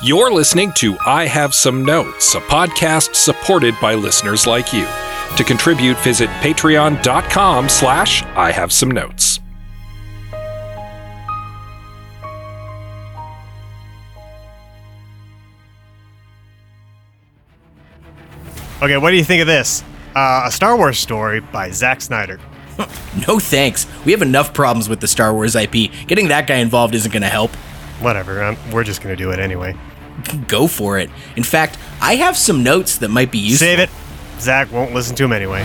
You're 0.00 0.32
listening 0.32 0.70
to 0.74 0.96
I 1.04 1.26
Have 1.26 1.52
Some 1.52 1.84
Notes, 1.84 2.36
a 2.36 2.40
podcast 2.40 3.16
supported 3.16 3.74
by 3.80 3.94
listeners 3.94 4.46
like 4.46 4.72
you. 4.72 4.86
To 5.36 5.42
contribute, 5.42 5.98
visit 5.98 6.28
patreon.com 6.38 7.68
slash 7.68 8.22
I 8.36 8.52
Have 8.52 8.72
Some 8.72 8.92
Notes. 8.92 9.40
Okay, 18.80 18.96
what 18.98 19.10
do 19.10 19.16
you 19.16 19.24
think 19.24 19.40
of 19.40 19.48
this? 19.48 19.82
Uh, 20.14 20.44
a 20.46 20.52
Star 20.52 20.76
Wars 20.76 21.00
story 21.00 21.40
by 21.40 21.70
Zack 21.70 22.00
Snyder. 22.00 22.38
No 23.26 23.40
thanks. 23.40 23.84
We 24.04 24.12
have 24.12 24.22
enough 24.22 24.54
problems 24.54 24.88
with 24.88 25.00
the 25.00 25.08
Star 25.08 25.34
Wars 25.34 25.56
IP. 25.56 25.90
Getting 26.06 26.28
that 26.28 26.46
guy 26.46 26.56
involved 26.58 26.94
isn't 26.94 27.10
going 27.10 27.22
to 27.22 27.28
help. 27.28 27.50
Whatever, 28.00 28.42
um, 28.42 28.56
we're 28.72 28.84
just 28.84 29.02
gonna 29.02 29.16
do 29.16 29.30
it 29.30 29.38
anyway. 29.38 29.76
Go 30.46 30.66
for 30.66 30.98
it. 30.98 31.10
In 31.36 31.42
fact, 31.44 31.78
I 32.00 32.16
have 32.16 32.36
some 32.36 32.62
notes 32.62 32.98
that 32.98 33.08
might 33.08 33.30
be 33.30 33.38
useful. 33.38 33.66
Save 33.66 33.78
it. 33.80 33.90
Zack 34.40 34.72
won't 34.72 34.94
listen 34.94 35.16
to 35.16 35.24
him 35.24 35.32
anyway. 35.32 35.64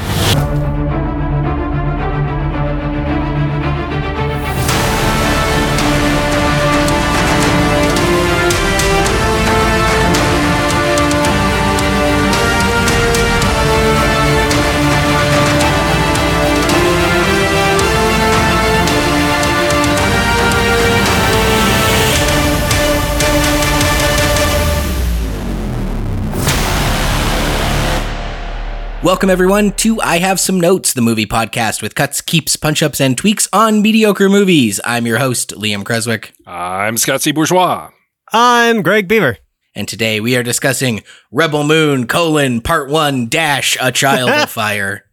Welcome, 29.03 29.29
everyone, 29.29 29.73
to 29.73 29.99
I 29.99 30.19
Have 30.19 30.39
Some 30.39 30.61
Notes, 30.61 30.93
the 30.93 31.01
movie 31.01 31.25
podcast 31.25 31.81
with 31.81 31.93
cuts, 31.93 32.21
keeps, 32.21 32.55
punch 32.55 32.81
ups, 32.81 33.01
and 33.01 33.17
tweaks 33.17 33.49
on 33.51 33.81
mediocre 33.81 34.29
movies. 34.29 34.79
I'm 34.85 35.05
your 35.05 35.17
host, 35.19 35.49
Liam 35.51 35.83
Creswick, 35.83 36.33
I'm 36.47 36.95
Scott 36.97 37.21
C. 37.21 37.33
Bourgeois. 37.33 37.89
I'm 38.31 38.81
Gregg 38.81 39.09
Beaver. 39.09 39.37
and 39.75 39.87
today 39.89 40.21
we 40.21 40.37
are 40.37 40.43
discussing 40.43 41.03
Rebel 41.31 41.65
Moon, 41.65 42.07
colon, 42.07 42.61
part 42.61 42.89
one, 42.89 43.27
dash, 43.27 43.75
A 43.81 43.91
Child 43.91 44.29
of 44.29 44.49
Fire. 44.49 45.03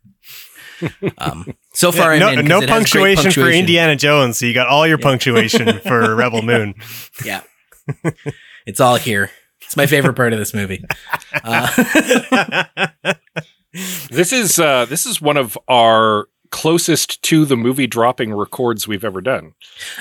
Um, 1.18 1.52
so 1.74 1.90
far, 1.90 2.16
no 2.16 2.28
I'm 2.28 2.38
in 2.38 2.44
'cause 2.46 2.48
no 2.48 2.60
it 2.62 2.68
has 2.70 2.90
great 2.92 3.16
punctuation, 3.16 3.42
for. 3.42 3.50
Indiana 3.50 3.96
Jones, 3.96 4.38
so 4.38 4.46
you 4.46 4.54
got 4.54 4.68
all 4.68 4.86
your 4.86 4.98
punctuation 4.98 5.78
for 5.80 6.14
Rebel 6.14 6.42
Moon. 6.42 6.74
Yeah. 7.24 7.42
it's 8.66 8.78
all 8.80 8.96
here. 8.96 9.30
It's 9.62 9.76
my 9.76 9.86
favorite 9.86 10.14
part 10.14 10.32
of 10.32 10.38
this 10.38 10.54
movie. 10.54 10.84
Uh, 11.42 13.14
This 14.10 14.32
is 14.32 14.58
uh, 14.58 14.84
this 14.86 15.06
is 15.06 15.20
one 15.20 15.36
of 15.36 15.56
our 15.68 16.28
closest 16.50 17.22
to 17.22 17.44
the 17.44 17.56
movie 17.56 17.86
dropping 17.86 18.34
records 18.34 18.88
we've 18.88 19.04
ever 19.04 19.20
done. 19.20 19.54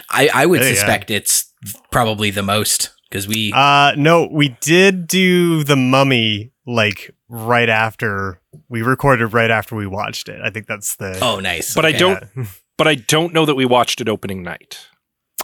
I, 0.10 0.30
I 0.34 0.46
would 0.48 0.62
Yeah, 0.62 0.68
yeah. 0.70 0.74
suspect 0.74 1.12
it's 1.12 1.54
probably 1.92 2.32
the 2.32 2.42
most 2.44 2.90
because 3.10 3.28
we. 3.28 3.52
Uh, 3.56 3.94
no, 3.96 4.28
we 4.32 4.58
did 4.62 5.06
do 5.08 5.64
the 5.64 5.76
Mummy 5.76 6.52
like 6.66 7.16
right 7.28 7.70
after 7.70 8.42
we 8.70 8.82
recorded 8.82 9.28
right 9.34 9.52
after 9.52 9.76
we 9.76 9.86
watched 9.86 10.30
it. 10.30 10.42
I 10.44 10.50
think 10.50 10.66
that's 10.68 10.96
the. 10.96 11.20
oh, 11.22 11.40
nice. 11.40 11.76
But 11.76 11.86
I 11.86 11.92
don't 11.92 12.24
but 12.78 12.88
I 12.88 12.96
don't 12.96 13.34
know 13.34 13.46
that 13.46 13.56
we 13.56 13.66
watched 13.66 14.02
it 14.02 14.10
opening 14.10 14.42
night. 14.42 14.80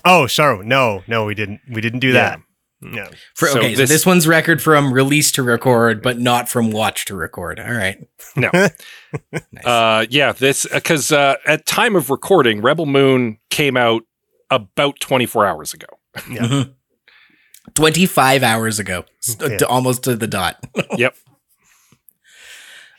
Oh, 0.03 0.27
sorry. 0.27 0.65
No, 0.65 1.03
no, 1.07 1.25
we 1.25 1.35
didn't. 1.35 1.61
We 1.69 1.81
didn't 1.81 1.99
do 1.99 2.07
Yeah. 2.09 2.13
that. 2.13 2.39
No. 2.81 3.07
For, 3.35 3.47
So 3.47 3.59
okay, 3.59 3.73
so 3.73 3.81
this- 3.81 3.89
this 3.89 4.05
one's 4.05 4.27
record 4.27 4.61
from 4.61 4.93
release 4.93 5.31
to 5.33 5.43
record, 5.43 6.01
but 6.03 6.19
not 6.19 6.47
from 6.49 6.71
watch 6.71 7.05
to 7.05 7.15
record. 7.15 7.59
All 7.59 7.71
right. 7.73 7.97
No. 8.35 8.49
Nice. 8.51 9.65
Uh, 9.65 10.05
yeah, 10.09 10.33
this 10.33 10.67
because 10.71 11.11
uh, 11.11 11.35
at 11.45 11.65
time 11.65 11.95
of 11.95 12.09
recording, 12.09 12.61
Rebel 12.61 12.85
Moon 12.85 13.37
came 13.49 13.77
out 13.77 14.03
about 14.51 14.99
24 14.99 15.45
hours 15.45 15.73
ago. 15.73 15.87
Yeah. 16.29 16.41
Mhm. 16.47 16.73
25 17.75 18.43
hours 18.43 18.77
ago, 18.79 19.05
Yeah. 19.41 19.57
to- 19.57 19.67
almost 19.67 20.03
to 20.03 20.15
the 20.15 20.27
dot. 20.27 20.63
Yep. 20.97 21.15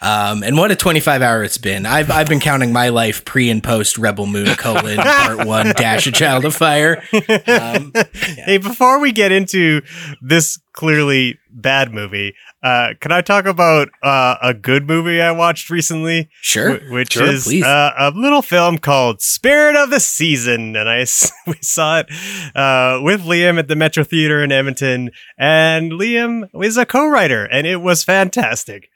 Um, 0.02 0.42
and 0.42 0.58
what 0.58 0.70
a 0.70 0.76
25 0.76 1.22
hour 1.22 1.42
it's 1.42 1.56
been. 1.58 1.86
I've, 1.86 2.10
I've 2.10 2.28
been 2.28 2.40
counting 2.40 2.72
my 2.72 2.90
life 2.90 3.24
pre 3.24 3.48
and 3.50 3.62
post 3.62 3.96
Rebel 3.96 4.26
Moon 4.26 4.46
colon 4.56 4.98
part 5.02 5.46
one 5.46 5.72
dash 5.76 6.06
a 6.06 6.12
child 6.12 6.44
of 6.44 6.54
fire. 6.54 7.02
Um, 7.46 7.92
Hey, 8.46 8.58
before 8.58 9.00
we 9.00 9.10
get 9.12 9.32
into 9.32 9.80
this 10.22 10.58
clearly 10.72 11.38
bad 11.50 11.92
movie, 11.92 12.34
uh, 12.62 12.90
can 13.00 13.10
I 13.10 13.22
talk 13.22 13.46
about 13.46 13.88
uh, 14.02 14.36
a 14.42 14.52
good 14.54 14.86
movie 14.86 15.20
I 15.20 15.32
watched 15.32 15.70
recently? 15.70 16.28
sure. 16.42 16.78
Wh- 16.78 16.92
which 16.92 17.12
Sure, 17.14 17.26
is 17.26 17.46
uh, 17.62 17.90
a 17.98 18.10
little 18.10 18.42
film 18.42 18.78
called 18.78 19.20
Spirit 19.22 19.74
of 19.76 19.90
the 19.90 19.98
Season, 20.00 20.76
and 20.76 20.88
I 20.88 21.00
s- 21.00 21.32
we 21.46 21.54
saw 21.62 22.00
it 22.00 22.06
uh, 22.54 23.00
with 23.02 23.22
Liam 23.24 23.58
at 23.58 23.68
the 23.68 23.76
Metro 23.76 24.04
Theater 24.04 24.44
in 24.44 24.52
Edmonton, 24.52 25.10
and 25.38 25.92
Liam 25.92 26.48
is 26.62 26.76
a 26.76 26.86
co-writer, 26.86 27.44
and 27.46 27.66
it 27.66 27.80
was 27.80 28.04
fantastic. 28.04 28.90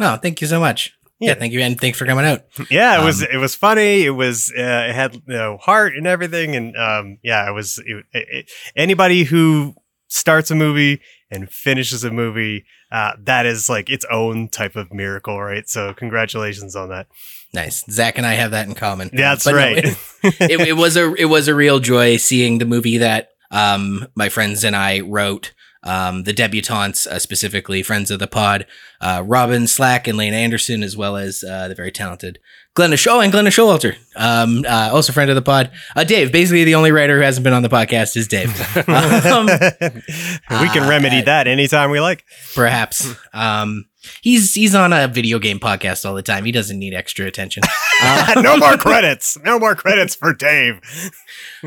Oh, 0.00 0.16
thank 0.16 0.40
you 0.40 0.46
so 0.46 0.58
much. 0.60 0.96
Yeah. 1.18 1.30
Yeah. 1.30 1.34
thank 1.34 1.52
you. 1.52 1.60
And 1.60 1.78
thanks 1.78 1.98
for 1.98 2.06
coming 2.06 2.24
out. 2.24 2.44
Yeah, 2.70 3.00
it 3.00 3.04
was 3.04 3.22
Um, 3.22 3.28
it 3.32 3.36
was 3.36 3.54
funny. 3.54 4.04
It 4.04 4.10
was 4.10 4.50
uh, 4.56 4.86
it 4.88 4.94
had 4.94 5.14
you 5.14 5.22
know 5.26 5.58
heart 5.58 5.94
and 5.94 6.06
everything, 6.06 6.56
and 6.56 6.76
um, 6.76 7.18
yeah, 7.22 7.48
it 7.48 7.52
was 7.52 7.78
it, 7.84 8.04
it, 8.12 8.50
anybody 8.74 9.24
who 9.24 9.74
starts 10.08 10.50
a 10.50 10.54
movie 10.54 11.00
and 11.30 11.50
finishes 11.50 12.04
a 12.04 12.10
movie. 12.10 12.64
Uh, 12.90 13.12
that 13.22 13.46
is 13.46 13.68
like 13.68 13.88
its 13.88 14.04
own 14.10 14.48
type 14.48 14.74
of 14.74 14.92
miracle, 14.92 15.40
right? 15.40 15.68
So, 15.68 15.94
congratulations 15.94 16.74
on 16.74 16.88
that. 16.88 17.06
Nice. 17.54 17.84
Zack 17.88 18.16
and 18.18 18.26
I 18.26 18.32
have 18.34 18.50
that 18.50 18.66
in 18.66 18.74
common. 18.74 19.10
Yeah, 19.12 19.30
that's 19.30 19.44
But 19.44 19.52
no, 19.52 19.56
right. 19.58 19.78
it, 19.84 19.96
it, 20.40 20.60
it 20.68 20.76
was 20.76 20.96
a 20.96 21.14
it 21.14 21.26
was 21.26 21.46
a 21.48 21.54
real 21.54 21.78
joy 21.80 22.16
seeing 22.16 22.58
the 22.58 22.64
movie 22.64 22.98
that 22.98 23.28
um 23.52 24.06
my 24.16 24.28
friends 24.28 24.64
and 24.64 24.74
I 24.74 25.00
wrote. 25.00 25.52
Um, 25.82 26.24
the 26.24 26.34
debutantes, 26.34 27.06
uh, 27.06 27.18
specifically 27.18 27.82
friends 27.82 28.10
of 28.10 28.18
the 28.18 28.26
pod, 28.26 28.66
uh, 29.00 29.22
Robin 29.26 29.66
Slack 29.66 30.06
and 30.06 30.18
Lane 30.18 30.34
Anderson, 30.34 30.82
as 30.82 30.94
well 30.96 31.16
as 31.16 31.42
uh, 31.42 31.68
the 31.68 31.74
very 31.74 31.90
talented 31.90 32.38
Glenna 32.74 32.96
Shaw 32.98 33.20
and 33.20 33.32
Glenna 33.32 33.50
Showalter, 33.50 33.96
um, 34.14 34.64
uh, 34.68 34.90
also 34.92 35.12
friend 35.12 35.30
of 35.30 35.36
the 35.36 35.42
pod. 35.42 35.70
Uh, 35.96 36.04
Dave, 36.04 36.30
basically 36.32 36.64
the 36.64 36.74
only 36.74 36.92
writer 36.92 37.16
who 37.16 37.22
hasn't 37.24 37.44
been 37.44 37.52
on 37.54 37.62
the 37.62 37.68
podcast 37.68 38.16
is 38.16 38.28
Dave. 38.28 38.50
Um, 39.30 39.46
we 39.46 40.68
can 40.68 40.82
uh, 40.84 40.88
remedy 40.88 41.22
that 41.22 41.46
anytime 41.46 41.90
we 41.90 42.00
like. 42.00 42.24
perhaps. 42.54 43.14
Um, 43.32 43.86
he's 44.22 44.54
he's 44.54 44.74
on 44.74 44.92
a 44.92 45.08
video 45.08 45.38
game 45.38 45.58
podcast 45.60 46.04
all 46.04 46.14
the 46.14 46.22
time. 46.22 46.44
He 46.44 46.52
doesn't 46.52 46.78
need 46.78 46.94
extra 46.94 47.26
attention. 47.26 47.62
Uh, 48.02 48.34
no 48.42 48.56
more 48.56 48.76
credits. 48.76 49.38
No 49.44 49.58
more 49.58 49.74
credits 49.74 50.14
for 50.14 50.32
Dave. 50.34 50.80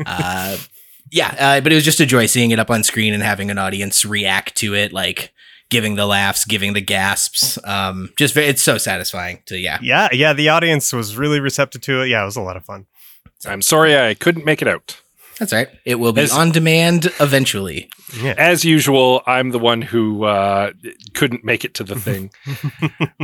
uh, 0.06 0.56
yeah, 1.14 1.34
uh, 1.38 1.60
but 1.60 1.70
it 1.70 1.76
was 1.76 1.84
just 1.84 2.00
a 2.00 2.06
joy 2.06 2.26
seeing 2.26 2.50
it 2.50 2.58
up 2.58 2.70
on 2.70 2.82
screen 2.82 3.14
and 3.14 3.22
having 3.22 3.48
an 3.50 3.56
audience 3.56 4.04
react 4.04 4.56
to 4.56 4.74
it, 4.74 4.92
like 4.92 5.32
giving 5.70 5.94
the 5.94 6.06
laughs, 6.06 6.44
giving 6.44 6.72
the 6.72 6.80
gasps. 6.80 7.56
Um, 7.64 8.10
just 8.18 8.36
it's 8.36 8.62
so 8.62 8.78
satisfying 8.78 9.40
to 9.46 9.56
yeah. 9.56 9.78
Yeah, 9.80 10.08
yeah. 10.12 10.32
The 10.32 10.48
audience 10.48 10.92
was 10.92 11.16
really 11.16 11.38
receptive 11.38 11.82
to 11.82 12.02
it. 12.02 12.08
Yeah, 12.08 12.22
it 12.22 12.26
was 12.26 12.36
a 12.36 12.40
lot 12.40 12.56
of 12.56 12.64
fun. 12.64 12.86
I'm 13.46 13.62
sorry 13.62 13.96
I 13.96 14.14
couldn't 14.14 14.44
make 14.44 14.60
it 14.60 14.66
out. 14.68 15.00
That's 15.38 15.52
right. 15.52 15.68
It 15.84 15.96
will 15.96 16.12
be 16.12 16.22
As- 16.22 16.32
on 16.32 16.50
demand 16.50 17.06
eventually. 17.20 17.88
Yeah. 18.20 18.34
As 18.36 18.64
usual, 18.64 19.22
I'm 19.26 19.50
the 19.50 19.58
one 19.58 19.82
who 19.82 20.24
uh, 20.24 20.72
couldn't 21.14 21.44
make 21.44 21.64
it 21.64 21.74
to 21.74 21.84
the 21.84 21.96
thing. 22.00 22.30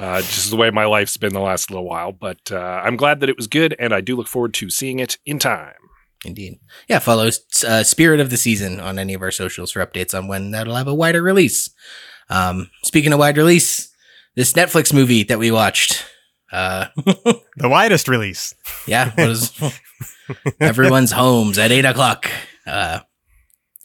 uh, 0.01 0.21
just 0.23 0.51
the 0.51 0.57
way 0.57 0.71
my 0.71 0.85
life's 0.87 1.17
been 1.17 1.33
the 1.33 1.41
last 1.41 1.71
little 1.71 1.85
while. 1.85 2.13
But 2.13 2.51
uh, 2.53 2.83
I'm 2.85 2.97
glad 2.97 3.21
that 3.21 3.29
it 3.29 3.37
was 3.37 3.47
good, 3.47 3.75
and 3.79 3.93
I 3.93 4.01
do 4.01 4.17
look 4.17 4.27
forward 4.27 4.55
to 4.55 4.71
seeing 4.71 4.99
it 4.99 5.19
in 5.25 5.39
time. 5.39 5.75
Indeed. 6.25 6.61
Yeah, 6.89 6.99
follow 6.99 7.31
uh, 7.67 7.83
Spirit 7.83 8.21
of 8.21 8.29
the 8.31 8.37
Season 8.37 8.79
on 8.79 8.99
any 8.99 9.15
of 9.15 9.23
our 9.23 9.31
socials 9.31 9.71
for 9.73 9.85
updates 9.85 10.17
on 10.17 10.29
when 10.29 10.51
that'll 10.51 10.77
have 10.77 10.89
a 10.89 10.95
wider 10.95 11.23
release. 11.23 11.71
Um, 12.29 12.71
speaking 12.85 13.13
of 13.13 13.19
wide 13.19 13.37
release, 13.39 13.89
this 14.37 14.53
Netflix 14.53 14.93
movie 14.93 15.23
that 15.25 15.39
we 15.39 15.51
watched. 15.51 16.05
Uh, 16.53 16.87
The 17.57 17.69
widest 17.69 18.09
release. 18.09 18.55
yeah, 18.87 19.13
was 19.19 19.53
everyone's 20.61 21.13
homes 21.13 21.59
at 21.59 21.73
eight 21.73 21.85
o'clock. 21.85 22.31
Uh, 22.67 23.01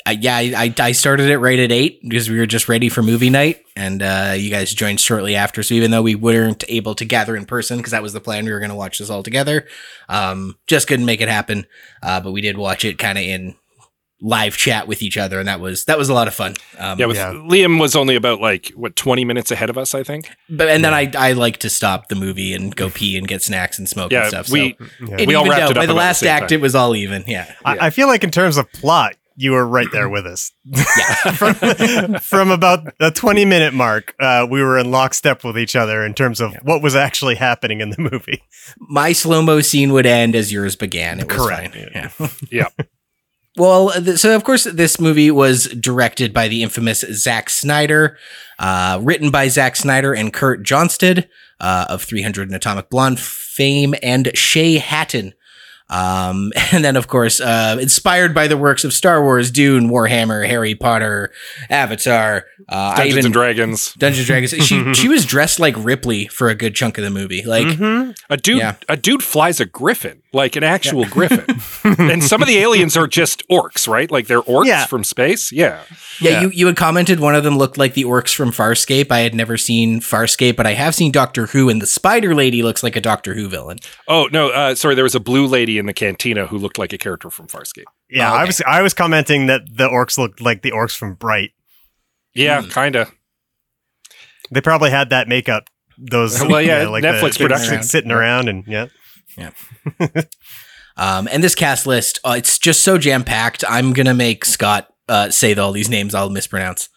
I, 0.07 0.11
yeah, 0.11 0.35
I, 0.37 0.53
I- 0.55 0.73
I 0.87 0.91
started 0.91 1.29
it 1.29 1.37
right 1.39 1.57
at 1.57 1.71
eight 1.71 2.01
because 2.03 2.29
we 2.29 2.37
were 2.37 2.45
just 2.45 2.69
ready 2.69 2.89
for 2.89 3.01
movie 3.01 3.29
night, 3.31 3.63
and 3.75 4.03
uh, 4.03 4.33
you 4.37 4.49
guys 4.51 4.73
joined 4.73 4.99
shortly 4.99 5.35
after. 5.35 5.63
So 5.63 5.73
even 5.73 5.89
though 5.91 6.03
we 6.03 6.15
weren't 6.15 6.63
able 6.69 6.93
to 6.95 7.05
gather 7.05 7.35
in 7.35 7.45
person 7.45 7.77
because 7.77 7.91
that 7.91 8.03
was 8.03 8.13
the 8.13 8.21
plan, 8.21 8.45
we 8.45 8.51
were 8.51 8.59
going 8.59 8.69
to 8.69 8.75
watch 8.75 8.99
this 8.99 9.09
all 9.09 9.23
together. 9.23 9.67
Um, 10.07 10.57
just 10.67 10.87
couldn't 10.87 11.05
make 11.05 11.21
it 11.21 11.29
happen, 11.29 11.65
uh, 12.03 12.21
but 12.21 12.31
we 12.31 12.41
did 12.41 12.57
watch 12.57 12.85
it 12.85 12.97
kind 12.99 13.17
of 13.17 13.23
in 13.23 13.55
live 14.21 14.55
chat 14.57 14.87
with 14.87 15.01
each 15.01 15.17
other, 15.17 15.39
and 15.39 15.47
that 15.47 15.59
was 15.59 15.85
that 15.85 15.97
was 15.97 16.07
a 16.09 16.13
lot 16.13 16.27
of 16.27 16.33
fun. 16.33 16.53
Um, 16.79 16.97
Yeah, 16.99 17.05
with 17.07 17.17
Yeah. 17.17 17.33
Liam 17.33 17.79
was 17.81 17.95
only 17.95 18.15
about 18.15 18.39
like 18.39 18.69
what 18.75 18.95
20 18.95 19.25
minutes 19.25 19.51
ahead 19.51 19.69
of 19.69 19.77
us, 19.77 19.93
I 19.93 20.03
think. 20.03 20.29
but 20.49 20.67
and 20.69 20.85
then 20.85 20.93
I 20.93 21.11
I 21.17 21.33
like 21.33 21.57
to 21.57 21.69
stop 21.69 22.07
the 22.09 22.15
movie 22.15 22.53
and 22.53 22.75
go 22.75 22.89
pee 22.89 23.17
and 23.17 23.27
get 23.27 23.41
snacks 23.41 23.77
and 23.77 23.89
smoke 23.89 24.11
Yeah, 24.11 24.21
and 24.21 24.29
stuff. 24.29 24.49
we 24.49 24.77
so 24.79 24.85
Yeah. 25.09 25.15
it 25.19 25.27
we 25.27 25.35
all 25.35 25.45
wrapped 25.49 25.61
out. 25.63 25.71
it 25.71 25.77
up 25.77 25.81
by 25.81 25.85
the 25.87 25.91
about 25.91 25.93
the 25.93 25.97
last 25.97 26.23
act. 26.23 26.49
time. 26.49 26.59
It 26.59 26.61
was 26.61 26.75
all 26.75 26.95
even. 26.95 27.23
Yeah. 27.27 27.51
I, 27.65 27.87
I 27.87 27.89
feel 27.89 28.07
like 28.07 28.23
in 28.23 28.31
terms 28.31 28.57
of 28.57 28.71
plot, 28.71 29.15
you 29.35 29.51
were 29.51 29.65
right 29.67 29.87
there 29.91 30.09
with 30.09 30.25
us. 30.25 30.51
from, 31.35 31.53
from 32.19 32.51
about 32.51 32.97
the 32.99 33.11
20 33.11 33.45
minute 33.45 33.73
mark, 33.73 34.15
uh, 34.19 34.47
we 34.49 34.61
were 34.61 34.77
in 34.77 34.91
lockstep 34.91 35.43
with 35.43 35.57
each 35.57 35.75
other 35.75 36.05
in 36.05 36.13
terms 36.13 36.39
of 36.41 36.53
what 36.63 36.81
was 36.81 36.95
actually 36.95 37.35
happening 37.35 37.81
in 37.81 37.89
the 37.89 38.09
movie. 38.11 38.41
My 38.79 39.11
slow 39.11 39.41
mo 39.41 39.61
scene 39.61 39.91
would 39.93 40.05
end 40.05 40.35
as 40.35 40.51
yours 40.51 40.75
began. 40.75 41.19
It 41.19 41.27
was 41.27 41.37
Correct. 41.37 41.75
fine. 41.75 41.89
Yeah. 41.93 42.27
Yeah. 42.51 42.85
Well, 43.57 43.91
th- 43.91 44.17
so 44.17 44.35
of 44.35 44.43
course, 44.43 44.65
this 44.65 44.99
movie 44.99 45.31
was 45.31 45.67
directed 45.67 46.33
by 46.33 46.49
the 46.49 46.61
infamous 46.61 47.05
Zack 47.11 47.49
Snyder, 47.49 48.17
uh, 48.59 48.99
written 49.01 49.31
by 49.31 49.47
Zack 49.47 49.77
Snyder 49.77 50.13
and 50.13 50.33
Kurt 50.33 50.61
Johnstad 50.61 51.29
uh, 51.61 51.85
of 51.87 52.03
300 52.03 52.49
and 52.49 52.55
Atomic 52.55 52.89
Blonde 52.89 53.17
fame, 53.17 53.95
and 54.03 54.29
Shay 54.37 54.77
Hatten. 54.77 55.33
Um, 55.89 56.51
and 56.71 56.83
then, 56.83 56.95
of 56.95 57.07
course, 57.07 57.39
uh, 57.39 57.77
inspired 57.79 58.33
by 58.33 58.47
the 58.47 58.57
works 58.57 58.83
of 58.83 58.93
Star 58.93 59.21
Wars, 59.23 59.51
Dune, 59.51 59.89
Warhammer, 59.89 60.47
Harry 60.47 60.75
Potter, 60.75 61.31
Avatar, 61.69 62.45
uh, 62.67 62.95
Dungeons 62.95 63.13
even 63.13 63.25
and 63.25 63.33
Dragons. 63.33 63.93
Dungeons 63.93 64.19
and 64.21 64.27
Dragons. 64.27 64.65
She 64.65 64.93
she 65.01 65.07
was 65.07 65.25
dressed 65.25 65.59
like 65.59 65.75
Ripley 65.77 66.25
for 66.27 66.49
a 66.49 66.55
good 66.55 66.75
chunk 66.75 66.97
of 66.97 67.03
the 67.03 67.09
movie. 67.11 67.43
Like, 67.43 67.67
A 68.29 68.37
dude, 68.37 68.57
Yeah. 68.59 68.75
a 68.89 68.97
dude 68.97 69.21
flies 69.23 69.59
a 69.59 69.65
griffin, 69.65 70.21
like 70.35 70.55
an 70.55 70.63
actual 70.63 71.05
griffin. 71.05 71.45
and 71.99 72.23
some 72.23 72.41
of 72.41 72.47
the 72.47 72.57
aliens 72.57 72.95
are 72.95 73.07
just 73.07 73.41
orcs, 73.49 73.87
right? 73.87 74.11
Like 74.11 74.27
they're 74.27 74.41
orcs 74.41 74.65
Yeah. 74.67 74.85
from 74.85 75.03
space. 75.03 75.51
Yeah. 75.51 75.81
Yeah, 76.19 76.31
Yeah. 76.31 76.41
you 76.41 76.49
you 76.51 76.65
had 76.67 76.75
commented 76.75 77.19
one 77.19 77.33
of 77.35 77.43
them 77.43 77.57
looked 77.57 77.77
like 77.77 77.93
the 77.95 78.03
orcs 78.03 78.33
from 78.35 78.51
Farscape. 78.51 79.11
I 79.11 79.19
had 79.19 79.33
never 79.33 79.57
seen 79.57 79.99
Farscape, 80.01 80.55
but 80.55 80.67
I 80.67 80.73
have 80.73 80.93
seen 80.93 81.11
Doctor 81.11 81.47
Who, 81.47 81.69
and 81.69 81.81
the 81.81 81.87
Spider 81.87 82.35
Lady 82.35 82.61
looks 82.61 82.83
like 82.83 82.95
a 82.95 83.01
Doctor 83.01 83.33
Who 83.33 83.47
villain. 83.49 83.79
Oh 84.07 84.27
no, 84.31 84.49
uh, 84.49 84.75
sorry. 84.75 84.93
There 84.95 85.03
was 85.03 85.15
a 85.15 85.19
blue 85.19 85.47
lady 85.47 85.77
in 85.77 85.85
the 85.87 85.93
cantina 85.93 86.45
who 86.47 86.57
looked 86.57 86.77
like 86.77 86.93
a 86.93 86.97
character 86.97 87.29
from 87.29 87.47
Farscape. 87.47 87.85
Yeah, 88.09 88.31
Oh, 88.31 88.35
I 88.35 88.45
was 88.45 88.61
I 88.67 88.81
was 88.81 88.93
commenting 88.93 89.47
that 89.47 89.61
the 89.71 89.87
orcs 89.87 90.17
looked 90.17 90.39
like 90.41 90.61
the 90.61 90.71
orcs 90.71 90.95
from 90.95 91.15
Bright. 91.15 91.51
Yeah, 92.33 92.61
Hmm. 92.61 92.69
kinda. 92.69 93.07
They 94.51 94.61
probably 94.61 94.91
had 94.91 95.09
that 95.09 95.27
makeup. 95.27 95.69
Those 95.97 96.39
Well, 96.45 96.61
yeah, 96.61 96.87
like 96.87 97.03
Netflix 97.03 97.37
the, 97.37 97.45
production. 97.45 97.81
sitting 97.83 98.11
around 98.11 98.47
and 98.49 98.63
yeah. 98.67 98.87
Um, 100.97 101.27
and 101.29 101.43
this 101.43 101.55
cast 101.55 101.85
list, 101.85 102.19
uh, 102.23 102.35
it's 102.37 102.57
just 102.57 102.83
so 102.83 102.97
jam 102.97 103.23
packed. 103.25 103.65
I'm 103.67 103.91
gonna 103.91 104.13
make 104.13 104.45
Scott 104.45 104.93
uh, 105.09 105.29
say 105.29 105.53
all 105.55 105.71
these 105.71 105.89
names 105.89 106.15
I'll 106.15 106.29
mispronounce. 106.29 106.89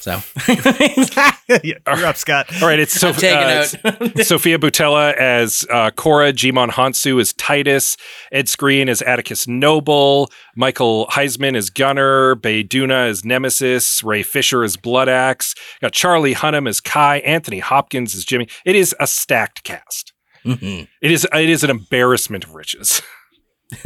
So 0.00 0.20
yeah 0.48 1.32
you're 1.62 2.06
up, 2.06 2.16
Scott. 2.16 2.46
All 2.60 2.66
right, 2.66 2.80
it's 2.80 2.92
so, 3.00 3.10
uh, 3.10 3.66
out. 3.84 4.18
Sofia 4.26 4.58
Boutella 4.58 5.14
as 5.14 5.64
uh, 5.70 5.92
Cora, 5.92 6.32
Djimon 6.32 6.70
Hounsou 6.70 7.20
as 7.20 7.32
Titus, 7.34 7.96
Ed 8.32 8.46
Skrein 8.46 8.88
as 8.88 9.00
Atticus 9.02 9.46
Noble, 9.46 10.28
Michiel 10.58 11.08
Huisman 11.10 11.56
as 11.56 11.70
Gunner, 11.70 12.34
Bae 12.34 12.64
Doona 12.64 13.08
as 13.10 13.24
Nemesis, 13.24 14.02
Ray 14.02 14.24
Fisher 14.24 14.64
as 14.64 14.76
Bloodaxe, 14.76 15.54
got 15.80 15.92
Charlie 15.92 16.34
Hunnam 16.34 16.68
as 16.68 16.80
Kai, 16.80 17.18
Anthony 17.18 17.60
Hopkins 17.60 18.16
as 18.16 18.24
Jimmy. 18.24 18.48
It 18.64 18.74
is 18.74 18.96
a 18.98 19.06
stacked 19.06 19.62
cast. 19.62 20.11
Mhm. 20.44 20.88
It 21.00 21.10
is 21.10 21.26
it 21.32 21.48
is 21.48 21.62
an 21.64 21.70
embarrassment 21.70 22.44
of 22.44 22.54
riches. 22.54 23.02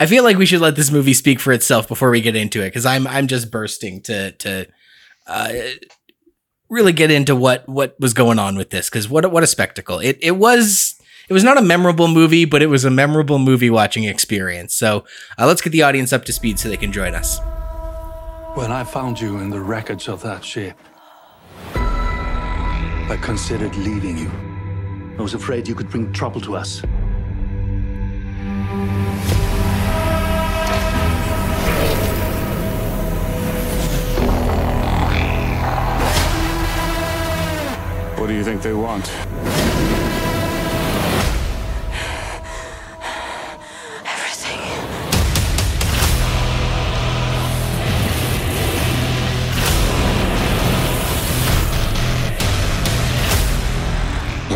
I 0.00 0.06
feel 0.06 0.24
like 0.24 0.38
we 0.38 0.46
should 0.46 0.60
let 0.60 0.76
this 0.76 0.90
movie 0.90 1.12
speak 1.14 1.38
for 1.40 1.52
itself 1.52 1.86
before 1.88 2.10
we 2.10 2.20
get 2.20 2.36
into 2.36 2.60
it 2.62 2.68
because 2.68 2.86
I'm 2.86 3.06
I'm 3.06 3.26
just 3.26 3.50
bursting 3.50 4.00
to 4.02 4.32
to 4.32 4.66
uh, 5.26 5.52
really 6.70 6.92
get 6.92 7.10
into 7.10 7.34
what 7.36 7.68
what 7.68 7.94
was 8.00 8.14
going 8.14 8.38
on 8.38 8.56
with 8.56 8.70
this 8.70 8.88
because 8.88 9.08
what 9.08 9.24
a- 9.24 9.28
what 9.28 9.42
a 9.42 9.46
spectacle 9.46 9.98
it 9.98 10.18
it 10.22 10.32
was. 10.32 10.94
It 11.28 11.32
was 11.34 11.44
not 11.44 11.56
a 11.56 11.62
memorable 11.62 12.08
movie, 12.08 12.44
but 12.44 12.62
it 12.62 12.66
was 12.66 12.84
a 12.84 12.90
memorable 12.90 13.38
movie 13.38 13.70
watching 13.70 14.04
experience. 14.04 14.74
So 14.74 15.04
uh, 15.38 15.46
let's 15.46 15.62
get 15.62 15.70
the 15.70 15.82
audience 15.82 16.12
up 16.12 16.24
to 16.26 16.32
speed 16.32 16.58
so 16.58 16.68
they 16.68 16.76
can 16.76 16.92
join 16.92 17.14
us. 17.14 17.38
When 18.54 18.72
I 18.72 18.82
found 18.84 19.20
you 19.20 19.38
in 19.38 19.48
the 19.48 19.60
wreckage 19.60 20.08
of 20.08 20.20
that 20.22 20.44
ship, 20.44 20.76
I 21.74 23.16
considered 23.22 23.74
leaving 23.76 24.18
you. 24.18 24.30
I 25.18 25.22
was 25.22 25.34
afraid 25.34 25.68
you 25.68 25.74
could 25.74 25.90
bring 25.90 26.12
trouble 26.12 26.40
to 26.40 26.56
us. 26.56 26.80
What 38.18 38.28
do 38.28 38.34
you 38.34 38.42
think 38.42 38.62
they 38.62 38.72
want? 38.72 39.10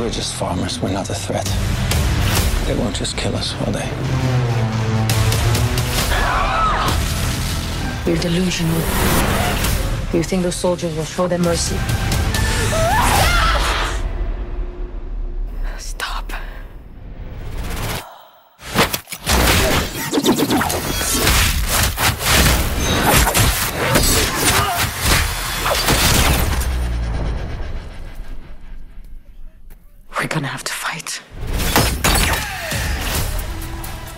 We're 0.07 0.13
just 0.13 0.37
farmers. 0.37 0.79
We're 0.81 0.93
not 0.93 1.11
a 1.11 1.15
threat. 1.15 1.45
They 2.67 2.77
won't 2.77 2.95
just 2.95 3.17
kill 3.17 3.35
us, 3.35 3.59
will 3.59 3.73
they? 3.73 3.89
You're 8.07 8.23
delusional. 8.23 8.79
You 10.15 10.23
think 10.23 10.45
those 10.45 10.55
soldiers 10.55 10.95
will 10.95 11.05
show 11.05 11.27
them 11.27 11.43
mercy? 11.43 12.06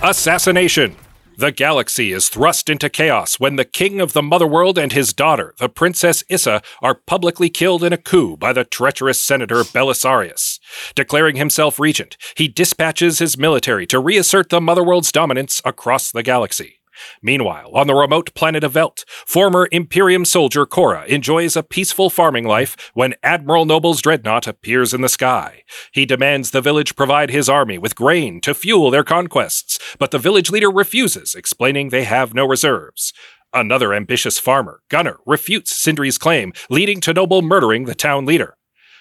Assassination. 0.09 0.97
The 1.37 1.53
galaxy 1.53 2.13
is 2.13 2.31
thrust 2.31 2.71
into 2.71 2.89
chaos 2.89 3.39
when 3.39 3.57
the 3.57 3.65
king 3.67 4.01
of 4.01 4.15
the 4.15 4.23
Motherworld 4.23 4.79
and 4.79 4.91
his 4.91 5.13
daughter, 5.13 5.55
the 5.59 5.69
Princess 5.69 6.25
Issa, 6.31 6.63
are 6.81 6.95
publicly 6.95 7.51
killed 7.51 7.85
in 7.85 7.93
a 7.93 7.99
coup 7.99 8.35
by 8.39 8.55
the 8.55 8.65
treacherous 8.65 9.21
Senator 9.21 9.65
Belisarius. 9.65 10.61
Declaring 10.95 11.37
himself 11.37 11.79
regent, 11.79 12.17
he 12.39 12.49
dispatches 12.49 13.19
his 13.19 13.37
military 13.37 13.87
to 13.89 14.01
reassert 14.01 14.49
the 14.49 14.63
Motherworld's 14.63 15.13
dominance 15.13 15.61
across 15.63 16.11
the 16.11 16.23
galaxy. 16.23 16.78
Meanwhile, 17.23 17.71
on 17.75 17.87
the 17.87 17.95
remote 17.95 18.35
planet 18.35 18.65
of 18.65 18.73
Velt, 18.73 19.05
former 19.09 19.69
Imperium 19.73 20.25
soldier 20.25 20.67
Cora 20.67 21.05
enjoys 21.07 21.57
a 21.57 21.63
peaceful 21.63 22.11
farming 22.11 22.45
life 22.45 22.77
when 22.95 23.15
Admiral 23.23 23.65
Noble's 23.65 24.03
dreadnought 24.03 24.47
appears 24.47 24.93
in 24.93 25.01
the 25.01 25.09
sky. 25.09 25.63
He 25.93 26.05
demands 26.05 26.51
the 26.51 26.61
village 26.61 26.97
provide 26.97 27.31
his 27.31 27.49
army 27.49 27.79
with 27.79 27.97
grain 27.97 28.41
to 28.43 28.55
fuel 28.55 28.91
their 28.91 29.05
conquests, 29.05 29.79
but 29.99 30.11
the 30.11 30.19
village 30.19 30.51
leader 30.51 30.71
refuses, 30.71 31.35
explaining 31.35 31.89
they 31.89 32.05
have 32.05 32.35
no 32.35 32.47
reserves. 32.47 33.13
Another 33.55 33.95
ambitious 33.95 34.39
farmer, 34.39 34.83
Gunner, 34.91 35.17
refutes 35.25 35.73
Sindri's 35.73 36.19
claim, 36.19 36.53
leading 36.69 37.01
to 37.01 37.15
Noble 37.15 37.41
murdering 37.41 37.87
the 37.87 37.95
town 37.95 38.27
leader. 38.27 38.58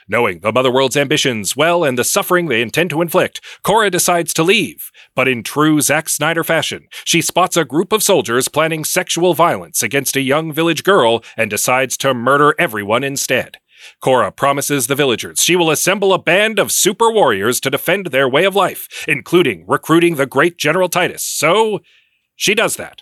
Knowing 0.09 0.39
the 0.39 0.53
Motherworld's 0.53 0.95
ambitions 0.95 1.57
well 1.57 1.83
and 1.83 1.97
the 1.97 2.03
suffering 2.03 2.47
they 2.47 2.61
intend 2.61 2.89
to 2.89 3.01
inflict, 3.01 3.41
Cora 3.61 3.89
decides 3.89 4.33
to 4.33 4.43
leave. 4.43 4.89
But 5.15 5.27
in 5.27 5.43
true 5.43 5.81
Zack 5.81 6.07
Snyder 6.07 6.45
fashion, 6.45 6.87
she 7.03 7.21
spots 7.21 7.57
a 7.57 7.65
group 7.65 7.91
of 7.91 8.01
soldiers 8.01 8.47
planning 8.47 8.85
sexual 8.85 9.33
violence 9.33 9.83
against 9.83 10.15
a 10.15 10.21
young 10.21 10.53
village 10.53 10.85
girl 10.85 11.25
and 11.35 11.49
decides 11.49 11.97
to 11.97 12.13
murder 12.13 12.55
everyone 12.57 13.03
instead. 13.03 13.57
Cora 14.01 14.31
promises 14.31 14.87
the 14.87 14.95
villagers 14.95 15.43
she 15.43 15.57
will 15.57 15.69
assemble 15.69 16.13
a 16.13 16.19
band 16.19 16.57
of 16.57 16.71
super 16.71 17.11
warriors 17.11 17.59
to 17.59 17.69
defend 17.69 18.07
their 18.07 18.29
way 18.29 18.45
of 18.45 18.55
life, 18.55 18.87
including 19.09 19.65
recruiting 19.67 20.15
the 20.15 20.25
great 20.25 20.57
General 20.57 20.87
Titus. 20.87 21.23
So, 21.23 21.81
she 22.37 22.55
does 22.55 22.77
that. 22.77 23.01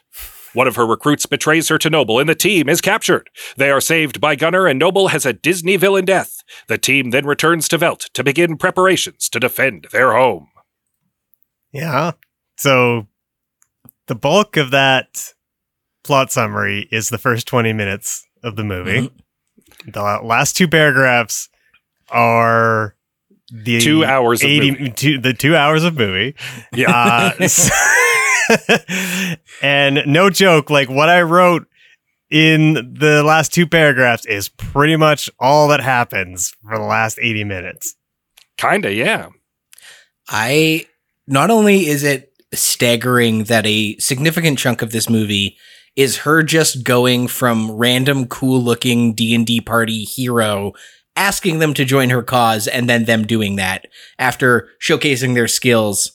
One 0.56 0.68
of 0.68 0.76
her 0.78 0.86
recruits 0.88 1.26
betrays 1.28 1.68
her 1.70 1.78
to 1.78 1.90
Noble, 1.90 2.18
and 2.20 2.28
the 2.28 2.34
team 2.36 2.68
is 2.68 2.82
captured. 2.82 3.30
They 3.58 3.70
are 3.70 3.82
saved 3.82 4.20
by 4.20 4.36
Gunner, 4.36 4.66
and 4.66 4.80
Noble 4.80 5.10
has 5.10 5.26
a 5.26 5.34
Disney 5.34 5.78
villain 5.78 6.06
death. 6.06 6.38
The 6.68 6.78
team 6.80 7.12
then 7.12 7.26
returns 7.26 7.68
to 7.68 7.78
Velt 7.78 8.10
to 8.14 8.24
begin 8.24 8.58
preparations 8.58 9.30
to 9.30 9.40
defend 9.40 9.88
their 9.92 10.14
home. 10.14 10.48
Yeah. 11.72 12.14
So 12.58 13.08
the 14.08 14.16
bulk 14.16 14.58
of 14.58 14.72
that 14.72 15.34
plot 16.04 16.32
summary 16.32 16.88
is 16.92 17.10
the 17.10 17.18
first 17.18 17.48
20 17.48 17.74
minutes 17.74 18.26
of 18.44 18.56
the 18.56 18.64
movie. 18.64 19.12
The 19.86 20.02
last 20.24 20.56
two 20.56 20.68
paragraphs 20.68 21.50
are 22.10 22.96
the 23.52 23.80
Two 23.82 24.06
hours 24.06 24.42
of 24.44 24.50
80 24.50 24.72
movie. 24.72 24.90
two- 24.92 25.20
the 25.20 25.34
2 25.34 25.56
hours 25.56 25.84
of 25.84 25.98
movie. 25.98 26.36
Yeah. 26.74 26.92
Uh, 26.92 27.32
s- 27.40 27.70
and 29.62 30.04
no 30.06 30.30
joke, 30.30 30.70
like 30.70 30.90
what 30.90 31.10
I 31.10 31.22
wrote 31.22 31.68
in 32.30 32.96
the 33.00 33.24
last 33.24 33.54
two 33.54 33.68
paragraphs 33.68 34.26
is 34.26 34.50
pretty 34.50 34.96
much 34.96 35.30
all 35.40 35.68
that 35.70 35.82
happens 35.82 36.54
for 36.64 36.78
the 36.78 36.84
last 36.84 37.20
80 37.22 37.44
minutes. 37.44 37.96
Kinda, 38.58 38.94
yeah. 38.94 39.30
I 40.30 40.88
not 41.28 41.52
only 41.52 41.88
is 41.88 42.04
it 42.04 42.32
staggering 42.54 43.46
that 43.46 43.66
a 43.66 43.98
significant 43.98 44.58
chunk 44.58 44.82
of 44.82 44.92
this 44.92 45.10
movie 45.10 45.58
is 45.96 46.18
her 46.20 46.44
just 46.44 46.84
going 46.84 47.28
from 47.28 47.72
random 47.72 48.28
cool 48.28 48.62
looking 48.62 49.14
D&D 49.14 49.62
party 49.62 50.04
hero 50.04 50.74
asking 51.16 51.60
them 51.60 51.74
to 51.74 51.86
join 51.86 52.10
her 52.10 52.24
cause 52.24 52.68
and 52.68 52.90
then 52.90 53.06
them 53.06 53.26
doing 53.26 53.56
that 53.56 53.88
after 54.20 54.70
showcasing 54.82 55.34
their 55.34 55.48
skills 55.48 56.12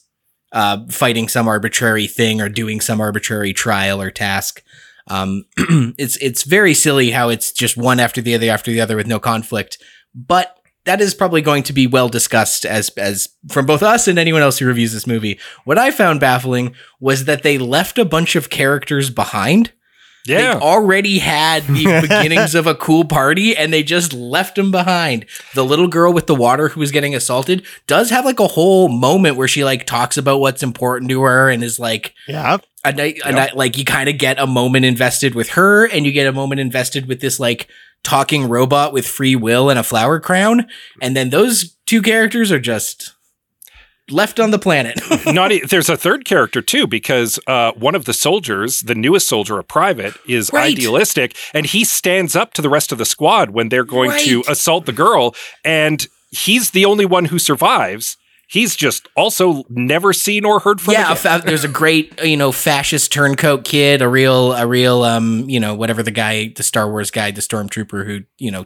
uh, 0.51 0.85
fighting 0.89 1.27
some 1.27 1.47
arbitrary 1.47 2.07
thing 2.07 2.41
or 2.41 2.49
doing 2.49 2.81
some 2.81 3.01
arbitrary 3.01 3.53
trial 3.53 4.01
or 4.01 4.11
task. 4.11 4.63
Um, 5.07 5.45
it's 5.97 6.17
it's 6.17 6.43
very 6.43 6.73
silly 6.73 7.11
how 7.11 7.29
it's 7.29 7.51
just 7.51 7.77
one 7.77 7.99
after 7.99 8.21
the 8.21 8.35
other 8.35 8.49
after 8.49 8.71
the 8.71 8.81
other 8.81 8.95
with 8.95 9.07
no 9.07 9.19
conflict, 9.19 9.77
but 10.13 10.57
that 10.85 11.01
is 11.01 11.13
probably 11.13 11.41
going 11.41 11.63
to 11.63 11.73
be 11.73 11.87
well 11.87 12.09
discussed 12.09 12.65
as 12.65 12.89
as 12.91 13.29
from 13.49 13.65
both 13.65 13.83
us 13.83 14.07
and 14.07 14.17
anyone 14.17 14.41
else 14.41 14.59
who 14.59 14.65
reviews 14.65 14.93
this 14.93 15.07
movie. 15.07 15.39
What 15.63 15.77
I 15.77 15.91
found 15.91 16.19
baffling 16.19 16.75
was 16.99 17.25
that 17.25 17.43
they 17.43 17.57
left 17.57 17.97
a 17.97 18.05
bunch 18.05 18.35
of 18.35 18.49
characters 18.49 19.09
behind 19.09 19.71
Yeah. 20.25 20.53
they 20.55 20.59
already 20.59 21.19
had 21.19 21.63
the 21.67 21.99
beginnings 22.07 22.53
of 22.55 22.67
a 22.67 22.75
cool 22.75 23.05
party 23.05 23.55
and 23.55 23.73
they 23.73 23.83
just 23.83 24.13
left 24.13 24.55
them 24.55 24.69
behind. 24.71 25.25
The 25.55 25.65
little 25.65 25.87
girl 25.87 26.13
with 26.13 26.27
the 26.27 26.35
water 26.35 26.69
who 26.69 26.79
was 26.79 26.91
getting 26.91 27.15
assaulted 27.15 27.65
does 27.87 28.09
have 28.11 28.25
like 28.25 28.39
a 28.39 28.47
whole 28.47 28.87
moment 28.87 29.35
where 29.37 29.47
she 29.47 29.63
like 29.63 29.85
talks 29.85 30.17
about 30.17 30.39
what's 30.39 30.63
important 30.63 31.09
to 31.11 31.21
her 31.23 31.49
and 31.49 31.63
is 31.63 31.79
like 31.79 32.13
Yeah. 32.27 32.57
a 32.85 32.91
night, 32.91 33.19
a 33.25 33.31
night 33.31 33.55
like 33.55 33.77
you 33.77 33.85
kind 33.85 34.09
of 34.09 34.17
get 34.17 34.39
a 34.39 34.45
moment 34.47 34.85
invested 34.85 35.33
with 35.35 35.49
her 35.49 35.85
and 35.87 36.05
you 36.05 36.11
get 36.11 36.27
a 36.27 36.31
moment 36.33 36.61
invested 36.61 37.07
with 37.07 37.19
this 37.21 37.39
like 37.39 37.67
talking 38.03 38.47
robot 38.49 38.93
with 38.93 39.07
free 39.07 39.35
will 39.35 39.69
and 39.69 39.77
a 39.79 39.83
flower 39.83 40.19
crown 40.19 40.67
and 41.01 41.15
then 41.15 41.29
those 41.29 41.75
two 41.85 42.01
characters 42.01 42.51
are 42.51 42.59
just 42.59 43.13
left 44.11 44.39
on 44.39 44.51
the 44.51 44.59
planet. 44.59 44.99
Not 45.25 45.51
e- 45.51 45.63
there's 45.67 45.89
a 45.89 45.97
third 45.97 46.25
character 46.25 46.61
too 46.61 46.87
because 46.87 47.39
uh, 47.47 47.71
one 47.73 47.95
of 47.95 48.05
the 48.05 48.13
soldiers, 48.13 48.81
the 48.81 48.95
newest 48.95 49.27
soldier, 49.27 49.57
a 49.59 49.63
private, 49.63 50.13
is 50.27 50.51
Right. 50.53 50.75
idealistic, 50.77 51.35
and 51.53 51.65
he 51.65 51.83
stands 51.83 52.35
up 52.35 52.53
to 52.55 52.61
the 52.61 52.69
rest 52.69 52.91
of 52.91 52.97
the 52.97 53.05
squad 53.05 53.51
when 53.51 53.69
they're 53.69 53.83
going 53.83 54.11
to 54.25 54.43
assault 54.47 54.85
the 54.85 54.91
girl, 54.93 55.35
and 55.65 56.07
he's 56.31 56.71
the 56.71 56.85
only 56.85 57.05
one 57.05 57.25
who 57.25 57.39
survives. 57.39 58.17
He's 58.47 58.75
just 58.75 59.07
also 59.15 59.63
never 59.69 60.11
seen 60.11 60.43
or 60.43 60.59
heard 60.59 60.81
from. 60.81 60.93
yeah, 60.95 61.13
fa- 61.13 61.41
there's 61.45 61.63
a 61.63 61.69
great 61.69 62.21
you 62.21 62.35
know 62.35 62.51
fascist 62.51 63.09
turncoat 63.13 63.63
kid, 63.63 64.01
a 64.01 64.09
real 64.09 64.51
a 64.51 64.67
real 64.67 65.03
um 65.03 65.49
you 65.49 65.57
know 65.59 65.73
whatever 65.73 66.03
the 66.03 66.11
guy, 66.11 66.51
the 66.55 66.63
Star 66.63 66.89
Wars 66.89 67.11
guy, 67.11 67.31
the 67.31 67.39
stormtrooper 67.39 68.05
who 68.05 68.19
you 68.37 68.51
know 68.51 68.65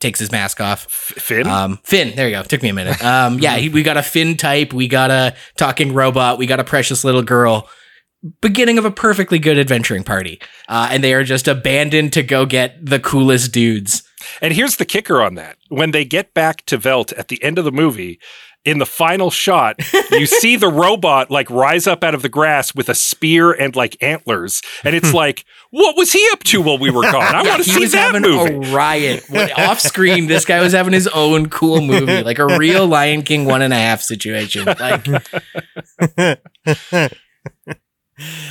takes 0.00 0.18
his 0.18 0.32
mask 0.32 0.60
off. 0.60 0.90
Finn. 0.90 1.46
Um, 1.46 1.78
Finn, 1.84 2.14
there 2.16 2.28
you 2.28 2.34
go. 2.34 2.42
Took 2.42 2.62
me 2.62 2.70
a 2.70 2.74
minute. 2.74 3.02
Um, 3.04 3.38
yeah, 3.38 3.56
he, 3.56 3.68
we 3.68 3.82
got 3.82 3.96
a 3.96 4.02
Finn 4.02 4.36
type, 4.36 4.72
we 4.72 4.88
got 4.88 5.10
a 5.10 5.34
talking 5.56 5.94
robot, 5.94 6.38
we 6.38 6.46
got 6.46 6.60
a 6.60 6.64
precious 6.64 7.04
little 7.04 7.22
girl. 7.22 7.68
Beginning 8.42 8.76
of 8.76 8.84
a 8.84 8.90
perfectly 8.90 9.38
good 9.38 9.58
adventuring 9.58 10.04
party, 10.04 10.42
uh, 10.68 10.88
and 10.90 11.02
they 11.02 11.14
are 11.14 11.24
just 11.24 11.48
abandoned 11.48 12.12
to 12.12 12.22
go 12.22 12.44
get 12.44 12.84
the 12.84 13.00
coolest 13.00 13.50
dudes. 13.50 14.02
And 14.42 14.52
here's 14.52 14.76
the 14.76 14.84
kicker 14.84 15.22
on 15.22 15.36
that. 15.36 15.56
When 15.68 15.92
they 15.92 16.04
get 16.04 16.34
back 16.34 16.66
to 16.66 16.76
Velt 16.76 17.12
at 17.14 17.28
the 17.28 17.42
end 17.42 17.58
of 17.58 17.64
the 17.64 17.72
movie, 17.72 18.20
in 18.64 18.78
the 18.78 18.84
final 18.86 19.30
shot, 19.30 19.76
you 20.10 20.26
see 20.40 20.56
the 20.56 20.68
robot 20.68 21.30
like 21.30 21.48
rise 21.50 21.86
up 21.86 22.04
out 22.04 22.14
of 22.14 22.22
the 22.22 22.28
grass 22.28 22.74
with 22.74 22.88
a 22.90 22.94
spear 22.94 23.52
and 23.52 23.74
like 23.74 23.96
antlers. 24.02 24.60
And 24.84 24.94
it's 24.94 25.14
like, 25.14 25.44
what 25.70 25.96
was 25.96 26.12
he 26.12 26.26
up 26.32 26.44
to 26.44 26.60
while 26.60 26.76
we 26.78 26.90
were 26.90 27.02
gone? 27.02 27.22
I 27.34 27.42
want 27.48 27.64
to 27.64 27.70
see 27.70 27.80
was 27.80 27.92
that 27.92 28.12
having 28.12 28.22
movie. 28.22 28.68
a 28.70 28.74
riot 28.74 29.24
When- 29.30 29.50
off 29.52 29.80
screen. 29.80 30.26
This 30.26 30.44
guy 30.44 30.60
was 30.60 30.72
having 30.72 30.92
his 30.92 31.08
own 31.08 31.48
cool 31.48 31.80
movie, 31.80 32.22
like 32.22 32.38
a 32.38 32.58
real 32.58 32.86
Lion 32.86 33.22
King 33.22 33.46
one 33.46 33.62
and 33.62 33.72
a 33.72 33.76
half 33.78 34.02
situation. 34.02 34.66
Like, 34.66 35.06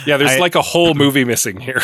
yeah, 0.05 0.17
there's 0.17 0.31
I- 0.31 0.39
like 0.39 0.55
a 0.55 0.61
whole 0.61 0.93
movie 0.95 1.23
missing 1.23 1.59
here. 1.59 1.81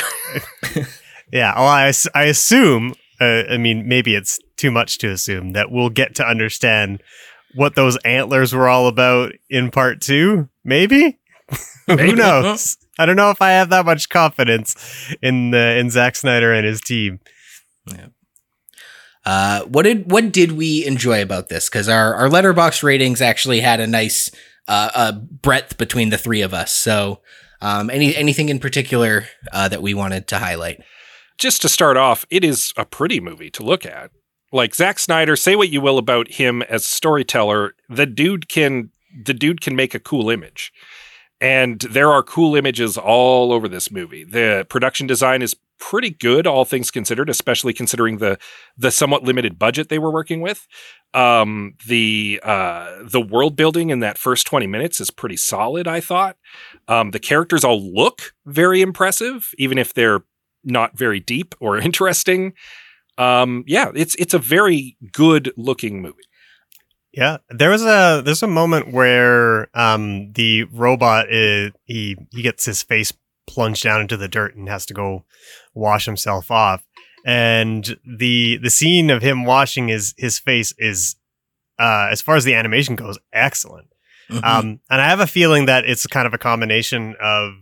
Yeah. 1.32 1.53
Well, 1.55 1.67
I, 1.67 1.91
I 2.13 2.24
assume, 2.25 2.96
uh, 3.20 3.44
I 3.50 3.58
mean, 3.58 3.88
maybe 3.88 4.15
it's 4.15 4.39
too 4.58 4.72
much 4.72 4.98
to 5.00 5.10
assume 5.12 5.51
that 5.51 5.70
we'll 5.72 5.89
get 5.89 6.15
to 6.15 6.25
understand 6.25 7.01
what 7.55 7.75
those 7.75 7.97
antlers 7.97 8.53
were 8.53 8.67
all 8.67 8.88
about 8.88 9.33
in 9.50 9.71
part 9.71 10.01
two. 10.01 10.50
Maybe? 10.63 11.19
Maybe. 11.88 12.09
Who 12.09 12.15
knows? 12.15 12.77
I 12.97 13.05
don't 13.05 13.15
know 13.15 13.29
if 13.29 13.41
I 13.41 13.51
have 13.51 13.69
that 13.69 13.85
much 13.85 14.09
confidence 14.09 14.75
in 15.21 15.51
the 15.51 15.77
in 15.77 15.89
Zack 15.89 16.15
Snyder 16.15 16.53
and 16.53 16.65
his 16.65 16.81
team. 16.81 17.19
Yeah. 17.88 18.07
uh, 19.25 19.63
what 19.65 19.83
did 19.83 20.09
what 20.09 20.31
did 20.31 20.53
we 20.53 20.85
enjoy 20.85 21.21
about 21.21 21.50
this? 21.50 21.69
Because 21.69 21.88
our 21.89 22.15
our 22.15 22.29
Letterboxd 22.29 22.83
ratings 22.83 23.21
actually 23.21 23.59
had 23.59 23.79
a 23.79 23.88
nice 23.88 24.31
uh, 24.67 24.89
uh, 24.93 25.12
breadth 25.12 25.77
between 25.77 26.09
the 26.09 26.17
three 26.17 26.41
of 26.41 26.53
us. 26.53 26.71
So, 26.71 27.21
um, 27.62 27.89
any 27.89 28.15
anything 28.15 28.50
in 28.50 28.59
particular 28.59 29.27
uh, 29.51 29.67
that 29.67 29.81
we 29.81 29.93
wanted 29.93 30.27
to 30.29 30.39
highlight? 30.39 30.81
Just 31.38 31.62
to 31.63 31.69
start 31.69 31.97
off, 31.97 32.25
it 32.29 32.43
is 32.43 32.74
a 32.77 32.85
pretty 32.85 33.19
movie 33.19 33.50
to 33.51 33.63
look 33.63 33.85
at. 33.85 34.12
Like 34.52 34.75
Zack 34.75 35.00
Snyder, 35.00 35.36
say 35.36 35.56
what 35.56 35.70
you 35.70 35.82
will 35.82 35.98
about 35.98 36.32
him 36.32 36.62
as 36.64 36.86
storyteller, 36.86 37.75
the 37.90 38.06
dude 38.06 38.48
can 38.48 38.92
the 39.24 39.34
dude 39.34 39.62
can 39.62 39.75
make 39.75 39.96
a 39.96 40.00
cool 40.00 40.30
image. 40.30 40.74
And 41.42 41.82
there 41.82 42.12
are 42.12 42.24
cool 42.24 42.56
images 42.56 42.98
all 42.98 43.52
over 43.52 43.68
this 43.68 43.92
movie. 43.92 44.24
The 44.24 44.66
production 44.70 45.08
design 45.08 45.42
is 45.42 45.56
pretty 45.80 46.10
good, 46.10 46.48
all 46.48 46.66
things 46.66 46.92
considered, 46.92 47.30
especially 47.30 47.74
considering 47.74 48.18
the 48.18 48.38
the 48.78 48.92
somewhat 48.92 49.24
limited 49.24 49.60
budget 49.60 49.90
they 49.90 50.00
were 50.00 50.12
working 50.12 50.42
with. 50.42 50.68
Um, 51.14 51.75
the 51.86 52.40
uh, 52.44 53.04
the 53.04 53.22
world 53.22 53.56
building 53.56 53.90
in 53.90 54.00
that 54.00 54.18
first 54.18 54.48
twenty 54.48 54.68
minutes 54.68 55.02
is 55.02 55.12
pretty 55.12 55.38
solid. 55.38 55.88
I 55.88 56.00
thought 56.00 56.38
um, 56.88 57.12
the 57.12 57.20
characters 57.20 57.64
all 57.64 57.82
look 57.82 58.34
very 58.46 58.82
impressive, 58.82 59.52
even 59.58 59.78
if 59.78 59.94
they're 59.94 60.24
not 60.64 60.98
very 60.98 61.20
deep 61.20 61.56
or 61.60 61.78
interesting. 61.90 62.54
Um, 63.17 63.63
yeah, 63.67 63.91
it's 63.95 64.15
it's 64.15 64.34
a 64.34 64.39
very 64.39 64.98
good 65.12 65.51
looking 65.57 66.01
movie. 66.01 66.24
Yeah, 67.13 67.38
there 67.50 67.69
was 67.69 67.81
a 67.84 68.22
there's 68.25 68.43
a 68.43 68.48
moment 68.48 68.91
where 68.91 69.69
um 69.77 70.34
the 70.34 70.63
robot 70.65 71.31
is, 71.31 71.72
he 71.86 72.17
he 72.31 72.41
gets 72.41 72.65
his 72.65 72.84
face 72.84 73.13
plunged 73.48 73.84
down 73.84 74.01
into 74.01 74.17
the 74.17 74.27
dirt 74.27 74.55
and 74.55 74.67
has 74.67 74.86
to 74.88 74.93
go 74.93 75.24
wash 75.74 76.05
himself 76.05 76.51
off, 76.51 76.84
and 77.25 77.98
the 78.05 78.57
the 78.57 78.69
scene 78.69 79.10
of 79.10 79.22
him 79.22 79.45
washing 79.45 79.88
his 79.88 80.13
his 80.17 80.39
face 80.39 80.74
is 80.77 81.15
uh 81.79 82.10
as 82.12 82.22
far 82.22 82.36
as 82.36 82.43
the 82.43 82.53
animation 82.53 82.95
goes 82.95 83.17
excellent. 83.31 83.88
Mhm. 84.29 84.43
Um, 84.43 84.79
and 84.89 85.01
I 85.01 85.07
have 85.07 85.19
a 85.19 85.27
feeling 85.27 85.67
that 85.67 85.86
it's 85.86 86.05
kind 86.07 86.27
of 86.27 86.34
a 86.34 86.38
combination 86.38 87.15
of 87.22 87.53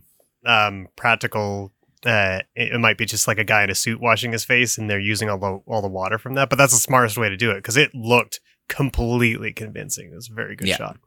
um 0.45 0.88
practical. 0.95 1.72
Uh, 2.05 2.39
it, 2.55 2.74
it 2.74 2.79
might 2.79 2.98
be 2.98 3.05
just 3.05 3.27
like 3.27 3.38
a 3.38 3.43
guy 3.43 3.63
in 3.63 3.69
a 3.69 3.75
suit 3.75 4.01
washing 4.01 4.31
his 4.31 4.43
face, 4.43 4.77
and 4.77 4.89
they're 4.89 5.00
using 5.00 5.29
all 5.29 5.38
the 5.38 5.62
all 5.65 5.81
the 5.81 5.88
water 5.88 6.17
from 6.17 6.33
that. 6.36 6.50
But 6.50 6.57
that's 6.57 6.74
the 6.74 6.79
smartest 6.79 7.17
way 7.17 7.29
to 7.29 7.38
do 7.38 7.51
it 7.51 7.55
because 7.57 7.77
it 7.77 7.93
looked 7.95 8.39
completely 8.67 9.53
convincing. 9.53 10.12
It 10.12 10.15
was 10.15 10.29
a 10.29 10.33
very 10.33 10.55
good 10.55 10.67
Yeah. 10.67 10.77
shot. 10.77 10.98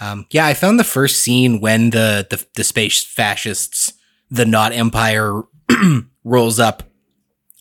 Um, 0.00 0.26
yeah, 0.30 0.46
I 0.46 0.54
found 0.54 0.78
the 0.78 0.84
first 0.84 1.20
scene 1.20 1.60
when 1.60 1.90
the, 1.90 2.26
the 2.28 2.44
the 2.54 2.64
space 2.64 3.02
fascists, 3.04 3.92
the 4.30 4.44
not 4.44 4.72
empire, 4.72 5.42
rolls 6.24 6.58
up 6.60 6.82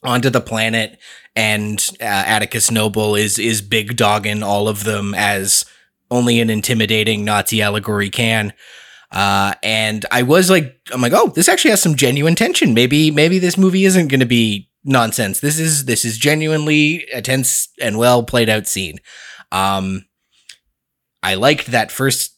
onto 0.03 0.29
the 0.29 0.41
planet, 0.41 0.99
and 1.35 1.89
uh, 2.01 2.03
Atticus 2.03 2.69
Noble 2.71 3.15
is 3.15 3.39
is 3.39 3.61
big 3.61 3.95
dogging 3.95 4.43
all 4.43 4.67
of 4.67 4.83
them 4.83 5.13
as 5.15 5.65
only 6.11 6.39
an 6.39 6.49
intimidating 6.49 7.23
Nazi 7.25 7.61
allegory 7.61 8.09
can. 8.09 8.53
Uh, 9.15 9.53
and 9.63 10.05
I 10.11 10.23
was 10.23 10.49
like, 10.49 10.77
I'm 10.91 11.01
like, 11.01 11.13
oh, 11.13 11.29
this 11.29 11.47
actually 11.47 11.71
has 11.71 11.81
some 11.81 11.95
genuine 11.95 12.35
tension. 12.35 12.73
Maybe 12.73 13.11
maybe 13.11 13.39
this 13.39 13.57
movie 13.57 13.85
isn't 13.85 14.09
going 14.09 14.19
to 14.19 14.25
be 14.25 14.69
nonsense. 14.83 15.39
This 15.39 15.57
is 15.57 15.85
this 15.85 16.03
is 16.03 16.17
genuinely 16.17 17.05
a 17.13 17.21
tense 17.21 17.69
and 17.81 17.97
well 17.97 18.23
played 18.23 18.49
out 18.49 18.67
scene. 18.67 18.99
Um, 19.53 20.05
I 21.23 21.35
liked 21.35 21.67
that 21.67 21.91
first 21.91 22.37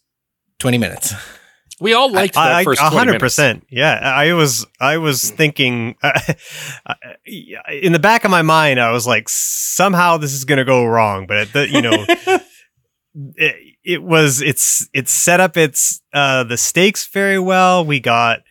20 0.59 0.77
minutes. 0.77 1.13
We 1.79 1.93
all 1.93 2.11
liked 2.11 2.33
that 2.35 2.51
I, 2.51 2.63
first 2.63 2.79
a 2.79 2.85
20 2.85 2.95
hundred 2.95 3.11
minutes. 3.11 3.21
percent. 3.21 3.67
Yeah, 3.69 3.93
I 3.93 4.33
was 4.33 4.65
I 4.79 4.97
was 4.97 5.29
thinking 5.29 5.95
uh, 6.03 6.13
in 7.71 7.91
the 7.91 7.99
back 7.99 8.23
of 8.23 8.31
my 8.31 8.41
mind, 8.41 8.79
I 8.79 8.91
was 8.91 9.05
like, 9.05 9.29
somehow 9.29 10.17
this 10.17 10.33
is 10.33 10.43
gonna 10.45 10.65
go 10.65 10.85
wrong. 10.85 11.27
But 11.27 11.53
the, 11.53 11.69
you 11.69 11.81
know, 11.83 12.05
it, 13.35 13.76
it 13.87 14.03
was 14.03 14.41
it's 14.41 14.87
it's 14.93 15.11
set 15.11 15.39
up 15.39 15.55
its 15.55 16.01
uh, 16.13 16.43
the 16.43 16.57
stakes 16.57 17.07
very 17.07 17.39
well. 17.39 17.83
We 17.83 17.99
got. 17.99 18.41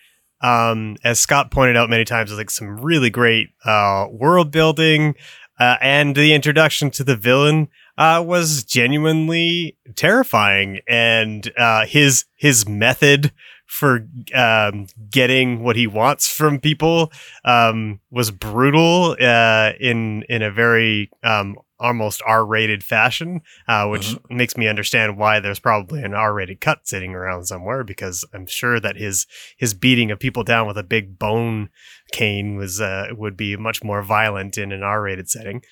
Um, 0.43 0.97
as 1.03 1.19
Scott 1.19 1.51
pointed 1.51 1.79
out 1.79 1.89
many 1.89 2.05
times, 2.05 2.31
like 2.31 2.51
some 2.51 2.77
really 2.77 3.09
great 3.09 3.49
uh, 3.65 4.07
world 4.11 4.51
building, 4.51 5.15
uh, 5.59 5.77
and 5.81 6.15
the 6.15 6.35
introduction 6.35 6.91
to 6.91 7.03
the 7.05 7.17
villain 7.17 7.69
uh, 7.97 8.23
was 8.25 8.63
genuinely 8.63 9.79
terrifying, 9.95 10.81
and 10.87 11.51
uh, 11.57 11.87
his 11.87 12.27
his 12.37 12.69
method 12.69 13.33
for 13.67 14.07
um, 14.35 14.87
getting 15.11 15.63
what 15.63 15.75
he 15.75 15.87
wants 15.87 16.31
from 16.31 16.61
people 16.61 17.11
um, 17.45 17.99
was 18.11 18.31
brutal 18.31 19.17
uh, 19.21 19.73
in 19.81 20.23
in 20.29 20.43
a 20.43 20.51
very 20.51 21.11
um, 21.25 21.57
almost 21.79 22.23
R-rated 22.27 22.83
fashion, 22.83 23.43
uh, 23.69 23.87
which 23.89 24.17
makes 24.31 24.57
me 24.57 24.69
understand 24.69 25.19
why 25.19 25.41
there's 25.41 25.59
probably 25.59 26.03
an 26.03 26.15
R-rated 26.15 26.61
cut 26.61 26.87
sitting 26.89 27.15
around 27.15 27.45
somewhere 27.45 27.85
because 27.85 28.25
I'm 28.33 28.47
sure 28.47 28.81
that 28.81 28.97
his 28.97 29.27
his 29.57 29.75
beating 29.75 30.11
of 30.11 30.19
people 30.19 30.45
down 30.45 30.67
with 30.67 30.79
a 30.79 30.83
big 30.83 31.19
bone 31.19 31.71
cane 32.13 32.57
was 32.57 32.81
uh, 32.81 33.09
would 33.13 33.37
be 33.37 33.57
much 33.57 33.85
more 33.85 34.03
violent 34.03 34.59
in 34.59 34.73
an 34.73 34.83
R-rated 34.83 35.29
setting. 35.29 35.63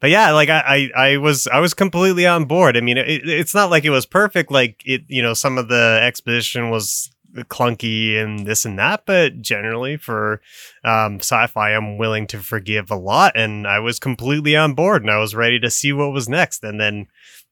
But 0.00 0.10
yeah, 0.10 0.32
like 0.32 0.50
I, 0.50 0.90
I, 0.94 1.08
I 1.08 1.16
was 1.16 1.46
I 1.46 1.58
was 1.58 1.72
completely 1.72 2.26
on 2.26 2.44
board. 2.44 2.76
I 2.76 2.80
mean, 2.80 2.98
it, 2.98 3.28
it's 3.28 3.54
not 3.54 3.70
like 3.70 3.84
it 3.84 3.90
was 3.90 4.04
perfect. 4.04 4.50
Like 4.50 4.82
it, 4.84 5.02
you 5.08 5.22
know, 5.22 5.32
some 5.32 5.56
of 5.56 5.68
the 5.68 6.00
exposition 6.02 6.70
was 6.70 7.10
clunky 7.44 8.16
and 8.16 8.46
this 8.46 8.64
and 8.64 8.78
that, 8.78 9.04
but 9.06 9.40
generally 9.40 9.96
for 9.96 10.40
um, 10.84 11.16
sci-fi, 11.20 11.74
I'm 11.74 11.98
willing 11.98 12.26
to 12.28 12.38
forgive 12.38 12.90
a 12.90 12.96
lot, 12.96 13.36
and 13.36 13.66
I 13.66 13.78
was 13.78 13.98
completely 13.98 14.56
on 14.56 14.74
board, 14.74 15.02
and 15.02 15.10
I 15.10 15.18
was 15.18 15.34
ready 15.34 15.60
to 15.60 15.70
see 15.70 15.92
what 15.92 16.12
was 16.12 16.28
next, 16.28 16.64
and 16.64 16.80
then, 16.80 17.06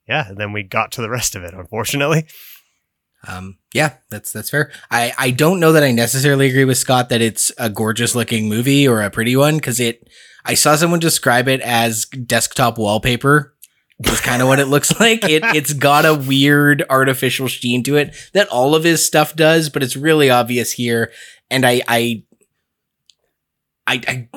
yeah, 0.09 0.29
and 0.29 0.39
then 0.39 0.53
we 0.53 0.63
got 0.63 0.93
to 0.93 1.03
the 1.03 1.11
rest 1.11 1.37
of 1.37 1.45
it. 1.45 1.55
Unfortunately, 1.55 2.27
Um, 3.27 3.57
yeah, 3.73 3.95
that's 4.11 4.33
that's 4.33 4.51
fair. 4.51 4.71
I 4.91 5.13
I 5.19 5.31
don't 5.31 5.61
know 5.61 5.73
that 5.73 5.83
I 5.83 5.93
necessarily 5.93 6.47
agree 6.47 6.65
with 6.65 6.79
Scott 6.79 7.09
that 7.09 7.23
it's 7.23 7.51
a 7.59 7.71
gorgeous 7.71 8.15
looking 8.15 8.49
movie 8.49 8.87
or 8.87 9.01
a 9.01 9.11
pretty 9.11 9.37
one 9.37 9.57
because 9.57 9.81
it. 9.81 10.09
I 10.45 10.53
saw 10.53 10.77
someone 10.77 11.01
describe 11.01 11.49
it 11.49 11.63
as 11.63 12.05
desktop 12.05 12.77
wallpaper. 12.77 13.54
Is 14.01 14.21
kind 14.21 14.43
of 14.43 14.49
what 14.49 14.59
it 14.59 14.67
looks 14.67 14.99
like. 15.01 15.25
It 15.25 15.45
it's 15.55 15.73
got 15.73 16.05
a 16.05 16.15
weird 16.15 16.85
artificial 16.91 17.49
sheen 17.49 17.83
to 17.85 17.97
it 17.97 18.15
that 18.33 18.49
all 18.49 18.75
of 18.75 18.85
his 18.85 19.05
stuff 19.05 19.37
does, 19.37 19.69
but 19.69 19.83
it's 19.83 19.97
really 19.97 20.31
obvious 20.31 20.73
here. 20.73 21.13
And 21.51 21.65
I 21.65 21.83
I 21.87 22.25
I, 23.87 24.01
I 24.09 24.29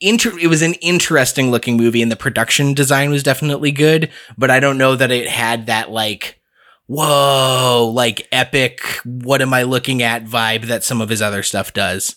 inter- 0.00 0.38
it 0.38 0.48
was 0.48 0.62
an 0.62 0.74
interesting 0.74 1.50
looking 1.50 1.76
movie 1.76 2.02
and 2.02 2.10
the 2.12 2.16
production 2.16 2.74
design 2.74 3.10
was 3.10 3.22
definitely 3.22 3.70
good, 3.70 4.10
but 4.36 4.50
I 4.50 4.60
don't 4.60 4.78
know 4.78 4.96
that 4.96 5.10
it 5.10 5.28
had 5.28 5.66
that 5.66 5.90
like 5.90 6.40
whoa, 6.86 7.90
like 7.94 8.28
epic, 8.32 8.82
what 9.04 9.40
am 9.40 9.54
I 9.54 9.62
looking 9.62 10.02
at 10.02 10.24
vibe 10.26 10.66
that 10.66 10.84
some 10.84 11.00
of 11.00 11.08
his 11.08 11.22
other 11.22 11.42
stuff 11.42 11.72
does. 11.72 12.16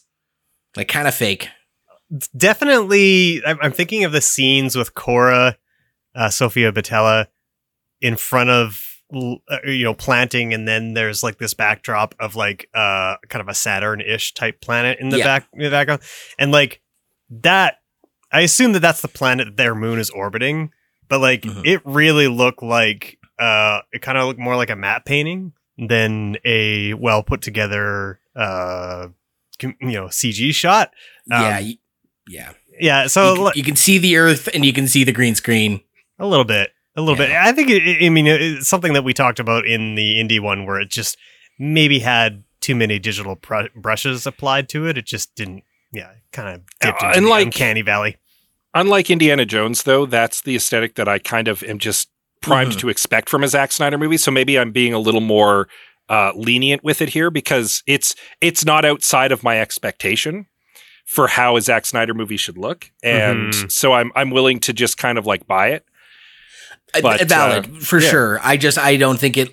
Like 0.76 0.90
kind 0.90 1.08
of 1.08 1.16
fake. 1.16 1.48
definitely. 2.36 3.42
I'm 3.46 3.72
thinking 3.72 4.04
of 4.04 4.12
the 4.12 4.20
scenes 4.22 4.76
with 4.76 4.94
Cora, 4.94 5.58
uh, 6.16 6.30
Sofia 6.30 6.72
Boutella, 6.72 7.28
in 8.02 8.16
front 8.16 8.50
of 8.50 8.82
uh, 9.14 9.58
you 9.66 9.84
know 9.84 9.94
planting, 9.94 10.54
and 10.54 10.68
then 10.68 10.94
there's 10.94 11.22
like 11.24 11.38
this 11.38 11.54
backdrop 11.54 12.16
of 12.20 12.36
like 12.36 12.70
uh 12.74 13.16
kind 13.30 13.42
of 13.42 13.48
a 13.48 13.54
Saturn-ish 13.54 14.34
type 14.34 14.62
planet 14.62 15.00
in 15.00 15.10
the 15.10 15.20
Yeah. 15.20 15.26
back 15.26 15.48
in 15.54 15.60
the 15.64 15.70
background, 15.70 16.02
and 16.40 16.52
like 16.52 16.82
that. 17.30 17.80
I 18.32 18.42
assume 18.42 18.74
that 18.74 18.80
that's 18.82 19.02
the 19.02 19.08
planet 19.08 19.46
that 19.46 19.56
their 19.58 19.76
moon 19.76 19.98
is 20.00 20.10
orbiting, 20.10 20.72
but 21.08 21.22
like 21.22 21.44
Mhm. 21.44 21.62
it 21.66 21.82
really 21.86 22.28
looked 22.28 22.64
like 22.64 23.18
uh 23.40 23.80
it 23.94 24.02
kind 24.02 24.18
of 24.18 24.26
looked 24.28 24.40
more 24.40 24.56
like 24.58 24.70
a 24.70 24.76
map 24.76 25.06
painting 25.06 25.54
than 25.78 26.36
a 26.44 26.94
well 26.96 27.22
put 27.24 27.42
together 27.42 28.20
uh 28.36 29.08
you 29.62 29.74
know 29.80 30.08
CG 30.08 30.54
shot. 30.54 30.92
Um, 31.32 31.42
yeah. 31.44 31.60
yeah. 32.28 32.52
Yeah, 32.78 33.08
so 33.08 33.34
you, 33.36 33.36
can, 33.44 33.52
you 33.56 33.64
can 33.64 33.76
see 33.78 33.98
the 34.00 34.18
earth 34.18 34.50
and 34.54 34.66
you 34.66 34.74
can 34.74 34.88
see 34.90 35.06
the 35.06 35.14
green 35.14 35.36
screen. 35.36 35.80
A 36.20 36.26
little 36.28 36.46
bit, 36.46 36.72
a 36.96 37.02
little 37.02 37.16
bit. 37.18 37.32
I 37.32 37.52
think. 37.52 37.70
It, 37.70 38.06
I 38.06 38.10
mean, 38.10 38.28
it's 38.28 38.68
something 38.68 38.94
that 38.94 39.04
we 39.04 39.14
talked 39.14 39.40
about 39.40 39.66
in 39.66 39.96
the 39.96 40.16
indie 40.16 40.40
one, 40.40 40.66
where 40.66 40.80
it 40.80 40.90
just 40.90 41.18
maybe 41.60 42.00
had 42.00 42.44
too 42.62 42.76
many 42.76 43.00
digital 43.00 43.36
pr- 43.36 43.68
brushes 43.76 44.26
applied 44.26 44.70
to 44.70 44.88
it. 44.88 44.98
It 44.98 45.06
just 45.06 45.36
didn't. 45.36 45.64
Yeah, 45.92 46.12
kind 46.32 46.50
of 46.56 46.62
dipped 46.82 47.02
Uh, 47.04 47.08
into 47.08 47.18
and 47.18 47.26
the 47.28 47.30
like- 47.30 47.46
uncanny 47.46 47.82
valley. 47.82 48.18
Unlike 48.74 49.10
Indiana 49.10 49.46
Jones, 49.46 49.84
though, 49.84 50.06
that's 50.06 50.42
the 50.42 50.56
aesthetic 50.58 50.96
that 50.96 51.08
I 51.08 51.18
kind 51.20 51.48
of 51.48 51.64
am 51.64 51.80
just 51.80 52.10
primed 52.42 52.74
Mhm. 52.74 52.80
to 52.80 52.90
expect 52.90 53.30
from 53.30 53.44
a 53.44 53.48
Zack 53.48 53.72
Snyder 53.72 53.98
movie. 53.98 54.18
So 54.18 54.32
maybe 54.32 54.60
I'm 54.60 54.72
being 54.72 54.94
a 54.94 55.00
little 55.00 55.22
more 55.22 55.68
uh, 56.10 56.32
lenient 56.36 56.84
with 56.84 57.02
it 57.02 57.10
here 57.10 57.32
because 57.32 57.82
it's 57.88 58.14
it's 58.42 58.64
not 58.66 58.86
outside 58.86 59.32
of 59.32 59.42
my 59.44 59.60
expectation 59.60 60.46
for 61.06 61.28
how 61.28 61.56
a 61.56 61.62
Zack 61.62 61.86
Snyder 61.86 62.14
movie 62.14 62.38
should 62.38 62.58
look, 62.60 62.92
and 63.02 63.54
Mhm. 63.54 63.72
so 63.72 63.94
I'm 63.94 64.12
I'm 64.16 64.30
willing 64.30 64.60
to 64.62 64.74
just 64.74 64.98
kind 65.00 65.18
of 65.18 65.26
like 65.26 65.48
buy 65.48 65.70
it. 65.70 65.84
Uh, 66.94 67.02
But, 67.02 67.28
valid 67.28 67.66
uh, 67.66 67.80
for 67.80 68.00
yeah. 68.00 68.10
sure. 68.10 68.40
I 68.44 68.58
just 68.58 68.78
I 68.78 68.96
don't 68.98 69.20
think 69.20 69.38
it 69.38 69.50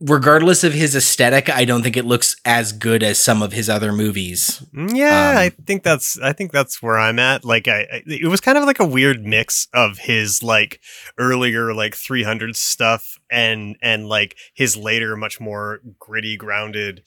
regardless 0.00 0.62
of 0.62 0.74
his 0.74 0.94
aesthetic, 0.94 1.48
I 1.48 1.64
don't 1.64 1.82
think 1.82 1.96
it 1.96 2.04
looks 2.04 2.36
as 2.44 2.72
good 2.72 3.02
as 3.02 3.18
some 3.18 3.42
of 3.42 3.52
his 3.52 3.70
other 3.70 3.92
movies. 3.92 4.62
Mm, 4.74 4.94
Yeah, 4.94 5.30
Um, 5.30 5.36
I 5.38 5.48
think 5.66 5.84
that's. 5.84 6.20
I 6.20 6.32
think 6.34 6.52
that's 6.52 6.82
where 6.82 6.98
I'm 6.98 7.18
at. 7.18 7.44
Like, 7.46 7.66
I, 7.66 7.80
I 7.90 8.02
it 8.06 8.28
was 8.28 8.40
kind 8.42 8.58
of 8.58 8.64
like 8.64 8.78
a 8.80 8.84
weird 8.86 9.24
mix 9.24 9.68
of 9.72 9.98
his 9.98 10.42
like 10.42 10.80
earlier 11.18 11.72
like 11.72 11.94
300 11.94 12.56
stuff 12.56 13.16
and 13.30 13.76
and 13.80 14.06
like 14.08 14.36
his 14.54 14.76
later 14.76 15.16
much 15.16 15.40
more 15.40 15.80
gritty, 15.98 16.36
grounded 16.36 17.02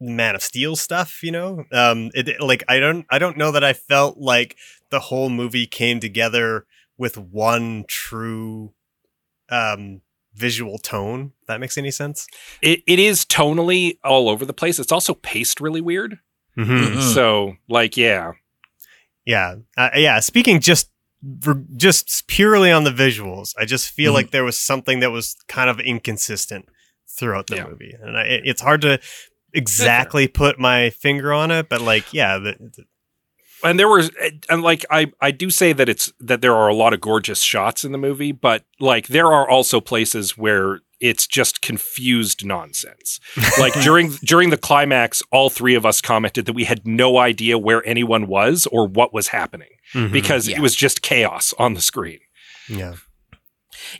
Man 0.00 0.34
of 0.34 0.42
Steel 0.42 0.76
stuff. 0.76 1.22
You 1.22 1.32
know, 1.32 1.64
um, 1.72 2.10
it- 2.14 2.40
like 2.40 2.64
I 2.68 2.80
don't 2.80 3.06
I 3.10 3.18
don't 3.18 3.38
know 3.38 3.50
that 3.52 3.64
I 3.64 3.72
felt 3.72 4.18
like 4.18 4.56
the 4.90 5.00
whole 5.00 5.30
movie 5.30 5.66
came 5.66 6.00
together 6.00 6.66
with 6.98 7.16
one 7.18 7.84
true 7.88 8.72
um 9.50 10.00
visual 10.34 10.78
tone. 10.78 11.32
If 11.42 11.46
that 11.46 11.60
makes 11.60 11.78
any 11.78 11.90
sense. 11.90 12.26
It 12.62 12.82
it 12.86 12.98
is 12.98 13.24
tonally 13.24 13.98
all 14.04 14.28
over 14.28 14.44
the 14.44 14.52
place. 14.52 14.78
It's 14.78 14.92
also 14.92 15.14
paced 15.14 15.60
really 15.60 15.80
weird. 15.80 16.18
Mhm. 16.58 17.00
So 17.14 17.56
like 17.68 17.96
yeah, 17.96 18.32
Yeah, 19.26 19.56
uh, 19.76 19.90
yeah. 19.94 20.20
Speaking 20.20 20.60
just 20.60 20.90
just 21.76 22.26
purely 22.26 22.70
on 22.70 22.84
the 22.84 22.90
visuals, 22.90 23.54
I 23.58 23.64
just 23.64 23.90
feel 23.90 24.12
Mhm. 24.12 24.14
like 24.16 24.30
there 24.30 24.44
was 24.44 24.58
something 24.58 25.00
that 25.00 25.10
was 25.10 25.36
kind 25.48 25.70
of 25.70 25.80
inconsistent 25.80 26.66
throughout 27.08 27.46
the 27.46 27.56
Yeah. 27.56 27.66
movie, 27.66 27.94
and 28.00 28.16
I, 28.18 28.22
it- 28.24 28.42
it's 28.44 28.60
hard 28.60 28.82
to 28.82 29.00
exactly 29.52 30.26
put 30.28 30.58
my 30.58 30.90
finger 30.90 31.32
on 31.32 31.50
it. 31.50 31.68
But 31.68 31.80
like, 31.80 32.12
yeah, 32.12 32.38
the, 32.38 32.56
the- 32.58 32.84
and 33.64 33.78
there 33.78 33.88
was 33.88 34.10
and 34.48 34.62
like 34.62 34.84
I 34.90 35.12
I 35.20 35.30
do 35.30 35.50
say 35.50 35.72
that 35.72 35.88
it's 35.88 36.12
that 36.20 36.40
there 36.40 36.54
are 36.54 36.68
a 36.68 36.74
lot 36.74 36.92
of 36.92 37.00
gorgeous 37.00 37.40
shots 37.40 37.84
in 37.84 37.92
the 37.92 37.98
movie, 37.98 38.32
but 38.32 38.64
like 38.78 39.08
there 39.08 39.32
are 39.32 39.48
also 39.48 39.80
places 39.80 40.36
where 40.38 40.80
it's 41.00 41.26
just 41.26 41.60
confused 41.60 42.44
nonsense. 42.46 43.20
Like 43.58 43.74
during 43.82 44.10
during 44.24 44.50
the 44.50 44.56
climax, 44.56 45.22
all 45.32 45.50
three 45.50 45.74
of 45.74 45.84
us 45.84 46.00
commented 46.00 46.46
that 46.46 46.52
we 46.54 46.64
had 46.64 46.86
no 46.86 47.18
idea 47.18 47.58
where 47.58 47.86
anyone 47.86 48.26
was 48.26 48.66
or 48.70 48.86
what 48.86 49.12
was 49.12 49.28
happening 49.28 49.70
mm-hmm. 49.92 50.12
because 50.12 50.48
Yeah. 50.48 50.58
it 50.58 50.60
was 50.62 50.74
just 50.74 51.02
chaos 51.02 51.52
on 51.58 51.74
the 51.74 51.80
screen. 51.80 52.20
yeah, 52.68 52.94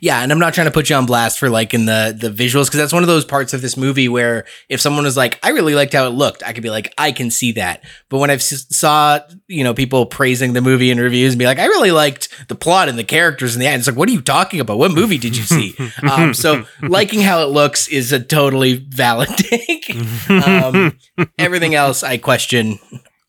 Yeah, 0.01 0.21
and 0.21 0.31
I'm 0.31 0.39
not 0.39 0.53
trying 0.53 0.65
to 0.67 0.71
put 0.71 0.89
you 0.89 0.95
on 0.95 1.05
blast 1.05 1.39
for 1.39 1.49
like 1.49 1.73
in 1.73 1.85
the 1.85 2.15
the 2.17 2.29
visuals 2.29 2.65
because 2.65 2.79
that's 2.79 2.93
one 2.93 3.03
of 3.03 3.07
those 3.07 3.25
parts 3.25 3.53
of 3.53 3.61
this 3.61 3.77
movie 3.77 4.07
where 4.07 4.45
if 4.69 4.81
someone 4.81 5.03
was 5.03 5.17
like, 5.17 5.39
"I 5.43 5.49
really 5.49 5.75
liked 5.75 5.93
how 5.93 6.05
it 6.07 6.11
looked," 6.11 6.43
I 6.43 6.53
could 6.53 6.63
be 6.63 6.69
like, 6.69 6.93
"I 6.97 7.11
can 7.11 7.31
see 7.31 7.51
that." 7.53 7.83
But 8.09 8.17
when 8.19 8.29
I've 8.29 8.39
s- 8.39 8.65
saw 8.69 9.19
you 9.47 9.63
know 9.63 9.73
people 9.73 10.05
praising 10.05 10.53
the 10.53 10.61
movie 10.61 10.91
in 10.91 10.99
reviews 10.99 11.33
and 11.33 11.39
be 11.39 11.45
like, 11.45 11.59
"I 11.59 11.65
really 11.65 11.91
liked 11.91 12.29
the 12.47 12.55
plot 12.55 12.89
and 12.89 12.97
the 12.97 13.03
characters 13.03 13.55
and 13.55 13.61
the 13.61 13.67
end," 13.67 13.79
it's 13.79 13.87
like, 13.87 13.97
"What 13.97 14.09
are 14.09 14.13
you 14.13 14.21
talking 14.21 14.59
about? 14.59 14.77
What 14.77 14.91
movie 14.91 15.17
did 15.17 15.35
you 15.37 15.43
see?" 15.43 15.75
um, 16.09 16.33
so 16.33 16.65
liking 16.81 17.21
how 17.21 17.41
it 17.43 17.49
looks 17.49 17.87
is 17.87 18.11
a 18.11 18.19
totally 18.19 18.75
valid 18.75 19.29
take. 19.37 19.95
um, 20.29 20.97
everything 21.37 21.75
else, 21.75 22.03
I 22.03 22.17
question. 22.17 22.79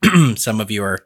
Some 0.37 0.61
of 0.61 0.71
you 0.71 0.85
are. 0.85 0.99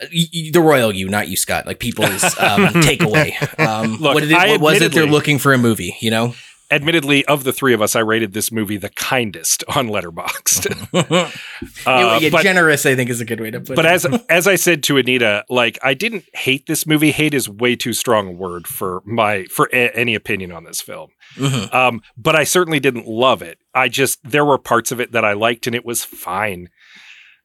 The 0.00 0.60
royal 0.60 0.92
you, 0.94 1.08
not 1.08 1.28
you, 1.28 1.36
Scott. 1.36 1.66
Like 1.66 1.78
people's 1.78 2.24
um, 2.38 2.66
takeaway. 2.82 3.32
Um, 3.58 3.96
Look, 3.98 4.14
what, 4.14 4.22
it, 4.24 4.32
what 4.32 4.60
was 4.60 4.80
it 4.80 4.92
they're 4.92 5.06
looking 5.06 5.38
for 5.38 5.52
a 5.52 5.58
movie? 5.58 5.96
You 6.00 6.10
know, 6.10 6.34
Admittedly, 6.72 7.24
of 7.26 7.42
the 7.42 7.52
three 7.52 7.74
of 7.74 7.82
us, 7.82 7.96
I 7.96 7.98
rated 8.00 8.32
this 8.32 8.52
movie 8.52 8.76
the 8.76 8.90
kindest 8.90 9.64
on 9.74 9.88
Letterboxd. 9.88 11.36
Uh, 11.86 12.20
but- 12.30 12.42
generous. 12.42 12.86
I 12.86 12.94
think 12.94 13.10
is 13.10 13.20
a 13.20 13.24
good 13.24 13.40
way 13.40 13.50
to 13.50 13.60
put 13.60 13.76
but 13.76 13.84
it. 13.84 13.90
as 13.90 14.06
as 14.28 14.46
I 14.46 14.56
said 14.56 14.82
to 14.84 14.96
Anita, 14.98 15.44
like 15.50 15.78
I 15.82 15.94
didn't 15.94 16.24
hate 16.34 16.66
this 16.66 16.86
movie. 16.86 17.10
Hate 17.10 17.34
is 17.34 17.48
way 17.48 17.74
too 17.76 17.92
strong 17.92 18.28
a 18.28 18.32
word 18.32 18.66
for 18.66 19.02
my 19.04 19.44
for 19.44 19.68
a- 19.72 19.94
any 19.96 20.14
opinion 20.14 20.52
on 20.52 20.64
this 20.64 20.80
film. 20.80 21.10
Mhm. 21.36 21.74
Um, 21.74 22.02
but 22.16 22.36
I 22.36 22.44
certainly 22.44 22.80
didn't 22.80 23.06
love 23.06 23.42
it. 23.42 23.58
I 23.74 23.88
just 23.88 24.18
there 24.22 24.44
were 24.44 24.58
parts 24.58 24.92
of 24.92 25.00
it 25.00 25.12
that 25.12 25.24
I 25.24 25.32
liked, 25.32 25.66
and 25.66 25.74
it 25.76 25.84
was 25.84 26.04
fine, 26.04 26.68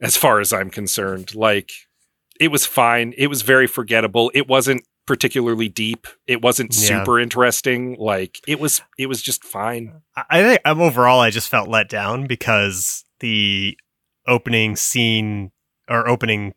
as 0.01 0.15
far 0.17 0.39
as 0.39 0.53
I'm 0.53 0.69
concerned. 0.69 1.33
Like 1.35 1.71
it 2.39 2.49
was 2.49 2.65
fine. 2.65 3.13
It 3.17 3.27
was 3.27 3.41
very 3.41 3.67
forgettable. 3.67 4.31
It 4.33 4.47
wasn't 4.47 4.83
particularly 5.05 5.69
deep. 5.69 6.07
It 6.27 6.41
wasn't 6.41 6.75
Yeah. 6.75 6.99
super 6.99 7.19
interesting. 7.19 7.95
Like 7.99 8.39
it 8.47 8.59
was. 8.59 8.81
It 8.97 9.07
was 9.07 9.21
just 9.21 9.43
fine. 9.43 10.01
I- 10.29 10.41
think 10.41 10.61
um, 10.65 10.81
overall 10.81 11.19
I 11.19 11.29
just 11.29 11.49
felt 11.49 11.69
let 11.69 11.89
down 11.89 12.25
because 12.27 13.03
the 13.19 13.77
opening 14.27 14.75
scene 14.75 15.51
or 15.87 16.07
opening 16.07 16.53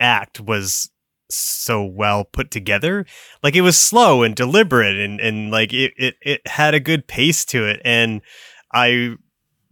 act 0.00 0.40
was 0.40 0.90
so 1.30 1.82
well 1.84 2.24
put 2.24 2.50
together. 2.50 3.06
Like 3.42 3.54
it 3.54 3.60
was 3.62 3.78
slow 3.78 4.22
and 4.22 4.34
deliberate 4.34 4.96
and, 4.98 5.20
and 5.20 5.50
like 5.50 5.72
it, 5.72 5.92
it, 5.96 6.16
it 6.20 6.46
had 6.46 6.74
a 6.74 6.80
good 6.80 7.06
pace 7.06 7.44
to 7.46 7.64
it. 7.66 7.80
And 7.84 8.20
I 8.74 9.14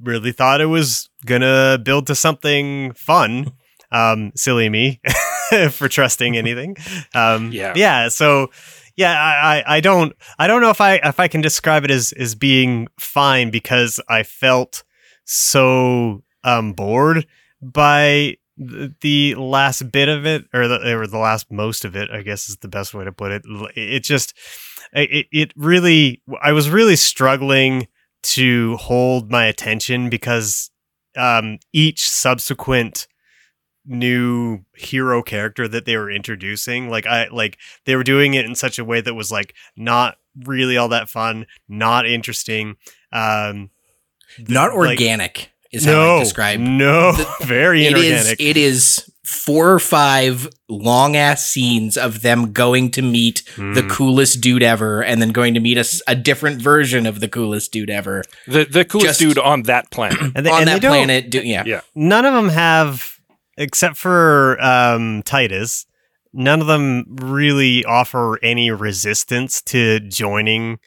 really 0.00 0.32
thought 0.32 0.60
it 0.60 0.66
was 0.66 1.10
gonna 1.26 1.78
build 1.82 2.06
to 2.06 2.14
something 2.14 2.92
fun. 2.94 3.52
Um, 3.92 4.32
silly 4.36 4.68
me 4.68 5.00
for 5.70 5.88
trusting 5.88 6.36
anything. 6.36 6.76
Um, 7.14 7.50
Yeah. 7.52 7.72
yeah. 7.76 8.08
So 8.08 8.50
yeah, 8.96 9.12
I, 9.12 9.58
I, 9.58 9.76
I 9.76 9.80
don't 9.80 10.12
I 10.38 10.46
don't 10.46 10.60
know 10.60 10.70
if 10.70 10.80
I 10.80 10.94
if 10.96 11.18
I 11.18 11.28
can 11.28 11.40
describe 11.40 11.84
it 11.84 11.90
as 11.90 12.12
as 12.12 12.34
being 12.34 12.88
fine 12.98 13.50
because 13.50 14.00
I 14.08 14.22
felt 14.22 14.84
so 15.24 16.22
um 16.44 16.72
bored 16.72 17.26
by 17.62 18.36
the, 18.56 19.34
last 19.36 19.90
bit 19.90 20.08
of 20.08 20.26
it 20.26 20.44
or 20.52 20.68
the 20.68 20.94
or 20.94 21.06
the 21.06 21.18
last 21.18 21.50
most 21.50 21.84
of 21.84 21.96
it. 21.96 22.10
I 22.10 22.22
guess 22.22 22.48
is 22.48 22.58
the 22.58 22.68
best 22.68 22.92
way 22.94 23.04
to 23.04 23.12
put 23.12 23.32
it. 23.32 23.42
It 23.74 24.04
just 24.04 24.34
it 24.92 25.26
it 25.32 25.52
really 25.56 26.22
I 26.42 26.52
was 26.52 26.68
really 26.68 26.96
struggling 26.96 27.88
to 28.22 28.76
hold 28.76 29.30
my 29.30 29.46
attention 29.46 30.10
because 30.10 30.70
um 31.16 31.58
each 31.72 32.06
subsequent 32.08 33.08
new 33.86 34.60
hero 34.76 35.22
character 35.22 35.66
that 35.66 35.84
they 35.86 35.96
were 35.96 36.10
introducing 36.10 36.88
like 36.90 37.06
i 37.06 37.26
like 37.28 37.56
they 37.86 37.96
were 37.96 38.04
doing 38.04 38.34
it 38.34 38.44
in 38.44 38.54
such 38.54 38.78
a 38.78 38.84
way 38.84 39.00
that 39.00 39.14
was 39.14 39.30
like 39.32 39.54
not 39.76 40.16
really 40.44 40.76
all 40.76 40.88
that 40.88 41.08
fun 41.08 41.46
not 41.68 42.06
interesting 42.06 42.76
um 43.12 43.70
Not 44.48 44.76
like- 44.76 44.90
organic 44.90 45.50
is 45.72 45.84
how 45.84 45.92
no 45.92 46.16
I 46.16 46.18
describe 46.20 46.60
no 46.60 47.12
very 47.42 47.86
It 47.86 47.96
is 47.96 48.02
inorganic 48.04 48.40
it 48.40 48.56
is 48.56 49.10
four 49.24 49.70
or 49.72 49.78
five 49.78 50.48
long 50.68 51.16
ass 51.16 51.46
scenes 51.46 51.96
of 51.96 52.22
them 52.22 52.52
going 52.52 52.90
to 52.92 53.02
meet 53.02 53.44
the 53.56 53.82
Mm. 53.82 53.90
coolest 53.90 54.40
dude 54.40 54.62
ever 54.62 55.02
and 55.02 55.22
then 55.22 55.30
going 55.30 55.54
to 55.54 55.60
meet 55.60 55.76
a, 55.76 55.80
s- 55.80 56.02
a 56.08 56.14
different 56.16 56.60
version 56.60 57.06
of 57.06 57.20
the 57.20 57.28
coolest 57.28 57.70
dude 57.72 57.90
ever 57.90 58.24
The 58.48 58.64
the 58.64 58.84
coolest 58.84 59.08
Just- 59.08 59.20
dude 59.20 59.38
on 59.38 59.62
that 59.64 59.90
planet. 59.90 60.20
and 60.34 60.44
they, 60.44 60.50
on 60.50 60.60
and 60.62 60.68
that 60.68 60.82
don't- 60.82 60.90
planet. 60.90 61.30
Do, 61.30 61.40
yeah. 61.42 61.62
Yeah. 61.64 61.80
none 61.94 62.24
of 62.24 62.34
them 62.34 62.48
have 62.48 63.19
except 63.60 63.96
for 63.96 64.60
um 64.60 65.22
titus 65.22 65.86
none 66.32 66.60
of 66.60 66.66
them 66.66 67.04
really 67.20 67.84
offer 67.84 68.38
any 68.42 68.70
resistance 68.70 69.60
to 69.60 70.00
joining 70.00 70.78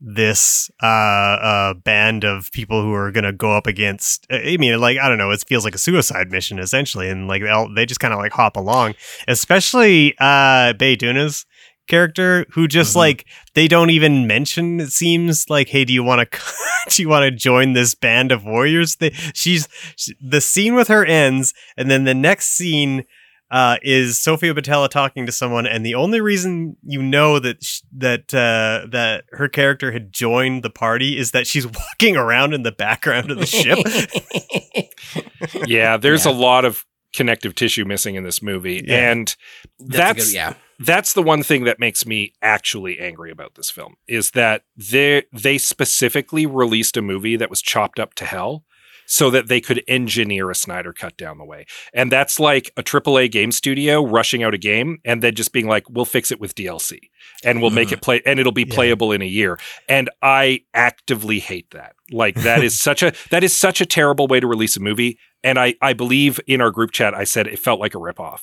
this 0.00 0.70
uh 0.82 0.86
uh 0.86 1.74
band 1.74 2.24
of 2.24 2.50
people 2.52 2.82
who 2.82 2.92
are 2.92 3.12
gonna 3.12 3.32
go 3.32 3.52
up 3.52 3.66
against 3.66 4.26
i 4.30 4.56
mean 4.58 4.78
like 4.80 4.98
i 4.98 5.08
don't 5.08 5.18
know 5.18 5.30
it 5.30 5.44
feels 5.46 5.64
like 5.64 5.74
a 5.74 5.78
suicide 5.78 6.30
mission 6.30 6.58
essentially 6.58 7.08
and 7.08 7.28
like 7.28 7.42
they 7.74 7.86
just 7.86 8.00
kind 8.00 8.14
of 8.14 8.18
like 8.18 8.32
hop 8.32 8.56
along 8.56 8.94
especially 9.28 10.14
uh 10.18 10.72
Bae 10.72 10.96
Doona's 10.96 11.44
character 11.90 12.46
who 12.52 12.66
just 12.68 12.94
Mhm. 12.94 12.96
like 13.04 13.26
they 13.54 13.68
don't 13.68 13.90
even 13.90 14.26
mention 14.26 14.80
it 14.80 14.90
seems 14.92 15.50
like 15.50 15.68
hey 15.68 15.84
do 15.84 15.92
you 15.92 16.02
want 16.02 16.30
to 16.30 16.40
do 16.88 17.02
you 17.02 17.08
want 17.08 17.24
to 17.24 17.30
join 17.30 17.74
this 17.74 17.94
band 17.94 18.32
of 18.32 18.44
warriors 18.44 18.96
they 18.96 19.10
she's 19.34 19.68
she, 19.96 20.14
the 20.20 20.40
scene 20.40 20.74
with 20.74 20.88
her 20.88 21.04
ends 21.04 21.52
and 21.76 21.90
then 21.90 22.04
the 22.04 22.14
next 22.14 22.46
scene 22.56 23.04
uh, 23.52 23.78
is 23.82 24.16
Sofia 24.20 24.54
Boutella 24.54 24.88
talking 24.88 25.26
to 25.26 25.32
someone, 25.32 25.66
and 25.66 25.84
the 25.84 25.96
only 25.96 26.20
reason 26.20 26.76
you 26.84 27.02
know 27.02 27.40
that 27.40 27.64
sh- 27.64 27.80
that 27.98 28.32
uh, 28.32 28.86
that 28.92 29.24
her 29.32 29.48
character 29.48 29.90
had 29.90 30.12
joined 30.12 30.62
the 30.62 30.70
party 30.70 31.18
is 31.18 31.32
that 31.32 31.48
she's 31.48 31.66
walking 31.80 32.16
around 32.16 32.54
in 32.54 32.62
the 32.62 32.70
background 32.70 33.28
of 33.32 33.38
the 33.40 33.46
ship. 33.46 33.76
yeah, 35.66 35.96
there's 35.96 36.26
Yeah. 36.26 36.30
a 36.30 36.34
lot 36.34 36.64
of 36.64 36.86
connective 37.12 37.56
tissue 37.56 37.84
missing 37.84 38.14
in 38.14 38.22
this 38.22 38.40
movie, 38.40 38.84
Yeah. 38.86 39.10
and 39.10 39.36
That's, 39.80 39.96
that's 39.96 40.26
good, 40.28 40.34
yeah. 40.34 40.54
That's 40.80 41.12
the 41.12 41.22
one 41.22 41.42
thing 41.42 41.64
that 41.64 41.78
makes 41.78 42.04
me 42.06 42.32
actually 42.42 42.98
angry 42.98 43.30
about 43.30 43.54
this 43.54 43.70
film 43.70 43.94
is 44.08 44.32
that 44.32 44.62
they 44.76 45.24
they 45.32 45.58
specifically 45.58 46.46
released 46.46 46.96
a 46.96 47.02
movie 47.02 47.36
that 47.36 47.50
was 47.50 47.62
chopped 47.62 47.98
up 48.00 48.14
to 48.14 48.24
hell 48.24 48.64
so 49.06 49.28
that 49.28 49.48
they 49.48 49.60
could 49.60 49.82
engineer 49.88 50.50
a 50.50 50.54
Snyder 50.54 50.92
cut 50.92 51.16
down 51.16 51.36
the 51.36 51.44
way. 51.44 51.66
And 51.92 52.12
that's 52.12 52.38
like 52.38 52.70
a 52.76 52.82
AAA 52.82 53.28
game 53.32 53.50
studio 53.50 54.04
rushing 54.06 54.44
out 54.44 54.54
a 54.54 54.58
game 54.58 54.98
and 55.04 55.20
then 55.20 55.34
just 55.34 55.52
being 55.52 55.66
like, 55.66 55.90
we'll 55.90 56.04
fix 56.04 56.30
it 56.30 56.38
with 56.40 56.54
DLC 56.54 57.00
and 57.44 57.60
we'll 57.60 57.72
make 57.72 57.90
it 57.90 58.02
play 58.02 58.22
and 58.24 58.38
it'll 58.38 58.52
be 58.52 58.62
Yeah. 58.62 58.72
playable 58.74 59.10
in 59.10 59.20
a 59.20 59.26
year. 59.26 59.58
And 59.88 60.08
I 60.22 60.60
actively 60.74 61.40
hate 61.40 61.72
that. 61.72 61.94
Like 62.12 62.36
that 62.42 62.62
is 62.62 62.80
such 62.88 63.02
a 63.02 63.12
that 63.30 63.42
is 63.42 63.56
such 63.58 63.80
a 63.80 63.86
terrible 63.86 64.28
way 64.28 64.38
to 64.38 64.46
release 64.46 64.76
a 64.76 64.80
movie. 64.80 65.18
And 65.42 65.58
I 65.58 65.74
I 65.82 65.92
believe 65.92 66.38
in 66.46 66.60
our 66.60 66.70
group 66.70 66.92
chat 66.92 67.12
I 67.12 67.24
said 67.24 67.48
it 67.48 67.58
felt 67.58 67.80
like 67.80 67.94
a 67.96 67.98
ripoff. 67.98 68.42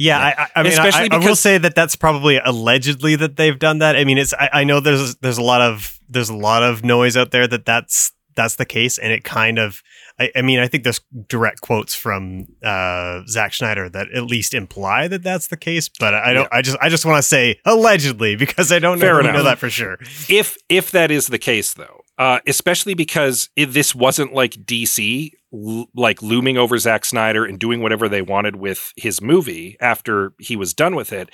Yeah, 0.00 0.18
I, 0.18 0.30
I, 0.30 0.48
I 0.56 0.62
mean, 0.62 0.72
Especially 0.72 1.10
I, 1.10 1.16
I 1.16 1.18
will 1.18 1.36
say 1.36 1.58
that 1.58 1.74
that's 1.74 1.94
probably 1.94 2.38
allegedly 2.42 3.16
that 3.16 3.36
they've 3.36 3.58
done 3.58 3.80
that. 3.80 3.96
I 3.96 4.04
mean, 4.04 4.16
it's 4.16 4.32
I, 4.32 4.48
I 4.50 4.64
know 4.64 4.80
there's 4.80 5.16
there's 5.16 5.36
a 5.36 5.42
lot 5.42 5.60
of 5.60 6.00
there's 6.08 6.30
a 6.30 6.36
lot 6.36 6.62
of 6.62 6.82
noise 6.82 7.18
out 7.18 7.32
there 7.32 7.46
that 7.46 7.66
that's 7.66 8.12
that's 8.34 8.54
the 8.54 8.64
case, 8.64 8.96
and 8.96 9.12
it 9.12 9.24
kind 9.24 9.58
of. 9.58 9.82
I, 10.18 10.32
I 10.36 10.42
mean, 10.42 10.58
I 10.58 10.68
think 10.68 10.84
there's 10.84 11.02
direct 11.28 11.60
quotes 11.60 11.94
from 11.94 12.46
uh, 12.62 13.20
Zack 13.26 13.52
Snyder 13.52 13.90
that 13.90 14.10
at 14.14 14.24
least 14.24 14.54
imply 14.54 15.06
that 15.06 15.22
that's 15.22 15.48
the 15.48 15.58
case, 15.58 15.90
but 15.90 16.14
I 16.14 16.32
don't. 16.32 16.48
I 16.50 16.62
just 16.62 16.78
I 16.80 16.88
just 16.88 17.04
want 17.04 17.18
to 17.18 17.22
say 17.22 17.60
allegedly 17.66 18.36
because 18.36 18.72
I 18.72 18.78
don't 18.78 19.00
know, 19.00 19.20
know 19.20 19.42
that 19.42 19.58
for 19.58 19.68
sure. 19.68 19.98
if 20.30 20.56
if 20.70 20.90
that 20.92 21.10
is 21.10 21.26
the 21.26 21.38
case 21.38 21.74
though 21.74 22.00
uh, 22.20 22.38
especially 22.46 22.94
because 22.94 23.48
it, 23.56 23.66
this 23.72 23.94
wasn't 23.96 24.32
like 24.34 24.52
dc 24.66 25.30
l- 25.52 25.86
like 25.94 26.22
looming 26.22 26.56
over 26.58 26.78
Zack 26.78 27.04
snyder 27.04 27.44
and 27.44 27.58
doing 27.58 27.82
whatever 27.82 28.08
they 28.08 28.22
wanted 28.22 28.56
with 28.56 28.92
his 28.96 29.20
movie 29.22 29.76
after 29.80 30.32
he 30.38 30.56
was 30.56 30.74
done 30.74 30.94
with 30.94 31.12
it 31.12 31.30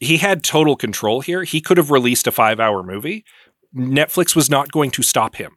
he 0.00 0.18
had 0.18 0.42
total 0.44 0.76
control 0.76 1.20
here 1.20 1.42
he 1.44 1.60
could 1.60 1.76
have 1.76 1.90
released 1.90 2.26
a 2.26 2.32
five 2.32 2.60
hour 2.60 2.82
movie 2.82 3.24
netflix 3.76 4.34
was 4.36 4.48
not 4.48 4.72
going 4.72 4.90
to 4.92 5.02
stop 5.02 5.36
him 5.36 5.56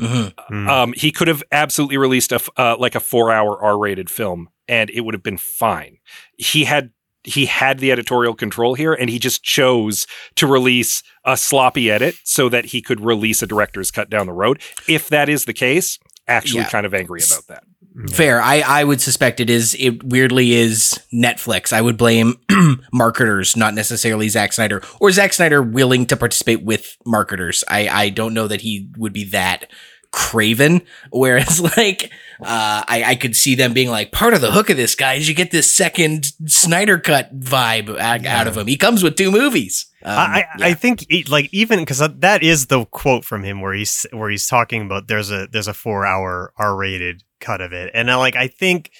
Mhm. 0.00 0.34
Hmm. 0.48 0.68
um, 0.68 0.92
he 0.94 1.10
could 1.10 1.28
have 1.28 1.42
absolutely 1.50 1.96
released 1.96 2.30
a 2.32 2.40
uh, 2.58 2.76
like 2.78 2.94
a 2.94 3.00
four 3.00 3.32
hour 3.32 3.62
R 3.62 3.78
rated 3.78 4.10
film, 4.10 4.50
and 4.68 4.90
it 4.90 5.00
would 5.00 5.14
have 5.14 5.22
been 5.22 5.38
fine. 5.38 5.96
He 6.36 6.64
had 6.64 6.90
he 7.26 7.46
had 7.46 7.78
the 7.78 7.92
editorial 7.92 8.34
control 8.34 8.74
here, 8.74 8.94
and 8.94 9.10
he 9.10 9.18
just 9.18 9.42
chose 9.42 10.06
to 10.36 10.46
release 10.46 11.02
a 11.24 11.36
sloppy 11.36 11.90
edit 11.90 12.14
so 12.24 12.48
that 12.48 12.66
he 12.66 12.80
could 12.80 13.00
release 13.00 13.42
a 13.42 13.46
director's 13.46 13.90
cut 13.90 14.08
down 14.08 14.26
the 14.26 14.32
road. 14.32 14.60
If 14.88 15.08
that 15.08 15.28
is 15.28 15.44
the 15.44 15.52
case, 15.52 15.98
actually, 16.28 16.60
Yeah. 16.60 16.68
kind 16.68 16.86
of 16.86 16.94
angry 16.94 17.20
about 17.28 17.46
that. 17.48 17.64
Mm-hmm. 17.96 18.08
Fair. 18.08 18.40
I, 18.42 18.60
I 18.60 18.84
would 18.84 19.00
suspect 19.00 19.40
it 19.40 19.48
is, 19.48 19.74
it 19.78 20.04
weirdly 20.04 20.52
is 20.52 21.00
Netflix. 21.14 21.72
I 21.72 21.80
would 21.80 21.96
blame 21.96 22.34
marketers, 22.92 23.56
not 23.56 23.72
necessarily 23.74 24.28
Zack 24.28 24.52
Snyder 24.52 24.82
or 25.00 25.10
Zack 25.10 25.32
Snyder 25.32 25.62
willing 25.62 26.04
to 26.06 26.16
participate 26.16 26.62
with 26.62 26.96
marketers. 27.06 27.64
I, 27.68 27.88
I 27.88 28.08
don't 28.10 28.34
know 28.34 28.48
that 28.48 28.60
he 28.60 28.90
would 28.98 29.14
be 29.14 29.24
that 29.30 29.70
craven. 30.16 30.80
Whereas 31.10 31.60
like, 31.76 32.10
uh, 32.40 32.82
I, 32.88 33.04
I 33.06 33.14
could 33.14 33.36
see 33.36 33.54
them 33.54 33.74
being 33.74 33.90
like, 33.90 34.10
part 34.10 34.34
of 34.34 34.40
the 34.40 34.50
hook 34.50 34.70
of 34.70 34.76
this 34.76 34.94
guy 34.94 35.14
is 35.14 35.28
you 35.28 35.34
get 35.34 35.50
this 35.50 35.76
second 35.76 36.32
Snyder 36.46 36.98
cut 36.98 37.38
vibe 37.38 37.90
out, 38.00 38.24
out 38.24 38.48
of 38.48 38.56
him. 38.56 38.66
He 38.66 38.76
comes 38.76 39.02
with 39.02 39.16
two 39.16 39.30
movies. 39.30 39.86
Um, 40.02 40.18
I, 40.18 40.22
I, 40.22 40.38
yeah. 40.58 40.66
I 40.66 40.74
think 40.74 41.06
like 41.28 41.50
even 41.52 41.80
because 41.80 41.98
that 41.98 42.42
is 42.42 42.66
the 42.66 42.86
quote 42.86 43.24
from 43.24 43.42
him 43.42 43.60
where 43.60 43.74
he's 43.74 44.06
where 44.12 44.30
he's 44.30 44.46
talking 44.46 44.82
about 44.82 45.08
there's 45.08 45.30
a 45.30 45.48
there's 45.50 45.68
a 45.68 45.74
four 45.74 46.06
hour 46.06 46.52
R 46.56 46.76
rated 46.76 47.22
cut 47.40 47.60
of 47.60 47.72
it, 47.72 47.90
and 47.92 48.10
I 48.10 48.14
like 48.14 48.36
I 48.36 48.46
think 48.46 48.92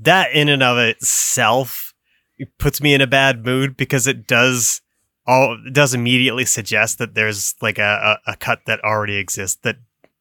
that 0.00 0.32
in 0.32 0.48
and 0.48 0.62
of 0.62 0.78
itself 0.78 1.94
puts 2.58 2.80
me 2.80 2.92
in 2.92 3.00
a 3.00 3.06
bad 3.06 3.44
mood 3.44 3.76
because 3.76 4.06
it 4.06 4.26
does 4.26 4.80
all 5.26 5.56
it 5.64 5.72
does 5.72 5.94
immediately 5.94 6.44
suggest 6.44 6.98
that 6.98 7.14
there's 7.14 7.54
like 7.60 7.78
a, 7.78 8.18
a, 8.26 8.32
a 8.32 8.36
cut 8.36 8.62
that 8.66 8.82
already 8.82 9.16
exists 9.16 9.58
that 9.62 9.76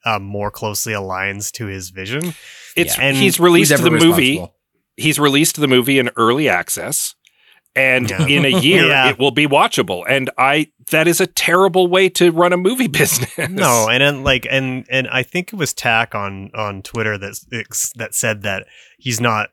uh, 0.06 0.20
more 0.20 0.52
closely 0.52 0.94
aligns 0.94 1.52
to 1.54 1.66
his 1.68 1.90
vision. 1.90 2.34
It's 2.76 2.98
Yeah. 2.98 3.04
And 3.04 3.18
he's 3.18 3.40
released 3.40 3.76
the 3.78 3.92
movie. 3.92 4.46
He's 4.98 5.20
released 5.20 5.56
the 5.60 5.68
movie 5.68 6.00
in 6.00 6.10
early 6.16 6.50
access. 6.50 7.16
And 7.76 8.10
Yeah. 8.10 8.26
in 8.28 8.46
a 8.46 8.50
year, 8.62 8.88
Yeah. 8.88 9.10
it 9.10 9.20
will 9.20 9.32
be 9.32 9.46
watchable. 9.48 10.04
And 10.08 10.30
I 10.38 10.68
that 10.92 11.08
is 11.08 11.22
a 11.22 11.28
terrible 11.28 11.88
way 11.88 12.10
to 12.10 12.32
run 12.32 12.52
a 12.54 12.58
movie 12.58 12.88
business. 13.00 13.50
No, 13.50 13.88
and 13.90 14.02
then 14.02 14.24
like 14.24 14.48
and 14.50 14.86
and 14.90 15.08
I 15.08 15.24
think 15.24 15.54
it 15.54 15.56
was 15.58 15.74
Tack 15.74 16.16
on 16.16 16.50
on 16.56 16.82
Twitter 16.82 17.18
that 17.18 17.40
that 17.96 18.16
said 18.16 18.42
that 18.42 18.66
he's 18.98 19.22
not 19.22 19.50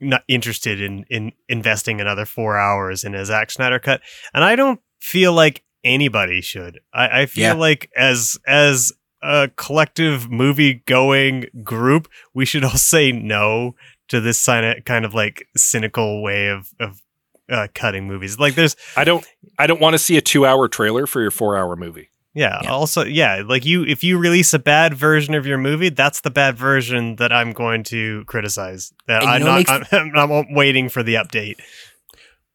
not 0.00 0.22
interested 0.28 0.80
in 0.80 1.04
in 1.10 1.32
investing 1.48 2.00
another 2.00 2.24
four 2.24 2.56
hours 2.56 3.04
in 3.04 3.14
a 3.14 3.24
Zack 3.24 3.50
Snyder 3.50 3.78
cut, 3.78 4.00
and 4.32 4.42
I 4.42 4.56
don't 4.56 4.80
feel 5.00 5.32
like 5.32 5.62
anybody 5.84 6.40
should. 6.40 6.80
I, 6.94 7.20
I 7.22 7.26
feel 7.26 7.42
Yeah. 7.44 7.52
like 7.52 7.90
as 7.96 8.38
as 8.46 8.90
a 9.24 9.48
collective 9.56 10.30
movie 10.30 10.82
going 10.86 11.46
group, 11.62 12.08
we 12.34 12.44
should 12.44 12.64
all 12.64 12.70
say 12.76 13.10
no 13.10 13.74
to 14.08 14.20
this 14.20 14.44
kind 14.44 15.04
of 15.04 15.14
like 15.14 15.48
cynical 15.56 16.22
way 16.22 16.48
of 16.48 16.72
of 16.78 17.02
uh, 17.50 17.68
cutting 17.74 18.06
movies. 18.06 18.38
Like 18.38 18.54
there's 18.54 18.76
I 18.96 19.04
don't 19.04 19.26
I 19.58 19.66
don't 19.66 19.80
want 19.80 19.94
to 19.94 19.98
see 19.98 20.16
a 20.16 20.22
2-hour 20.22 20.68
trailer 20.68 21.06
for 21.06 21.20
your 21.20 21.30
4-hour 21.30 21.76
movie. 21.76 22.10
Yeah, 22.34 22.60
Yeah. 22.64 22.70
Also, 22.70 23.04
yeah, 23.04 23.42
like 23.46 23.64
you, 23.64 23.84
if 23.84 24.02
you 24.02 24.18
release 24.18 24.52
a 24.52 24.58
bad 24.58 24.94
version 24.94 25.34
of 25.34 25.46
your 25.46 25.56
movie, 25.56 25.88
that's 25.88 26.20
the 26.20 26.30
bad 26.30 26.56
version 26.56 27.14
that 27.16 27.32
I'm 27.32 27.52
going 27.52 27.84
to 27.84 28.24
criticize. 28.24 28.92
That 29.06 29.22
And 29.22 29.30
I'm 29.30 29.38
you 29.40 29.44
know 29.46 29.58
not. 29.58 29.68
what 29.68 29.92
I'm, 29.92 30.32
I'm 30.32 30.54
waiting 30.54 30.88
for 30.88 31.04
the 31.04 31.14
update. 31.14 31.60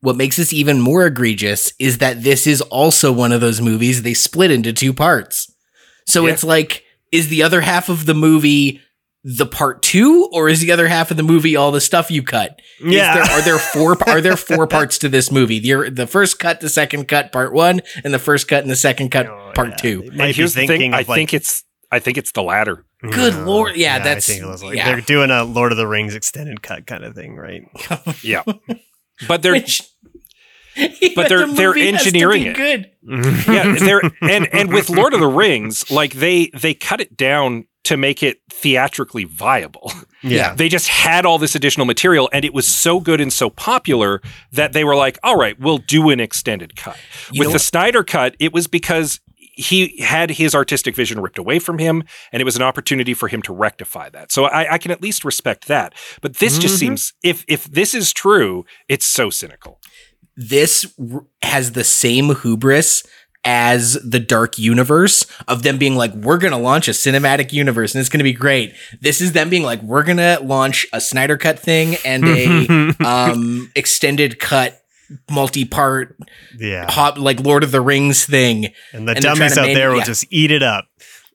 What 0.02 0.18
makes 0.18 0.36
this 0.36 0.52
even 0.52 0.82
more 0.82 1.06
egregious 1.06 1.72
is 1.80 2.00
that 2.00 2.24
this 2.24 2.46
is 2.46 2.62
also 2.62 3.12
one 3.12 3.32
of 3.32 3.40
those 3.40 3.62
movies 3.62 4.02
they 4.02 4.14
split 4.14 4.52
into 4.52 4.74
two 4.74 4.94
parts. 4.94 5.50
So 6.10 6.26
Yeah. 6.26 6.34
it's 6.34 6.44
like, 6.44 6.84
is 7.12 7.28
the 7.30 7.44
other 7.44 7.62
half 7.62 7.90
of 7.90 8.06
the 8.06 8.14
movie 8.14 8.82
the 9.26 9.46
part 9.46 9.82
two, 9.82 10.30
or 10.32 10.48
is 10.48 10.62
the 10.62 10.72
other 10.72 10.88
half 10.88 11.12
of 11.12 11.18
the 11.18 11.24
movie 11.24 11.56
all 11.56 11.72
the 11.72 11.82
stuff 11.82 12.10
you 12.10 12.24
cut? 12.24 12.58
Is 12.80 12.94
Yeah. 12.94 13.16
there, 13.16 13.24
are 13.24 13.42
there 13.42 13.60
four? 13.60 13.98
Are 14.10 14.22
there 14.22 14.38
four 14.38 14.66
parts 14.66 14.98
to 15.00 15.10
this 15.10 15.30
movie? 15.32 15.60
The 15.60 15.90
the 15.92 16.08
first 16.08 16.40
cut, 16.40 16.62
the 16.62 16.70
second 16.70 17.08
cut, 17.10 17.32
part 17.34 17.52
one, 17.54 17.82
and 18.04 18.14
the 18.14 18.20
first 18.20 18.48
cut 18.48 18.62
and 18.62 18.72
the 18.72 18.78
second 18.78 19.10
cut, 19.10 19.28
Oh, 19.28 19.52
part 19.54 19.70
yeah. 19.72 19.76
two. 19.76 20.02
They 20.14 20.24
And 20.28 20.36
here's 20.36 20.54
the 20.54 20.62
thing. 20.62 20.68
thinking 20.70 20.94
I 20.94 20.98
like- 21.00 21.08
think 21.08 21.34
it's. 21.34 21.64
I 21.92 22.00
think 22.00 22.18
it's 22.18 22.32
the 22.32 22.44
latter. 22.44 22.86
Good 23.02 23.34
lord, 23.36 23.76
yeah, 23.76 23.96
I 23.96 24.00
that's- 24.00 24.28
think 24.28 24.42
it 24.44 24.46
was 24.46 24.62
like 24.64 24.76
yeah. 24.78 24.86
they're 24.92 25.02
doing 25.02 25.32
a 25.32 25.44
Lord 25.44 25.72
of 25.72 25.78
the 25.78 25.88
Rings 25.88 26.14
extended 26.16 26.62
cut 26.62 26.86
kind 26.86 27.04
of 27.04 27.14
thing, 27.16 27.36
right? 27.36 27.64
Yeah, 28.24 28.44
but 29.28 29.42
they're 29.42 29.54
Which, 29.54 29.82
But 31.16 31.30
they're- 31.30 31.46
the 31.48 31.54
they're 31.54 31.70
movie 31.70 31.92
has 31.92 32.02
to 32.04 32.08
engineering 32.08 32.44
it. 32.44 32.56
Good. 32.56 32.92
yeah 33.48 33.76
they're 33.80 34.02
and 34.22 34.48
and 34.54 34.72
with 34.74 34.90
Lord 34.90 35.14
of 35.14 35.20
the 35.20 35.28
Rings, 35.28 35.90
like 35.90 36.14
they 36.14 36.48
they 36.48 36.74
cut 36.74 37.02
it 37.02 37.16
down 37.18 37.66
to 37.86 37.98
make 37.98 38.22
it 38.22 38.40
theatrically 38.52 39.24
viable. 39.24 39.92
Yeah. 40.22 40.54
They 40.60 40.68
just 40.70 40.90
had 40.90 41.26
all 41.26 41.38
this 41.40 41.56
additional 41.56 41.86
material 41.86 42.30
and 42.34 42.44
it 42.44 42.54
was 42.54 42.68
so 42.68 43.00
good 43.00 43.22
and 43.22 43.32
so 43.32 43.50
popular 43.50 44.22
that 44.52 44.74
they 44.74 44.84
were 44.84 44.96
like, 44.96 45.18
all 45.24 45.38
right, 45.38 45.58
we'll 45.60 45.78
do 45.78 46.10
an 46.10 46.20
extended 46.20 46.76
cut. 46.76 46.98
You 47.32 47.40
With 47.40 47.48
the 47.50 47.54
what? 47.54 47.62
Snyder 47.62 48.04
cut, 48.04 48.36
it 48.40 48.52
was 48.54 48.68
because 48.68 49.22
he 49.40 49.98
had 50.02 50.30
his 50.32 50.54
artistic 50.56 50.96
vision 50.96 51.20
ripped 51.22 51.38
away 51.38 51.60
from 51.60 51.80
him 51.80 52.04
and 52.32 52.42
it 52.42 52.46
was 52.46 52.56
an 52.58 52.62
opportunity 52.62 53.14
for 53.14 53.28
him 53.28 53.42
to 53.44 53.54
rectify 53.54 54.10
that. 54.10 54.32
So 54.32 54.46
I, 54.46 54.74
I 54.74 54.78
can 54.78 54.92
at 54.92 55.02
least 55.02 55.24
respect 55.26 55.68
that. 55.68 55.94
But 56.22 56.36
this 56.38 56.58
just 56.60 56.76
Mm-hmm. 56.76 56.80
seems 56.80 57.14
if 57.24 57.44
if 57.48 57.64
this 57.66 57.94
is 57.96 58.12
true, 58.14 58.66
it's 58.90 59.06
so 59.08 59.30
cynical. 59.30 59.80
This 60.42 60.86
has 61.42 61.74
the 61.74 61.84
same 61.84 62.34
hubris 62.34 63.04
as 63.46 63.94
the 64.04 64.20
Dark 64.20 64.58
Universe 64.58 65.26
of 65.48 65.64
them 65.64 65.78
being 65.78 65.96
like, 65.96 66.14
we're 66.14 66.38
gonna 66.38 66.58
launch 66.60 66.88
a 66.88 66.92
cinematic 66.92 67.52
universe 67.54 67.94
and 67.94 68.00
it's 68.00 68.10
gonna 68.10 68.24
be 68.24 68.34
great. 68.34 68.74
This 69.02 69.22
is 69.22 69.34
them 69.34 69.50
being 69.50 69.64
like, 69.64 69.82
we're 69.82 70.04
gonna 70.04 70.40
launch 70.42 70.86
a 70.94 71.02
Snyder 71.02 71.38
Cut 71.38 71.60
thing 71.60 71.96
and 72.06 72.24
a 72.26 72.96
um 73.06 73.72
extended 73.76 74.40
cut 74.40 74.82
multi-part 75.30 76.16
Yeah. 76.58 76.90
hop 76.92 77.18
like 77.18 77.40
Lord 77.40 77.64
of 77.64 77.72
the 77.72 77.82
Rings 77.82 78.26
thing. 78.26 78.74
And 78.94 79.08
the 79.08 79.14
And 79.14 79.22
dummies 79.24 79.56
to 79.56 79.62
out 79.62 79.66
there 79.74 79.90
will 79.92 80.00
yeah. 80.00 80.04
just 80.06 80.26
eat 80.30 80.52
it 80.52 80.64
up. 80.64 80.86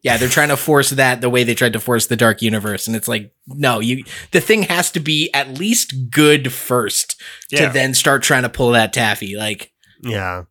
Yeah, 0.04 0.16
they're 0.18 0.28
trying 0.28 0.50
to 0.50 0.56
force 0.56 0.90
that 0.90 1.20
the 1.22 1.30
way 1.30 1.42
they 1.44 1.54
tried 1.54 1.72
to 1.72 1.80
force 1.80 2.06
the 2.06 2.14
Dark 2.16 2.42
Universe, 2.42 2.86
and 2.86 2.94
it's 2.94 3.08
like, 3.08 3.32
no, 3.48 3.80
you 3.80 4.04
the 4.30 4.40
thing 4.40 4.62
has 4.64 4.90
to 4.92 5.00
be 5.00 5.30
at 5.34 5.58
least 5.58 6.10
good 6.10 6.52
first 6.52 7.20
Yeah. 7.50 7.66
to 7.68 7.72
then 7.72 7.94
start 7.94 8.22
trying 8.22 8.42
to 8.42 8.48
pull 8.50 8.70
that 8.72 8.92
taffy. 8.92 9.34
Like, 9.34 9.72
Yeah. 10.02 10.44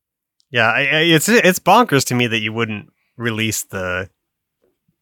Yeah, 0.51 0.67
I, 0.67 0.79
I, 0.81 0.99
it's 1.01 1.29
it's 1.29 1.59
bonkers 1.59 2.03
to 2.05 2.15
me 2.15 2.27
that 2.27 2.39
you 2.39 2.51
wouldn't 2.51 2.89
release 3.15 3.63
the 3.63 4.09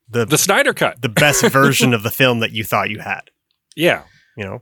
the 0.10 0.26
The 0.26 0.38
Snyder 0.38 0.74
cut. 0.74 1.02
the 1.02 1.10
best 1.10 1.44
version 1.52 1.94
of 1.94 2.04
the 2.04 2.12
film 2.12 2.40
that 2.42 2.52
you 2.52 2.64
thought 2.66 2.90
you 2.90 3.00
had. 3.00 3.22
Yeah. 3.76 4.04
You 4.38 4.44
know, 4.46 4.62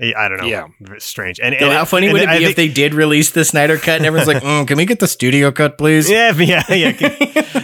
I, 0.00 0.12
I 0.16 0.28
don't 0.28 0.38
know. 0.38 0.46
Yeah. 0.46 0.66
It's 0.92 1.04
strange. 1.06 1.38
And, 1.40 1.54
and 1.54 1.72
how 1.72 1.84
funny 1.84 2.06
and 2.08 2.14
would 2.14 2.22
it 2.22 2.28
I 2.28 2.38
be 2.38 2.44
if 2.44 2.56
they 2.56 2.68
did 2.68 2.94
release 2.94 3.30
the 3.30 3.44
Snyder 3.44 3.76
cut 3.78 3.96
and 3.96 4.06
everyone's 4.06 4.28
like, 4.28 4.42
mm, 4.42 4.66
"Can 4.66 4.76
we 4.76 4.84
get 4.86 5.00
the 5.00 5.06
studio 5.08 5.50
cut, 5.52 5.78
please?" 5.78 6.08
Yeah, 6.10 6.32
yeah, 6.34 6.64
yeah. 6.72 7.63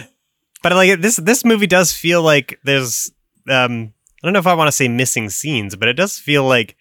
but 0.61 0.73
like 0.73 1.01
this 1.01 1.17
this 1.17 1.43
movie 1.45 1.67
does 1.67 1.93
feel 1.93 2.21
like 2.21 2.59
there's 2.63 3.11
um 3.49 3.93
I 4.23 4.27
don't 4.27 4.33
know 4.33 4.39
if 4.39 4.47
I 4.47 4.53
want 4.53 4.67
to 4.67 4.71
say 4.71 4.87
missing 4.87 5.29
scenes, 5.29 5.75
but 5.75 5.87
it 5.87 5.93
does 5.93 6.19
feel 6.19 6.43
like 6.43 6.75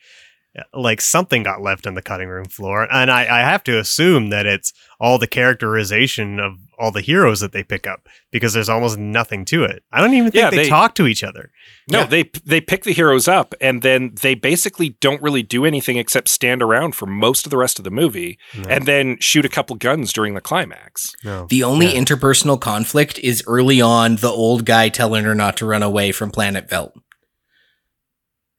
like 0.74 1.00
something 1.00 1.42
got 1.42 1.62
left 1.62 1.86
on 1.86 1.94
the 1.94 2.02
cutting 2.02 2.28
room 2.28 2.46
floor, 2.46 2.86
and 2.92 3.10
I, 3.10 3.20
I 3.22 3.40
have 3.40 3.62
to 3.64 3.78
assume 3.78 4.30
that 4.30 4.46
it's 4.46 4.72
all 4.98 5.16
the 5.18 5.26
characterization 5.28 6.40
of 6.40 6.54
all 6.78 6.90
the 6.90 7.00
heroes 7.00 7.40
that 7.40 7.52
they 7.52 7.62
pick 7.62 7.86
up 7.86 8.08
because 8.32 8.52
there's 8.54 8.68
almost 8.68 8.98
nothing 8.98 9.44
to 9.44 9.64
it. 9.64 9.82
I 9.92 10.00
don't 10.00 10.14
even 10.14 10.30
think 10.32 10.42
Yeah, 10.42 10.50
they, 10.50 10.56
they- 10.64 10.68
talk 10.68 10.94
to 10.96 11.06
each 11.06 11.22
other. 11.22 11.50
No, 11.90 12.00
Yeah. 12.00 12.06
they 12.06 12.30
they 12.44 12.60
pick 12.60 12.84
the 12.84 12.92
heroes 12.92 13.28
up 13.28 13.54
and 13.60 13.82
then 13.82 14.12
they 14.22 14.34
basically 14.34 14.90
don't 15.00 15.20
really 15.22 15.42
do 15.42 15.64
anything 15.64 15.96
except 15.98 16.28
stand 16.28 16.62
around 16.62 16.94
for 16.94 17.06
most 17.06 17.46
of 17.46 17.50
the 17.50 17.56
rest 17.56 17.78
of 17.78 17.84
the 17.84 17.90
movie 17.90 18.38
and 18.68 18.86
then 18.86 19.18
shoot 19.20 19.44
a 19.44 19.48
couple 19.48 19.76
guns 19.76 20.12
during 20.12 20.34
the 20.34 20.40
climax. 20.40 21.12
No. 21.24 21.46
The 21.50 21.62
only 21.64 21.92
Yeah. 21.94 22.00
interpersonal 22.00 22.60
conflict 22.60 23.18
is 23.18 23.42
early 23.46 23.80
on 23.80 24.16
the 24.16 24.30
old 24.30 24.64
guy 24.64 24.88
telling 24.88 25.24
her 25.24 25.34
not 25.34 25.56
to 25.58 25.66
run 25.66 25.82
away 25.82 26.12
from 26.12 26.30
Planet 26.30 26.68
Velt. 26.70 26.92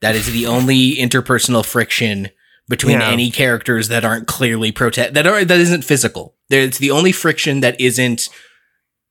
That 0.02 0.14
is 0.14 0.30
the 0.30 0.46
only 0.46 0.96
interpersonal 0.96 1.64
friction 1.64 2.28
between 2.68 3.00
Yeah. 3.00 3.10
any 3.10 3.30
characters 3.30 3.88
that 3.88 4.04
aren't 4.04 4.26
clearly 4.28 4.70
protect 4.72 5.14
that 5.14 5.26
are 5.26 5.44
that 5.44 5.58
isn't 5.60 5.82
physical. 5.84 6.36
There- 6.50 6.62
It's 6.62 6.78
the 6.78 6.90
only 6.90 7.12
friction 7.12 7.60
that 7.60 7.80
isn't 7.80 8.28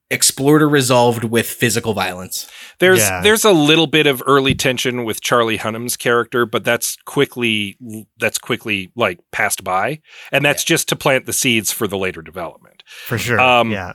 explored 0.09 0.61
or 0.61 0.67
resolved 0.67 1.23
with 1.23 1.47
physical 1.49 1.93
violence. 1.93 2.45
There's 2.79 2.99
Yeah. 2.99 3.21
there's 3.21 3.45
a 3.45 3.51
little 3.53 3.87
bit 3.87 4.07
of 4.07 4.21
early 4.27 4.53
tension 4.53 5.05
with 5.05 5.21
Charlie 5.21 5.55
Hunnam's 5.57 5.95
character, 5.95 6.45
but 6.45 6.65
that's 6.65 6.97
quickly 7.05 7.77
that's 8.19 8.37
quickly 8.37 8.91
like 8.95 9.19
passed 9.31 9.63
by, 9.63 10.01
and 10.31 10.43
that's 10.43 10.63
just 10.65 10.89
to 10.89 10.95
plant 10.97 11.25
the 11.25 11.33
seeds 11.33 11.71
for 11.71 11.87
the 11.87 11.97
later 11.97 12.21
development. 12.21 12.83
For 13.07 13.17
sure. 13.17 13.39
Um, 13.39 13.71
yeah. 13.71 13.93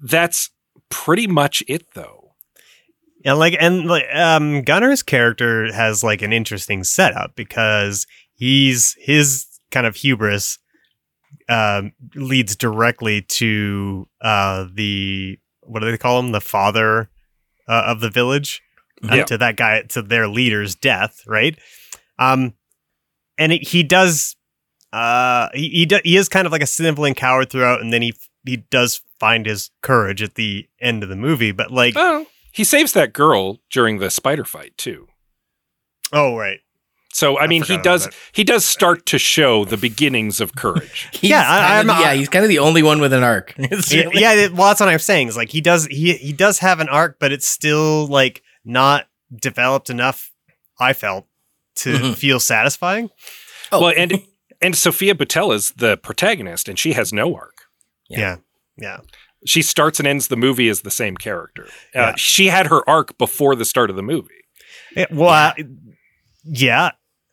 That's 0.00 0.50
pretty 0.90 1.26
much 1.26 1.62
it, 1.68 1.86
though. 1.94 2.23
Yeah, 3.24 3.32
like 3.32 3.56
and 3.58 3.86
like 3.86 4.04
um 4.14 4.62
Gunner's 4.62 5.02
character 5.02 5.72
has 5.72 6.04
like 6.04 6.22
an 6.22 6.32
interesting 6.32 6.84
setup 6.84 7.34
because 7.34 8.06
he's 8.34 8.94
his 9.00 9.46
kind 9.70 9.86
of 9.86 9.96
hubris 9.96 10.58
um 11.48 11.92
leads 12.14 12.54
directly 12.56 13.22
to 13.22 14.06
uh 14.20 14.66
the 14.72 15.38
what 15.62 15.80
do 15.80 15.90
they 15.90 15.96
call 15.98 16.18
him? 16.20 16.32
The 16.32 16.40
father 16.40 17.08
uh, 17.66 17.84
of 17.86 18.00
the 18.00 18.10
village. 18.10 18.62
uh, 19.10 19.14
Yeah. 19.16 19.24
to 19.24 19.38
that 19.38 19.56
guy 19.56 19.82
to 19.88 20.02
their 20.02 20.28
leader's 20.28 20.74
death, 20.74 21.22
right? 21.26 21.58
Um 22.18 22.54
and 23.38 23.52
it, 23.52 23.66
he 23.68 23.82
does 23.82 24.36
uh 24.92 25.48
he 25.54 25.68
he, 25.70 25.86
do, 25.86 25.98
he 26.04 26.16
is 26.16 26.28
kind 26.28 26.46
of 26.46 26.52
like 26.52 26.62
a 26.62 26.66
sniveling 26.66 27.14
coward 27.14 27.50
throughout 27.50 27.80
and 27.80 27.92
then 27.92 28.02
he 28.02 28.14
he 28.46 28.58
does 28.58 29.00
find 29.18 29.46
his 29.46 29.70
courage 29.80 30.22
at 30.22 30.34
the 30.34 30.68
end 30.80 31.02
of 31.02 31.08
the 31.08 31.16
movie, 31.16 31.52
but 31.52 31.70
like 31.70 31.94
Oh, 31.96 32.26
he 32.54 32.64
saves 32.64 32.92
that 32.92 33.12
girl 33.12 33.58
during 33.70 33.98
the 33.98 34.10
spider 34.10 34.44
fight 34.44 34.76
too. 34.78 35.08
oh 36.12 36.36
right. 36.36 36.60
So 37.12 37.36
I 37.38 37.44
I 37.44 37.46
mean, 37.46 37.62
he 37.62 37.78
does 37.78 38.08
he 38.32 38.42
does 38.42 38.64
start 38.64 39.06
to 39.06 39.18
show 39.18 39.64
the 39.64 39.76
beginnings 39.76 40.40
of 40.40 40.54
courage. 40.56 41.08
Yeah, 41.22 41.44
I- 41.46 41.76
I'm- 41.76 41.86
yeah, 41.88 41.94
I- 42.10 42.16
he's 42.16 42.28
kind 42.28 42.44
of 42.44 42.48
the 42.48 42.58
only 42.58 42.82
one 42.82 43.00
with 43.00 43.12
an 43.12 43.22
arc. 43.22 43.54
Yeah, 43.58 43.68
really- 44.04 44.20
yeah, 44.20 44.48
well, 44.48 44.68
that's 44.68 44.80
what 44.80 44.88
I'm 44.88 44.98
saying. 44.98 45.28
Is 45.28 45.36
like 45.36 45.50
he 45.50 45.60
does 45.60 45.86
he 45.86 46.14
he 46.14 46.32
does 46.32 46.58
have 46.58 46.80
an 46.80 46.88
arc, 46.88 47.18
but 47.20 47.30
it's 47.32 47.46
still 47.48 48.06
like 48.08 48.42
not 48.64 49.06
developed 49.32 49.90
enough. 49.90 50.30
I 50.80 50.92
felt 50.92 51.26
to 51.76 51.90
Mhm. 51.92 52.14
feel 52.16 52.40
satisfying. 52.40 53.10
Oh. 53.70 53.80
Well, 53.80 53.94
and 53.96 54.20
and 54.60 54.74
Sofia 54.76 55.14
Boutella 55.14 55.54
is 55.54 55.70
the 55.76 55.96
protagonist, 55.96 56.68
and 56.68 56.78
she 56.78 56.94
has 56.94 57.12
no 57.12 57.34
arc. 57.36 57.54
Yeah. 58.08 58.18
Yeah, 58.18 58.36
yeah, 58.76 58.98
She 59.46 59.62
starts 59.62 59.98
and 59.98 60.06
ends 60.08 60.28
the 60.28 60.36
movie 60.36 60.68
as 60.68 60.82
the 60.82 60.90
same 60.90 61.16
character. 61.16 61.64
Uh, 61.94 61.98
Yeah. 61.98 62.14
She 62.16 62.46
had 62.48 62.66
her 62.68 62.88
arc 62.88 63.16
before 63.18 63.54
the 63.54 63.64
start 63.64 63.90
of 63.90 63.96
the 63.96 64.02
movie. 64.02 64.28
Yeah, 64.96 65.06
well, 65.10 65.28
uh, 65.30 65.54
yeah. 66.44 66.90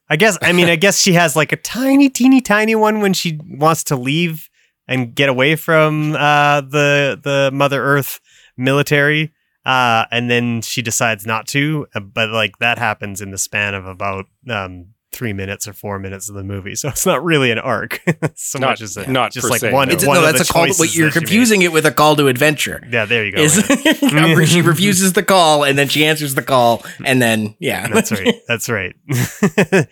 I 0.09 0.17
guess. 0.17 0.37
I 0.41 0.51
mean, 0.51 0.67
I 0.67 0.75
guess 0.75 0.99
she 0.99 1.13
has 1.13 1.35
like 1.35 1.51
a 1.53 1.57
tiny, 1.57 2.09
teeny, 2.09 2.41
tiny 2.41 2.75
one 2.75 2.99
when 2.99 3.13
she 3.13 3.39
wants 3.47 3.83
to 3.85 3.95
leave 3.95 4.49
and 4.87 5.15
get 5.15 5.29
away 5.29 5.55
from 5.55 6.13
uh, 6.15 6.61
the 6.61 7.19
the 7.23 7.49
Mother 7.53 7.81
Earth 7.81 8.19
military. 8.57 9.31
Uh, 9.65 10.05
and 10.11 10.29
then 10.29 10.61
she 10.63 10.81
decides 10.81 11.25
not 11.25 11.47
to, 11.47 11.85
uh, 11.93 11.99
but 11.99 12.29
like 12.29 12.57
that 12.57 12.77
happens 12.79 13.21
in 13.21 13.29
the 13.31 13.37
span 13.37 13.73
of 13.75 13.85
about 13.85 14.25
um, 14.49 14.87
three 15.11 15.33
minutes 15.33 15.67
or 15.67 15.73
four 15.73 15.99
minutes 15.99 16.29
of 16.29 16.35
the 16.35 16.43
movie, 16.43 16.73
so 16.75 16.87
it's 16.89 17.05
not 17.05 17.23
really 17.23 17.51
an 17.51 17.59
arc 17.59 18.01
so 18.35 18.59
Not- 18.59 18.69
much 18.69 18.81
as 18.81 18.95
a, 18.97 19.11
not 19.11 19.31
just 19.31 19.49
like 19.49 19.59
se, 19.59 19.71
one. 19.71 19.89
no. 19.89 19.93
It's, 19.93 20.05
one 20.05 20.15
no, 20.15 20.25
of 20.25 20.33
that's 20.33 20.47
the 20.47 20.51
a 20.51 20.53
call. 20.53 20.65
choices 20.67 20.79
But 20.79 20.95
you're 20.95 21.07
that 21.07 21.13
she 21.13 21.19
confusing 21.19 21.61
it 21.63 21.71
with 21.71 21.85
a 21.85 21.91
call 21.91 22.15
to 22.15 22.27
adventure. 22.27 22.81
Yeah, 22.89 23.05
there 23.05 23.25
you 23.25 23.31
go. 23.33 23.41
Is 23.41 23.57
man. 24.13 24.45
she 24.45 24.61
refuses 24.61 25.13
the 25.13 25.23
call 25.23 25.63
and 25.63 25.77
then 25.77 25.89
she 25.89 26.05
answers 26.05 26.35
the 26.35 26.41
call 26.41 26.83
and 27.03 27.21
then 27.21 27.55
yeah, 27.59 27.87
That's 27.89 28.11
right. 28.11 28.35
That's 28.47 28.69
right. 28.69 28.95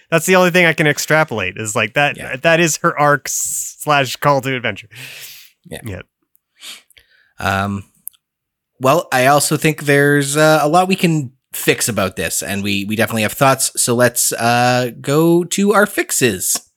That's 0.10 0.26
the 0.26 0.36
only 0.38 0.52
thing 0.52 0.66
I 0.66 0.74
can 0.74 0.88
extrapolate 0.88 1.58
is 1.58 1.76
like 1.76 1.94
that. 1.96 2.18
Yeah. 2.18 2.36
That 2.38 2.60
is 2.60 2.78
her 2.78 2.98
arc 2.98 3.28
slash 3.28 4.16
call 4.16 4.42
to 4.42 4.56
adventure. 4.56 4.88
Yeah. 5.66 5.82
Yeah. 5.86 6.02
Um, 7.40 7.84
well, 8.80 9.08
I 9.12 9.28
also 9.28 9.58
think 9.58 9.84
there's 9.84 10.38
uh, 10.38 10.60
a 10.62 10.70
lot 10.70 10.88
we 10.88 10.96
can 10.96 11.34
fix 11.54 11.90
about 11.90 12.16
this, 12.16 12.44
and 12.44 12.64
we 12.64 12.86
we 12.86 12.96
definitely 12.96 13.24
have 13.24 13.34
thoughts. 13.34 13.72
So 13.82 13.96
let's 13.96 14.32
uh, 14.34 14.92
go 15.02 15.44
to 15.46 15.74
our 15.74 15.86
fixes. 15.86 16.70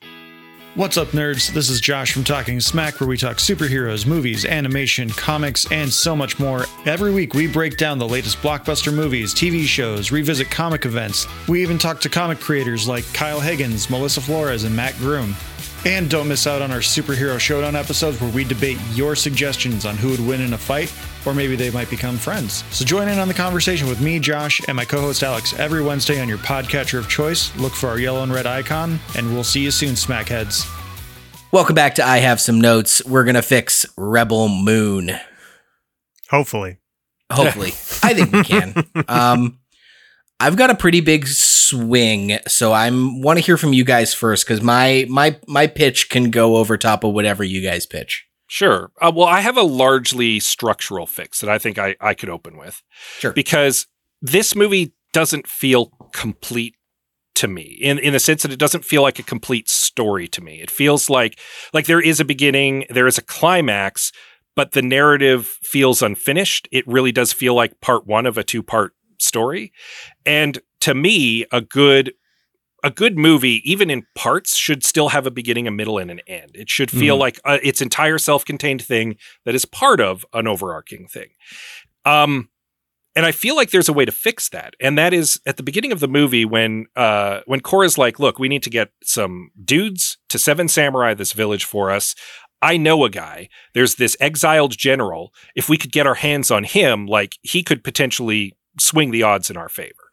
What's 0.74 0.96
up, 0.96 1.08
nerds? 1.08 1.52
This 1.52 1.68
is 1.68 1.82
Josh 1.82 2.14
from 2.14 2.24
Talking 2.24 2.58
Smack, 2.58 2.98
where 2.98 3.06
we 3.06 3.18
talk 3.18 3.36
superheroes, 3.36 4.06
movies, 4.06 4.46
animation, 4.46 5.10
comics, 5.10 5.70
and 5.70 5.92
so 5.92 6.16
much 6.16 6.38
more. 6.38 6.64
Every 6.86 7.12
week, 7.12 7.34
we 7.34 7.46
break 7.46 7.76
down 7.76 7.98
the 7.98 8.08
latest 8.08 8.38
blockbuster 8.38 8.92
movies, 8.92 9.34
TV 9.34 9.64
shows, 9.64 10.10
revisit 10.10 10.50
comic 10.50 10.86
events. 10.86 11.26
We 11.46 11.60
even 11.60 11.76
talk 11.76 12.00
to 12.00 12.08
comic 12.08 12.40
creators 12.40 12.88
like 12.88 13.04
Kyle 13.12 13.38
Higgins, 13.38 13.90
Melissa 13.90 14.22
Flores, 14.22 14.64
and 14.64 14.74
Matt 14.74 14.96
Groom. 14.96 15.36
And 15.84 16.08
don't 16.08 16.28
miss 16.28 16.46
out 16.46 16.62
on 16.62 16.70
our 16.70 16.78
Superhero 16.78 17.38
Showdown 17.38 17.76
episodes 17.76 18.18
where 18.18 18.32
we 18.32 18.44
debate 18.44 18.78
your 18.94 19.14
suggestions 19.14 19.84
on 19.84 19.96
who 19.96 20.08
would 20.08 20.26
win 20.26 20.40
in 20.40 20.54
a 20.54 20.58
fight, 20.58 20.90
or 21.26 21.34
maybe 21.34 21.56
they 21.56 21.70
might 21.70 21.90
become 21.90 22.16
friends. 22.16 22.64
So 22.70 22.84
join 22.84 23.08
in 23.08 23.18
on 23.18 23.28
the 23.28 23.34
conversation 23.34 23.88
with 23.88 24.00
me, 24.00 24.18
Josh, 24.18 24.60
and 24.68 24.76
my 24.76 24.84
co 24.84 25.00
host 25.00 25.22
Alex 25.22 25.58
every 25.58 25.82
Wednesday 25.82 26.20
on 26.20 26.28
your 26.28 26.38
podcatcher 26.38 26.98
of 26.98 27.08
choice. 27.08 27.54
Look 27.56 27.72
for 27.72 27.88
our 27.88 27.98
yellow 27.98 28.22
and 28.22 28.32
red 28.32 28.46
icon, 28.46 28.98
and 29.16 29.32
we'll 29.32 29.44
see 29.44 29.60
you 29.60 29.70
soon, 29.70 29.94
Smackheads. 29.94 30.66
Welcome 31.52 31.74
back 31.74 31.96
to 31.96 32.04
I 32.04 32.18
Have 32.18 32.40
Some 32.40 32.60
Notes. 32.60 33.04
We're 33.04 33.24
going 33.24 33.34
to 33.34 33.42
fix 33.42 33.84
Rebel 33.98 34.48
Moon. 34.48 35.10
Hopefully. 36.30 36.78
Hopefully. 37.30 37.68
I 38.02 38.14
think 38.14 38.32
we 38.32 38.42
can. 38.42 38.86
Um, 39.06 39.58
I've 40.40 40.56
got 40.56 40.70
a 40.70 40.74
pretty 40.74 41.00
big 41.00 41.26
swing, 41.26 42.38
so 42.48 42.72
I'm 42.72 43.20
want 43.20 43.38
to 43.38 43.44
hear 43.44 43.56
from 43.56 43.72
you 43.72 43.84
guys 43.84 44.12
first 44.12 44.44
because 44.44 44.60
my 44.60 45.06
my 45.08 45.38
my 45.46 45.66
pitch 45.66 46.08
can 46.08 46.30
go 46.30 46.56
over 46.56 46.76
top 46.76 47.04
of 47.04 47.12
whatever 47.12 47.44
you 47.44 47.60
guys 47.60 47.86
pitch. 47.86 48.26
Sure. 48.52 48.92
Uh, 49.00 49.10
well, 49.14 49.26
I 49.26 49.40
have 49.40 49.56
a 49.56 49.62
largely 49.62 50.38
structural 50.38 51.06
fix 51.06 51.40
that 51.40 51.48
I 51.48 51.56
think 51.56 51.78
I, 51.78 51.96
I 52.02 52.12
could 52.12 52.28
open 52.28 52.58
with. 52.58 52.82
Sure. 53.18 53.32
Because 53.32 53.86
this 54.20 54.54
movie 54.54 54.92
doesn't 55.14 55.46
feel 55.46 55.86
complete 56.12 56.74
to 57.36 57.48
me 57.48 57.78
in, 57.80 57.98
in 57.98 58.12
the 58.12 58.20
sense 58.20 58.42
that 58.42 58.52
it 58.52 58.58
doesn't 58.58 58.84
feel 58.84 59.00
like 59.00 59.18
a 59.18 59.22
complete 59.22 59.70
story 59.70 60.28
to 60.28 60.42
me. 60.42 60.60
It 60.60 60.70
feels 60.70 61.08
like 61.08 61.38
like 61.72 61.86
there 61.86 62.02
is 62.02 62.20
a 62.20 62.26
beginning, 62.26 62.84
there 62.90 63.06
is 63.06 63.16
a 63.16 63.22
climax, 63.22 64.12
but 64.54 64.72
the 64.72 64.82
narrative 64.82 65.46
feels 65.62 66.02
unfinished. 66.02 66.68
It 66.70 66.86
really 66.86 67.10
does 67.10 67.32
feel 67.32 67.54
like 67.54 67.80
part 67.80 68.06
one 68.06 68.26
of 68.26 68.36
a 68.36 68.44
two 68.44 68.62
part 68.62 68.92
story. 69.18 69.72
And 70.26 70.58
to 70.80 70.94
me, 70.94 71.46
a 71.52 71.62
good 71.62 72.12
a 72.82 72.90
good 72.90 73.16
movie, 73.16 73.60
even 73.70 73.90
in 73.90 74.06
parts, 74.14 74.56
should 74.56 74.84
still 74.84 75.10
have 75.10 75.26
a 75.26 75.30
beginning, 75.30 75.66
a 75.66 75.70
middle, 75.70 75.98
and 75.98 76.10
an 76.10 76.20
end. 76.26 76.50
It 76.54 76.68
should 76.68 76.90
feel 76.90 77.16
Mhm. 77.16 77.20
like 77.20 77.40
uh, 77.44 77.58
its 77.62 77.80
entire 77.80 78.18
self-contained 78.18 78.82
thing 78.84 79.16
that 79.44 79.54
is 79.54 79.64
part 79.64 80.00
of 80.00 80.24
an 80.32 80.46
overarching 80.48 81.06
thing. 81.06 81.28
Um, 82.04 82.48
and 83.14 83.26
I 83.26 83.32
feel 83.32 83.54
like 83.56 83.70
there's 83.70 83.88
a 83.90 83.92
way 83.92 84.04
to 84.06 84.12
fix 84.12 84.48
that, 84.48 84.74
and 84.80 84.96
that 84.96 85.12
is 85.12 85.38
at 85.46 85.58
the 85.58 85.62
beginning 85.62 85.92
of 85.92 86.00
the 86.00 86.08
movie 86.08 86.44
when 86.44 86.86
uh, 86.96 87.40
when 87.46 87.60
Kora's 87.60 87.98
like, 87.98 88.18
"Look, 88.18 88.38
we 88.38 88.48
need 88.48 88.62
to 88.62 88.70
get 88.70 88.90
some 89.02 89.50
dudes 89.62 90.16
to 90.30 90.38
Seven 90.38 90.66
Samurai 90.66 91.12
this 91.14 91.32
village 91.32 91.64
for 91.64 91.90
us." 91.90 92.14
I 92.62 92.76
know 92.76 93.04
a 93.04 93.10
guy. 93.10 93.48
There's 93.74 93.96
this 93.96 94.16
exiled 94.20 94.78
general. 94.78 95.34
If 95.54 95.68
we 95.68 95.76
could 95.76 95.92
get 95.92 96.06
our 96.06 96.14
hands 96.14 96.50
on 96.50 96.64
him, 96.64 97.06
like 97.06 97.36
he 97.42 97.62
could 97.62 97.84
potentially 97.84 98.54
swing 98.80 99.10
the 99.10 99.24
odds 99.24 99.50
in 99.50 99.56
our 99.56 99.68
favor. 99.68 100.10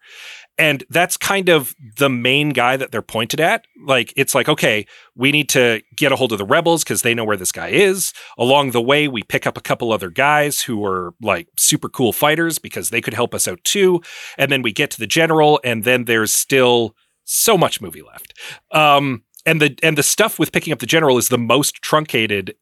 And 0.60 0.84
that's 0.90 1.16
kind 1.16 1.48
of 1.48 1.74
the 1.98 2.10
main 2.10 2.50
guy 2.50 2.76
that 2.76 2.92
they're 2.92 3.02
pointed 3.02 3.40
at. 3.40 3.64
Like, 3.86 4.14
it's 4.18 4.36
like, 4.36 4.50
okay, 4.50 4.86
we 5.16 5.32
need 5.32 5.48
to 5.50 5.82
get 5.96 6.12
a 6.12 6.18
hold 6.18 6.34
of 6.34 6.38
the 6.38 6.46
rebels 6.46 6.84
because 6.84 7.02
they 7.02 7.14
know 7.14 7.24
where 7.24 7.38
this 7.38 7.54
guy 7.54 7.70
is. 7.70 8.12
Along 8.38 8.72
the 8.72 8.82
way, 8.82 9.08
we 9.08 9.24
pick 9.24 9.48
up 9.48 9.58
a 9.58 9.62
couple 9.62 9.94
other 9.94 10.10
guys 10.10 10.62
who 10.62 10.86
are 10.86 11.14
like 11.22 11.48
super 11.58 11.88
cool 11.88 12.12
fighters 12.12 12.60
because 12.60 12.90
they 12.90 13.00
could 13.00 13.14
help 13.14 13.34
us 13.34 13.48
out 13.48 13.64
too. 13.64 14.02
And 14.38 14.52
then 14.52 14.62
we 14.62 14.74
get 14.74 14.92
to 14.92 15.00
the 15.00 15.08
general, 15.08 15.62
and 15.64 15.86
then 15.86 16.04
there's 16.04 16.34
still 16.34 16.94
so 17.24 17.58
much 17.58 17.80
movie 17.80 18.02
left. 18.02 18.34
Um, 18.72 19.24
and 19.46 19.62
the 19.62 19.78
and 19.82 19.98
the 19.98 20.04
stuff 20.04 20.38
with 20.38 20.52
picking 20.52 20.74
up 20.74 20.80
the 20.80 20.86
general 20.86 21.18
is 21.18 21.30
the 21.30 21.38
most 21.38 21.76
truncated 21.76 22.56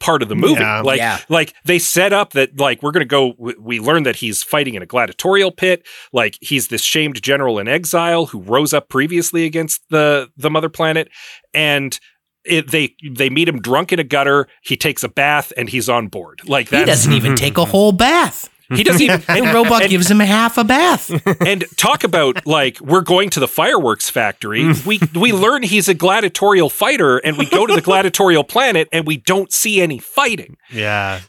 part 0.00 0.22
of 0.22 0.28
the 0.28 0.34
movie. 0.34 0.60
Yeah. 0.60 0.80
Like 0.80 0.98
Yeah. 0.98 1.18
like 1.28 1.54
they 1.64 1.78
set 1.78 2.12
up 2.12 2.32
that 2.32 2.58
like 2.58 2.82
we're 2.82 2.90
going 2.92 3.00
to 3.00 3.04
go 3.06 3.32
w- 3.34 3.60
we 3.60 3.80
learn 3.80 4.02
that 4.02 4.16
he's 4.16 4.42
fighting 4.42 4.74
in 4.74 4.82
a 4.82 4.86
gladiatorial 4.86 5.50
pit 5.52 5.86
like 6.12 6.36
he's 6.40 6.68
this 6.68 6.82
shamed 6.82 7.22
general 7.22 7.58
in 7.58 7.68
exile 7.68 8.26
who 8.26 8.40
rose 8.40 8.72
up 8.74 8.88
previously 8.88 9.44
against 9.44 9.80
the 9.90 10.28
the 10.36 10.50
mother 10.50 10.68
planet 10.68 11.08
and 11.54 11.98
it, 12.44 12.70
they 12.70 12.94
they 13.12 13.30
meet 13.30 13.48
him 13.48 13.60
drunk 13.60 13.92
in 13.92 13.98
a 13.98 14.04
gutter 14.04 14.46
he 14.62 14.76
takes 14.76 15.02
a 15.02 15.08
bath 15.08 15.52
and 15.56 15.68
he's 15.70 15.88
on 15.88 16.08
board 16.08 16.42
like 16.46 16.68
that. 16.68 16.80
He 16.80 16.84
doesn't 16.84 17.12
even 17.12 17.36
take 17.36 17.56
a 17.56 17.64
whole 17.64 17.92
bath. 17.92 18.50
He 18.76 18.84
doesn't 18.84 19.02
even 19.02 19.20
The 19.20 19.32
and, 19.44 19.54
robot 19.54 19.82
and- 19.82 19.90
gives 19.90 20.10
him 20.10 20.20
a 20.20 20.26
half 20.26 20.58
a 20.58 20.64
bath. 20.64 21.10
and 21.46 21.64
talk 21.76 22.04
about 22.04 22.46
like 22.46 22.80
we're 22.80 23.00
going 23.02 23.30
to 23.30 23.40
the 23.40 23.48
fireworks 23.48 24.10
factory. 24.10 24.62
Mm. 24.62 24.86
we 24.86 25.00
we 25.18 25.32
learn 25.32 25.62
he's 25.62 25.88
a 25.88 25.94
gladiatorial 25.94 26.70
fighter, 26.70 27.18
and 27.18 27.36
we 27.38 27.46
go 27.46 27.66
to 27.66 27.74
the 27.74 27.80
gladiatorial 27.90 28.44
planet, 28.44 28.88
and 28.92 29.06
we 29.06 29.16
don't 29.16 29.52
see 29.52 29.80
any 29.80 29.98
fighting. 29.98 30.56
Yeah. 30.72 31.20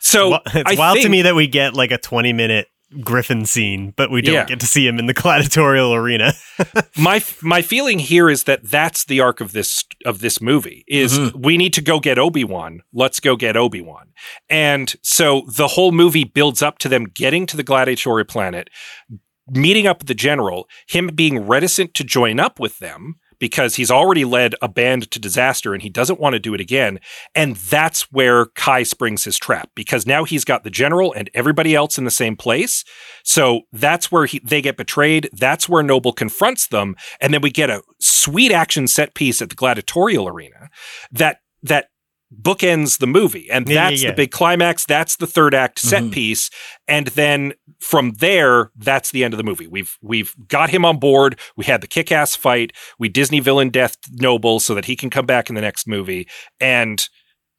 So 0.00 0.38
it's 0.46 0.70
I 0.70 0.74
wild 0.74 0.98
to 1.00 1.08
me 1.08 1.22
that 1.22 1.34
we 1.34 1.46
get 1.46 1.74
like 1.74 1.90
a 1.90 1.96
20 1.98 2.32
minute 2.34 2.68
Griffin 3.00 3.46
scene, 3.46 3.92
but 3.96 4.10
we 4.10 4.22
don't 4.22 4.34
Yeah. 4.34 4.44
get 4.44 4.60
to 4.60 4.66
see 4.66 4.86
him 4.86 4.98
in 4.98 5.06
the 5.06 5.14
gladiatorial 5.14 5.94
arena. 5.94 6.34
my 6.96 7.22
my 7.42 7.62
feeling 7.62 7.98
here 7.98 8.28
is 8.30 8.44
that 8.44 8.62
that's 8.64 9.04
the 9.04 9.20
arc 9.20 9.40
of 9.40 9.52
this 9.52 9.84
of 10.04 10.20
this 10.20 10.40
movie 10.40 10.84
is 10.86 11.18
mm-hmm. 11.18 11.40
we 11.40 11.56
need 11.56 11.72
to 11.74 11.80
go 11.80 12.00
get 12.00 12.18
Obi-Wan. 12.18 12.80
Let's 12.92 13.20
go 13.20 13.36
get 13.36 13.56
Obi-Wan. 13.56 14.12
And 14.48 14.94
so 15.02 15.42
the 15.48 15.68
whole 15.68 15.92
movie 15.92 16.24
builds 16.24 16.62
up 16.62 16.78
to 16.78 16.88
them 16.88 17.04
getting 17.04 17.46
to 17.46 17.56
the 17.56 17.62
gladiatorial 17.62 18.26
planet, 18.26 18.70
meeting 19.48 19.86
up 19.86 19.98
with 19.98 20.08
the 20.08 20.14
general, 20.14 20.68
him 20.86 21.08
being 21.08 21.46
reticent 21.46 21.94
to 21.94 22.04
join 22.04 22.40
up 22.40 22.58
with 22.60 22.78
them 22.78 23.16
because 23.44 23.74
he's 23.74 23.90
already 23.90 24.24
led 24.24 24.54
a 24.62 24.68
band 24.68 25.10
to 25.10 25.18
disaster 25.18 25.74
and 25.74 25.82
he 25.82 25.90
doesn't 25.90 26.18
want 26.18 26.32
to 26.32 26.38
do 26.38 26.54
it 26.54 26.62
again. 26.62 26.98
And 27.34 27.56
that's 27.56 28.10
where 28.10 28.46
Kai 28.46 28.84
springs 28.84 29.24
his 29.24 29.36
trap 29.36 29.68
because 29.74 30.06
now 30.06 30.24
he's 30.24 30.46
got 30.46 30.64
the 30.64 30.70
general 30.70 31.12
and 31.12 31.28
everybody 31.34 31.74
else 31.74 31.98
in 31.98 32.06
the 32.06 32.10
same 32.10 32.36
place. 32.36 32.86
So 33.22 33.64
that's 33.70 34.10
where 34.10 34.24
he, 34.24 34.38
they 34.42 34.62
get 34.62 34.78
betrayed. 34.78 35.28
That's 35.30 35.68
where 35.68 35.82
Noble 35.82 36.14
confronts 36.14 36.68
them. 36.68 36.96
And 37.20 37.34
then 37.34 37.42
we 37.42 37.50
get 37.50 37.68
a 37.68 37.82
sweet 38.00 38.50
action 38.50 38.88
set 38.88 39.12
piece 39.12 39.42
at 39.42 39.50
the 39.50 39.54
gladiatorial 39.54 40.26
arena 40.26 40.70
that, 41.12 41.40
that 41.62 41.88
bookends 42.42 42.98
the 42.98 43.06
movie. 43.06 43.50
And 43.50 43.68
Yeah, 43.68 43.74
yeah, 43.74 43.90
that's 43.90 44.02
yeah. 44.02 44.10
the 44.10 44.16
big 44.16 44.30
climax. 44.30 44.84
That's 44.84 45.16
the 45.16 45.26
third 45.26 45.54
act 45.54 45.78
set 45.78 46.02
Mhm. 46.04 46.12
piece. 46.12 46.50
And 46.88 47.08
then 47.08 47.54
from 47.80 48.12
there, 48.18 48.70
that's 48.76 49.10
the 49.10 49.24
end 49.24 49.34
of 49.34 49.38
the 49.38 49.44
movie. 49.44 49.66
We've 49.66 49.96
we've 50.02 50.34
got 50.48 50.70
him 50.70 50.84
on 50.84 50.98
board. 50.98 51.38
We 51.56 51.64
had 51.64 51.80
the 51.80 51.86
kick-ass 51.86 52.36
fight. 52.36 52.72
We 52.98 53.08
Disney 53.08 53.40
villain 53.40 53.70
death 53.70 53.96
Noble 54.10 54.60
so 54.60 54.74
that 54.74 54.86
he 54.86 54.96
can 54.96 55.10
come 55.10 55.26
back 55.26 55.48
in 55.48 55.54
the 55.54 55.60
next 55.60 55.86
movie. 55.86 56.28
And 56.60 57.06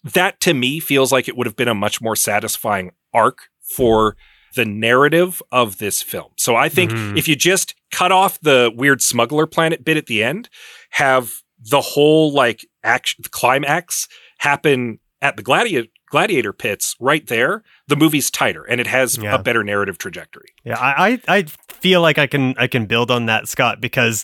that 0.04 0.40
to 0.42 0.54
me 0.54 0.80
feels 0.80 1.12
like 1.12 1.28
it 1.28 1.36
would 1.36 1.48
have 1.48 1.56
been 1.56 1.68
a 1.68 1.74
much 1.76 2.02
more 2.02 2.16
satisfying 2.16 2.92
arc 3.14 3.40
for 3.76 4.16
the 4.56 4.66
narrative 4.66 5.42
of 5.52 5.80
this 5.80 6.02
film. 6.02 6.32
So 6.38 6.56
I 6.56 6.70
think 6.70 6.92
Mhm. 6.92 7.18
if 7.18 7.28
you 7.28 7.36
just 7.36 7.76
cut 7.92 8.12
off 8.12 8.40
the 8.42 8.72
weird 8.74 9.02
smuggler 9.02 9.46
planet 9.48 9.84
bit 9.84 9.98
at 9.98 10.06
the 10.06 10.24
end, 10.24 10.48
have 10.92 11.32
the 11.60 11.82
whole 11.82 12.32
like 12.32 12.66
action 12.84 13.24
climax 13.32 14.08
happen 14.46 15.00
at 15.22 15.36
the 15.38 15.44
gladiator 15.44 15.88
gladiator 16.12 16.54
pits 16.54 16.96
right 17.00 17.26
there, 17.28 17.64
the 17.88 17.96
movie's 17.96 18.30
tighter 18.32 18.64
and 18.64 18.80
it 18.80 18.88
has 18.88 19.18
Yeah. 19.18 19.36
a 19.36 19.40
better 19.42 19.64
narrative 19.64 19.98
trajectory. 19.98 20.50
Yeah, 20.64 20.78
I, 20.80 21.20
I 21.28 21.38
I 21.38 21.44
feel 21.68 22.00
like 22.02 22.18
I 22.20 22.28
can 22.28 22.54
I 22.58 22.68
can 22.68 22.86
build 22.86 23.10
on 23.12 23.26
that, 23.26 23.48
Scott, 23.50 23.82
because 23.82 24.24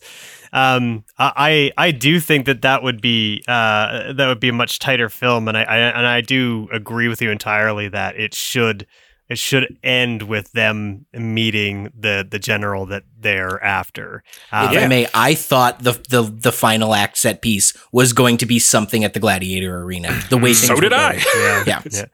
um 0.54 1.04
I 1.18 1.72
I 1.78 1.88
I 1.88 1.92
do 1.92 2.20
think 2.20 2.46
that 2.46 2.62
that 2.62 2.84
would 2.84 3.02
be 3.02 3.44
uh 3.48 4.14
that 4.14 4.28
would 4.28 4.40
be 4.40 4.50
a 4.50 4.54
much 4.54 4.78
tighter 4.80 5.10
film, 5.10 5.48
and 5.48 5.58
I, 5.58 5.64
I 5.64 5.78
and 5.78 6.06
I 6.08 6.22
do 6.22 6.70
agree 6.72 7.08
with 7.08 7.22
you 7.22 7.32
entirely 7.32 7.90
that 7.90 8.16
it 8.16 8.34
should 8.36 8.86
it 9.32 9.38
should 9.38 9.78
end 9.82 10.24
with 10.24 10.52
them 10.52 11.06
meeting 11.14 11.90
the 11.98 12.28
the 12.30 12.38
general 12.38 12.86
that 12.88 13.04
they're 13.18 13.64
after. 13.64 14.24
Uh, 14.52 14.72
If 14.74 14.84
I 14.84 14.88
may, 14.88 15.08
I 15.14 15.36
thought 15.36 15.80
the, 15.84 15.94
the 16.10 16.24
the 16.24 16.52
final 16.52 16.94
act 16.94 17.18
set 17.18 17.42
piece 17.42 17.74
was 17.94 18.12
going 18.12 18.36
to 18.38 18.46
be 18.46 18.60
something 18.60 19.06
at 19.06 19.14
the 19.14 19.22
gladiator 19.22 19.84
arena. 19.84 20.20
The 20.30 20.38
way 20.38 20.54
things 20.54 20.68
So 20.68 20.76
did 20.76 20.90
going. 20.90 21.02
I. 21.02 21.64
yeah, 21.66 21.82
Yeah. 21.90 22.06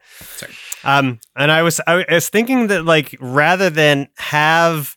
Um, 0.83 1.19
and 1.35 1.51
I 1.51 1.63
was 1.63 1.81
I 1.87 2.05
was 2.07 2.29
thinking 2.29 2.67
that 2.67 2.85
like 2.85 3.17
rather 3.19 3.71
than 3.71 4.09
have 4.17 4.95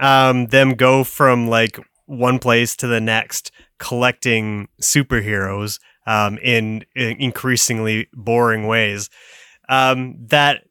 um 0.00 0.46
them 0.46 0.74
go 0.74 1.04
from 1.04 1.46
like 1.46 1.78
one 2.06 2.40
place 2.40 2.74
to 2.76 2.88
the 2.88 3.00
next 3.00 3.52
collecting 3.78 4.66
superheroes 4.82 5.78
um 6.08 6.36
in, 6.38 6.84
in 6.96 7.16
increasingly 7.20 8.08
boring 8.12 8.66
ways, 8.66 9.08
um 9.68 10.16
that 10.26 10.64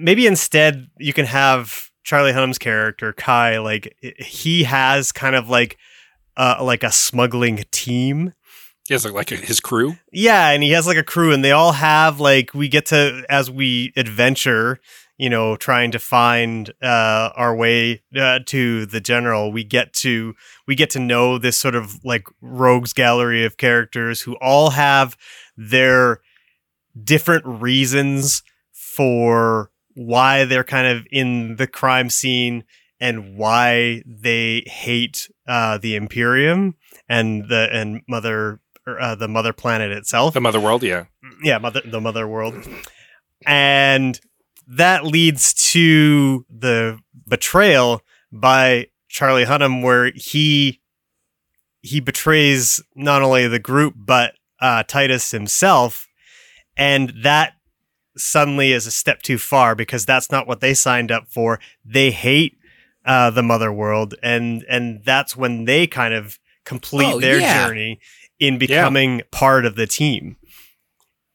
maybe 0.00 0.26
instead 0.26 0.88
you 0.98 1.12
can 1.12 1.26
have 1.26 1.90
Charlie 2.04 2.32
Hunnam's 2.32 2.58
character 2.58 3.12
Kai 3.12 3.58
like 3.58 3.94
he 4.18 4.64
has 4.64 5.12
kind 5.12 5.36
of 5.36 5.48
like 5.48 5.76
uh 6.36 6.58
like 6.62 6.82
a 6.82 6.92
smuggling 6.92 7.64
team 7.70 8.32
He 8.86 8.94
has 8.94 9.04
like 9.04 9.28
his 9.28 9.60
crew. 9.60 9.96
yeah, 10.12 10.50
and 10.50 10.62
he 10.62 10.70
has 10.70 10.86
like 10.86 10.96
a 10.96 11.02
crew, 11.02 11.32
and 11.32 11.44
they 11.44 11.52
all 11.52 11.72
have 11.72 12.20
like 12.20 12.54
we 12.54 12.68
get 12.68 12.86
to 12.86 13.24
as 13.28 13.50
we 13.50 13.92
adventure, 13.96 14.78
you 15.18 15.28
know, 15.28 15.56
trying 15.56 15.90
to 15.90 15.98
find 15.98 16.70
uh, 16.80 17.30
our 17.36 17.54
way 17.54 18.02
uh, 18.16 18.38
to 18.46 18.86
the 18.86 19.00
general. 19.00 19.52
We 19.52 19.62
get 19.64 19.92
to 20.04 20.34
we 20.66 20.74
get 20.74 20.88
to 20.90 20.98
know 21.00 21.36
this 21.36 21.58
sort 21.58 21.74
of 21.74 22.02
like 22.04 22.26
rogues 22.40 22.94
gallery 22.94 23.44
of 23.44 23.58
characters 23.58 24.22
who 24.22 24.36
all 24.40 24.70
have 24.70 25.16
their 25.58 26.20
different 27.04 27.44
reasons 27.44 28.42
for 28.98 29.70
why 29.94 30.44
they're 30.44 30.64
kind 30.64 30.88
of 30.88 31.06
in 31.12 31.54
the 31.54 31.68
crime 31.68 32.10
scene 32.10 32.64
and 32.98 33.36
why 33.36 34.02
they 34.04 34.64
hate 34.66 35.30
uh, 35.46 35.78
the 35.78 35.94
Imperium 35.94 36.74
and 37.08 37.48
the 37.48 37.68
and 37.72 38.02
Mother 38.08 38.60
uh, 38.88 39.14
the 39.14 39.28
mother 39.28 39.52
planet 39.52 39.92
itself. 39.92 40.34
The 40.34 40.40
mother 40.40 40.58
world, 40.58 40.82
yeah. 40.82 41.04
yeah, 41.44 41.58
mother 41.58 41.80
the 41.84 42.00
mother 42.00 42.26
world, 42.26 42.56
and 43.46 44.20
that 44.66 45.04
leads 45.04 45.54
to 45.72 46.44
the 46.50 46.98
betrayal 47.28 48.02
by 48.32 48.88
Charlie 49.08 49.44
Hunnam, 49.44 49.80
where 49.80 50.10
he 50.12 50.80
he 51.82 52.00
betrays 52.00 52.82
not 52.96 53.22
only 53.22 53.46
the 53.46 53.60
group 53.60 53.94
but 53.96 54.34
uh, 54.60 54.82
Titus 54.82 55.30
himself, 55.30 56.08
and 56.76 57.12
that 57.22 57.52
suddenly 58.18 58.72
is 58.72 58.86
a 58.86 58.90
step 58.90 59.22
too 59.22 59.38
far 59.38 59.74
because 59.74 60.04
that's 60.04 60.30
not 60.30 60.46
what 60.46 60.60
they 60.60 60.74
signed 60.74 61.10
up 61.10 61.28
for. 61.28 61.60
They 61.84 62.10
hate 62.10 62.58
uh, 63.04 63.30
the 63.30 63.42
mother 63.42 63.72
world, 63.72 64.14
and 64.22 64.64
and 64.68 65.02
that's 65.04 65.36
when 65.36 65.64
they 65.64 65.86
kind 65.86 66.14
of 66.14 66.38
complete 66.64 67.14
Oh, 67.14 67.20
their 67.20 67.40
yeah. 67.40 67.66
journey 67.66 68.00
in 68.38 68.58
becoming 68.58 69.22
part 69.30 69.64
of 69.64 69.74
the 69.76 69.86
team. 69.86 70.36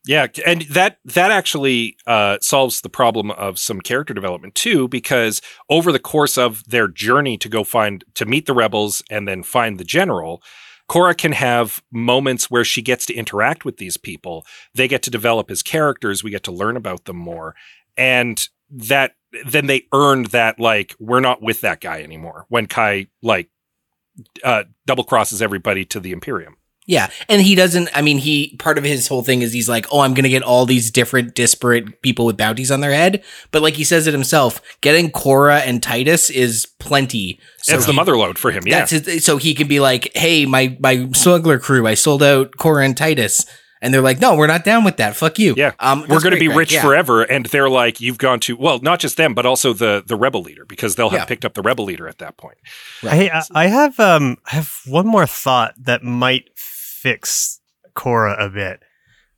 Yeah, 0.05 0.27
and 0.45 0.63
that 0.63 0.97
that 1.05 1.31
actually 1.31 1.95
uh, 2.05 2.38
solves 2.41 2.81
the 2.81 2.89
problem 2.89 3.31
of 3.31 3.57
some 3.57 3.79
character 3.79 4.13
development 4.13 4.53
too, 4.53 4.89
because 4.89 5.41
over 5.69 5.93
the 5.93 5.99
course 5.99 6.38
of 6.38 6.63
their 6.65 6.89
journey 6.89 7.38
to 7.38 7.47
go 7.47 7.63
find 7.63 8.03
to 8.15 8.25
meet 8.25 8.45
the 8.45 8.53
rebels 8.53 9.01
and 9.09 9.27
then 9.27 9.43
find 9.43 9.79
the 9.79 9.86
general, 9.86 10.43
Kora 10.88 11.15
can 11.15 11.31
have 11.31 11.81
moments 11.91 12.51
where 12.51 12.63
she 12.63 12.81
gets 12.81 13.05
to 13.07 13.13
interact 13.13 13.65
with 13.65 13.77
these 13.77 13.97
people. 13.97 14.45
They 14.75 14.88
get 14.88 15.01
to 15.03 15.09
develop 15.09 15.49
as 15.49 15.63
characters. 15.63 16.23
We 16.23 16.31
get 16.31 16.43
to 16.43 16.51
learn 16.51 16.77
about 16.77 17.05
them 17.05 17.17
more, 17.17 17.55
and 17.97 18.47
that 18.69 19.15
then 19.45 19.67
they 19.67 19.88
earned 19.93 20.27
that 20.27 20.59
like 20.59 20.95
we're 20.99 21.19
not 21.19 21.41
with 21.41 21.61
that 21.61 21.81
guy 21.81 22.01
anymore. 22.01 22.45
When 22.49 22.67
Kai 22.67 23.07
like 23.21 23.49
uh, 24.43 24.63
double 24.86 25.03
crosses 25.03 25.41
everybody 25.41 25.86
to 25.86 25.99
the 25.99 26.11
Imperium. 26.11 26.57
Yeah. 26.86 27.09
And 27.29 27.41
he 27.41 27.55
doesn't, 27.55 27.89
I 27.95 28.01
mean, 28.01 28.17
he, 28.17 28.55
part 28.59 28.77
of 28.77 28.84
his 28.84 29.07
whole 29.07 29.23
thing 29.23 29.41
is 29.41 29.53
he's 29.53 29.69
like, 29.69 29.86
oh, 29.91 30.01
I'm 30.01 30.13
going 30.13 30.23
to 30.23 30.29
get 30.29 30.43
all 30.43 30.65
these 30.65 30.91
different 30.91 31.34
disparate 31.34 32.01
people 32.01 32.25
with 32.25 32.36
bounties 32.36 32.71
on 32.71 32.81
their 32.81 32.91
head. 32.91 33.23
But 33.51 33.61
like 33.61 33.75
he 33.75 33.84
says 33.86 34.05
it 34.05 34.13
himself, 34.13 34.61
getting 34.81 35.09
Kora 35.09 35.59
and 35.59 35.81
Titus 35.81 36.29
is 36.29 36.65
plenty. 36.79 37.39
So 37.59 37.75
it's 37.75 37.86
the 37.86 37.93
he- 37.93 37.95
mother 37.95 38.17
load 38.17 38.38
for 38.38 38.51
him. 38.51 38.63
Yeah, 38.65 38.79
That's 38.86 38.91
his, 39.05 39.23
so 39.25 39.38
he 39.38 39.53
can 39.53 39.67
be 39.69 39.79
like, 39.79 40.11
hey, 40.15 40.45
my, 40.45 40.75
my 40.81 41.09
smuggler 41.13 41.57
crew, 41.59 41.88
I 41.88 41.93
sold 41.93 42.21
out 42.21 42.57
Kora 42.57 42.84
and 42.84 42.97
Titus. 42.97 43.45
And 43.81 43.93
they're 43.93 43.99
like, 43.99 44.21
no, 44.21 44.38
we're 44.38 44.47
not 44.47 44.63
down 44.63 44.86
with 44.86 44.95
that. 44.95 45.13
Fuck 45.13 45.38
you. 45.39 45.55
Yeah, 45.57 45.73
Um, 45.77 46.05
we're 46.07 46.21
going 46.21 46.34
to 46.34 46.39
be 46.39 46.45
Gregg. 46.45 46.57
rich 46.57 46.73
Yeah. 46.73 46.81
forever, 46.84 47.23
and 47.23 47.45
they're 47.47 47.69
like, 47.69 47.99
you've 47.99 48.17
gone 48.17 48.39
to 48.39 48.55
well, 48.55 48.79
not 48.79 49.01
just 49.01 49.17
them, 49.17 49.34
but 49.34 49.45
also 49.45 49.73
the 49.73 50.01
the 50.07 50.15
rebel 50.15 50.41
leader 50.41 50.63
because 50.63 50.95
they'll 50.95 51.09
have 51.09 51.19
Yeah. 51.19 51.25
picked 51.25 51.43
up 51.43 51.53
the 51.53 51.61
rebel 51.61 51.84
leader 51.84 52.07
at 52.07 52.19
that 52.19 52.38
point. 52.38 52.57
Hey, 53.01 53.29
I, 53.29 53.43
I 53.53 53.67
have 53.67 53.99
um, 53.99 54.38
I 54.49 54.55
have 54.55 54.73
one 54.86 55.05
more 55.05 55.27
thought 55.27 55.73
that 55.84 56.01
might 56.01 56.47
fix 57.04 57.60
Kora 57.93 58.36
a 58.43 58.49
bit, 58.49 58.82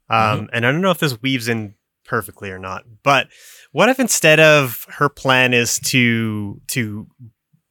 um, 0.09 0.49
and 0.53 0.66
I 0.66 0.72
don't 0.72 0.82
know 0.82 0.91
if 0.91 0.99
this 0.99 1.22
weaves 1.22 1.47
in 1.47 1.74
perfectly 2.05 2.51
or 2.51 2.59
not. 2.59 2.84
But 3.03 3.28
what 3.72 3.89
if 3.89 3.99
instead 3.99 4.39
of 4.39 4.86
her 4.89 5.09
plan 5.09 5.53
is 5.53 5.80
to 5.86 6.61
to 6.68 7.07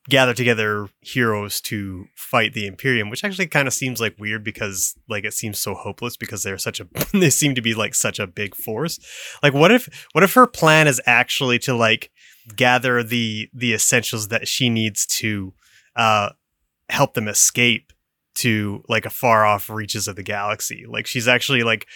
gather 0.08 0.34
together 0.34 0.88
heroes 1.00 1.60
to 1.62 2.04
fight 2.14 2.52
the 2.52 2.66
Imperium, 2.66 3.08
which 3.08 3.24
actually 3.24 3.46
kind 3.46 3.66
of 3.66 3.72
seems 3.72 4.00
like 4.00 4.18
weird 4.18 4.44
because 4.44 4.94
like 5.08 5.24
it 5.24 5.32
seems 5.32 5.58
so 5.58 5.74
hopeless 5.74 6.16
because 6.16 6.42
they're 6.42 6.58
such 6.58 6.80
a 6.80 6.86
they 7.12 7.30
seem 7.30 7.54
to 7.54 7.62
be 7.62 7.74
like 7.74 7.94
such 7.94 8.18
a 8.18 8.26
big 8.26 8.54
force. 8.54 8.98
Like 9.42 9.54
what 9.54 9.72
if 9.72 10.08
what 10.12 10.24
if 10.24 10.34
her 10.34 10.46
plan 10.46 10.88
is 10.88 11.00
actually 11.06 11.58
to 11.60 11.74
like 11.74 12.10
gather 12.56 13.02
the 13.02 13.48
the 13.54 13.72
essentials 13.72 14.28
that 14.28 14.46
she 14.46 14.68
needs 14.68 15.06
to 15.06 15.54
uh 15.96 16.30
help 16.90 17.14
them 17.14 17.28
escape 17.28 17.93
to 18.34 18.82
like 18.88 19.06
a 19.06 19.10
far 19.10 19.44
off 19.44 19.70
reaches 19.70 20.08
of 20.08 20.16
the 20.16 20.22
galaxy. 20.22 20.84
Like 20.88 21.06
she's 21.06 21.28
actually 21.28 21.62
like 21.62 21.86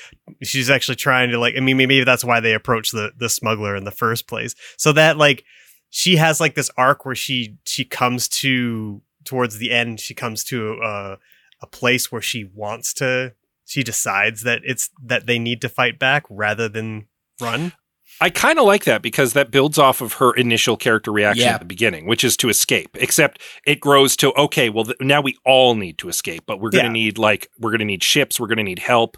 she's 0.42 0.70
actually 0.70 0.96
trying 0.96 1.30
to 1.30 1.38
like 1.38 1.54
i 1.56 1.60
mean 1.60 1.76
maybe 1.76 2.04
that's 2.04 2.24
why 2.24 2.40
they 2.40 2.54
approached 2.54 2.92
the 2.92 3.12
the 3.16 3.28
smuggler 3.28 3.76
in 3.76 3.84
the 3.84 3.90
first 3.90 4.26
place. 4.26 4.54
So 4.76 4.92
that 4.92 5.16
like 5.16 5.44
she 5.90 6.16
has 6.16 6.40
like 6.40 6.54
this 6.54 6.70
arc 6.76 7.04
where 7.04 7.14
she 7.14 7.56
she 7.64 7.84
comes 7.84 8.28
to 8.28 9.02
towards 9.24 9.58
the 9.58 9.70
end 9.70 10.00
she 10.00 10.14
comes 10.14 10.44
to 10.44 10.78
a 10.82 11.18
a 11.60 11.66
place 11.66 12.12
where 12.12 12.22
she 12.22 12.44
wants 12.54 12.94
to 12.94 13.34
she 13.64 13.82
decides 13.82 14.42
that 14.42 14.62
it's 14.64 14.90
that 15.02 15.26
they 15.26 15.38
need 15.38 15.60
to 15.60 15.68
fight 15.68 15.98
back 15.98 16.24
rather 16.30 16.68
than 16.68 17.06
run 17.40 17.72
I 18.20 18.30
kind 18.30 18.58
of 18.58 18.64
like 18.64 18.84
that 18.84 19.00
because 19.02 19.32
that 19.34 19.50
builds 19.50 19.78
off 19.78 20.00
of 20.00 20.14
her 20.14 20.32
initial 20.34 20.76
character 20.76 21.12
reaction 21.12 21.44
Yeah. 21.46 21.54
at 21.54 21.60
the 21.60 21.66
beginning, 21.66 22.06
which 22.06 22.24
is 22.24 22.36
to 22.38 22.48
escape. 22.48 22.96
Except 23.00 23.40
it 23.66 23.80
grows 23.80 24.16
to 24.16 24.32
okay, 24.34 24.68
well 24.70 24.84
th- 24.84 24.96
now 25.00 25.20
we 25.20 25.36
all 25.44 25.74
need 25.74 25.98
to 25.98 26.08
escape, 26.08 26.44
but 26.46 26.60
we're 26.60 26.70
going 26.70 26.84
to 26.84 26.88
Yeah. 26.98 27.04
need 27.04 27.18
like 27.18 27.48
we're 27.58 27.70
going 27.70 27.78
to 27.80 27.84
need 27.84 28.02
ships, 28.02 28.40
we're 28.40 28.48
going 28.48 28.58
to 28.58 28.62
need 28.64 28.80
help. 28.80 29.16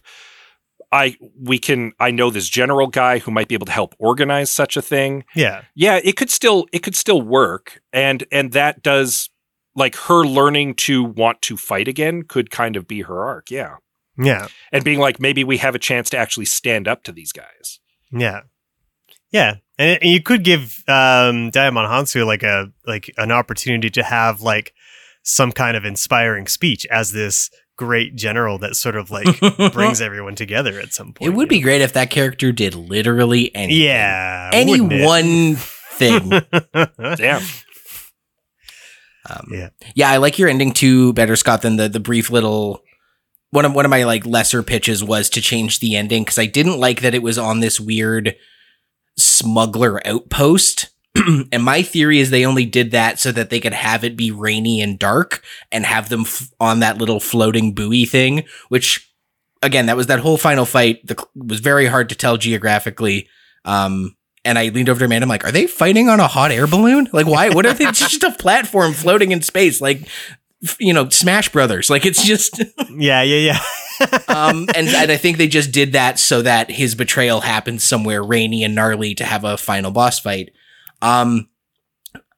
I 0.92 1.16
we 1.40 1.58
can 1.58 1.92
I 2.00 2.10
know 2.10 2.30
this 2.30 2.48
general 2.48 2.88
guy 2.88 3.18
who 3.20 3.30
might 3.30 3.46
be 3.48 3.54
able 3.54 3.66
to 3.66 3.72
help 3.72 3.94
organize 3.98 4.50
such 4.50 4.76
a 4.76 4.82
thing. 4.82 5.24
yeah 5.36 5.62
yeah 5.74 6.00
it 6.02 6.16
could 6.16 6.30
still 6.30 6.66
it 6.72 6.80
could 6.82 6.96
still 6.96 7.22
work 7.22 7.80
and 7.92 8.24
and 8.32 8.50
that 8.52 8.82
does 8.82 9.30
like 9.76 9.94
her 9.94 10.24
learning 10.24 10.74
to 10.74 11.04
want 11.04 11.40
to 11.42 11.56
fight 11.56 11.86
again 11.86 12.22
could 12.22 12.50
kind 12.50 12.74
of 12.74 12.88
be 12.88 13.02
her 13.02 13.24
arc 13.24 13.52
yeah 13.52 13.76
yeah 14.18 14.48
and 14.72 14.82
being 14.82 14.98
like 14.98 15.20
maybe 15.20 15.44
we 15.44 15.58
have 15.58 15.76
a 15.76 15.78
chance 15.78 16.10
to 16.10 16.16
actually 16.18 16.44
stand 16.46 16.88
up 16.88 17.04
to 17.04 17.12
these 17.12 17.30
guys 17.30 17.78
Yeah, 18.10 18.40
yeah, 19.32 19.56
and, 19.78 20.02
and 20.02 20.10
you 20.10 20.22
could 20.22 20.44
give 20.44 20.82
um, 20.88 21.50
Djimon 21.50 21.88
Hounsou 21.88 22.26
like 22.26 22.42
a 22.42 22.72
like 22.86 23.12
an 23.18 23.32
opportunity 23.32 23.90
to 23.90 24.02
have 24.02 24.42
like 24.42 24.72
some 25.22 25.52
kind 25.52 25.76
of 25.76 25.84
inspiring 25.84 26.46
speech 26.46 26.86
as 26.90 27.12
this 27.12 27.50
great 27.76 28.14
general 28.14 28.58
that 28.58 28.76
sort 28.76 28.94
of 28.96 29.10
like 29.10 29.26
brings 29.72 30.00
everyone 30.00 30.34
together 30.34 30.78
at 30.80 30.92
some 30.92 31.12
point. 31.12 31.30
It 31.32 31.34
would 31.36 31.48
be 31.48 31.56
you 31.58 31.62
great 31.62 31.80
if 31.80 31.92
that 31.94 32.10
character 32.10 32.52
did 32.52 32.74
literally 32.74 33.44
know? 33.54 33.60
anything. 33.60 33.82
yeah, 33.84 34.50
Any 34.52 34.80
one 34.80 35.56
thing. 35.56 36.30
damn 37.16 37.42
Um, 39.28 39.46
Yeah. 39.50 39.68
yeah, 39.94 40.10
I 40.10 40.16
like 40.16 40.38
your 40.38 40.48
ending 40.48 40.72
too 40.72 41.12
better, 41.12 41.36
Scott, 41.36 41.62
than 41.62 41.76
the 41.76 41.88
the 41.88 42.00
brief 42.00 42.30
little. 42.30 42.82
One 43.50 43.64
of 43.64 43.74
one 43.74 43.84
of 43.84 43.90
my 43.90 44.04
like 44.04 44.24
lesser 44.26 44.62
pitches 44.62 45.02
was 45.02 45.28
to 45.30 45.40
change 45.40 45.80
the 45.80 45.96
ending 45.96 46.22
because 46.24 46.38
I 46.38 46.46
didn't 46.46 46.78
like 46.78 47.00
that 47.02 47.14
it 47.14 47.22
was 47.22 47.36
on 47.38 47.60
this 47.60 47.80
weird 47.80 48.34
smuggler 49.22 50.06
outpost. 50.06 50.90
and 51.52 51.62
my 51.62 51.82
theory 51.82 52.20
is 52.20 52.30
they 52.30 52.46
only 52.46 52.64
did 52.64 52.92
that 52.92 53.18
so 53.18 53.32
that 53.32 53.50
they 53.50 53.60
could 53.60 53.72
have 53.72 54.04
it 54.04 54.16
be 54.16 54.30
rainy 54.30 54.80
and 54.80 54.98
dark 54.98 55.42
and 55.72 55.84
have 55.84 56.08
them 56.08 56.20
f- 56.20 56.50
on 56.60 56.80
that 56.80 56.98
little 56.98 57.18
floating 57.20 57.74
buoy 57.74 58.04
thing, 58.04 58.44
which 58.68 59.10
again, 59.62 59.86
that 59.86 59.96
was 59.96 60.06
that 60.06 60.20
whole 60.20 60.38
final 60.38 60.64
fight 60.64 61.06
that 61.06 61.20
was 61.34 61.60
very 61.60 61.86
hard 61.86 62.08
to 62.08 62.14
tell 62.14 62.36
geographically. 62.36 63.28
Um, 63.64 64.16
and 64.44 64.58
I 64.58 64.68
leaned 64.68 64.88
over 64.88 65.00
to 65.00 65.04
Amanda. 65.04 65.24
I'm 65.24 65.28
like, 65.28 65.44
are 65.44 65.52
they 65.52 65.66
fighting 65.66 66.08
on 66.08 66.18
a 66.18 66.26
hot 66.26 66.50
air 66.50 66.66
balloon? 66.66 67.08
Like, 67.12 67.26
why? 67.26 67.50
What 67.50 67.66
are 67.66 67.74
they? 67.74 67.86
It's 67.86 67.98
just 67.98 68.22
a 68.22 68.30
platform 68.38 68.94
floating 68.94 69.32
in 69.32 69.42
space, 69.42 69.80
like, 69.80 70.08
you 70.78 70.92
know, 70.92 71.08
Smash 71.08 71.50
Brothers. 71.50 71.90
Like, 71.90 72.06
it's 72.06 72.24
just. 72.24 72.58
yeah, 72.90 73.22
yeah, 73.22 73.52
yeah. 73.52 73.60
um, 74.28 74.66
and, 74.74 74.88
and 74.88 75.12
I 75.12 75.16
think 75.16 75.36
they 75.36 75.48
just 75.48 75.72
did 75.72 75.92
that 75.92 76.18
so 76.18 76.42
that 76.42 76.70
his 76.70 76.94
betrayal 76.94 77.40
happens 77.40 77.84
somewhere 77.84 78.22
rainy 78.22 78.64
and 78.64 78.74
gnarly 78.74 79.14
to 79.16 79.24
have 79.24 79.44
a 79.44 79.56
final 79.56 79.90
boss 79.90 80.18
fight. 80.20 80.52
Um, 81.02 81.48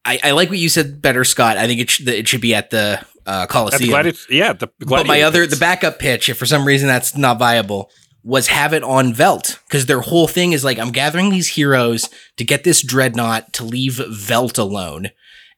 I, 0.04 0.18
I 0.24 0.30
like 0.32 0.48
what 0.48 0.58
you 0.58 0.68
said 0.68 1.00
better, 1.00 1.24
Scott. 1.24 1.56
I 1.56 1.66
think 1.66 1.80
it, 1.80 1.90
sh- 1.90 2.06
it 2.06 2.26
should 2.26 2.40
be 2.40 2.54
at 2.54 2.70
the 2.70 3.04
uh, 3.26 3.30
At 3.30 3.48
the 3.48 3.52
Coliseum. 3.52 3.90
gladi- 3.90 4.26
yeah 4.30 4.52
the 4.52 4.68
But 4.80 5.06
my 5.06 5.22
other, 5.22 5.46
the 5.46 5.56
backup 5.56 5.98
pitch, 5.98 6.28
if 6.28 6.36
for 6.38 6.46
some 6.46 6.64
reason 6.64 6.88
that's 6.88 7.16
not 7.16 7.38
viable, 7.38 7.90
was 8.24 8.48
have 8.48 8.72
it 8.72 8.82
on 8.82 9.12
Velt 9.12 9.60
because 9.66 9.86
their 9.86 10.00
whole 10.00 10.26
thing 10.26 10.52
is 10.52 10.64
like, 10.64 10.78
I'm 10.78 10.90
gathering 10.92 11.30
these 11.30 11.48
heroes 11.48 12.08
to 12.36 12.44
get 12.44 12.64
this 12.64 12.82
dreadnought 12.82 13.52
to 13.54 13.64
leave 13.64 14.00
Velt 14.10 14.58
alone. 14.58 15.10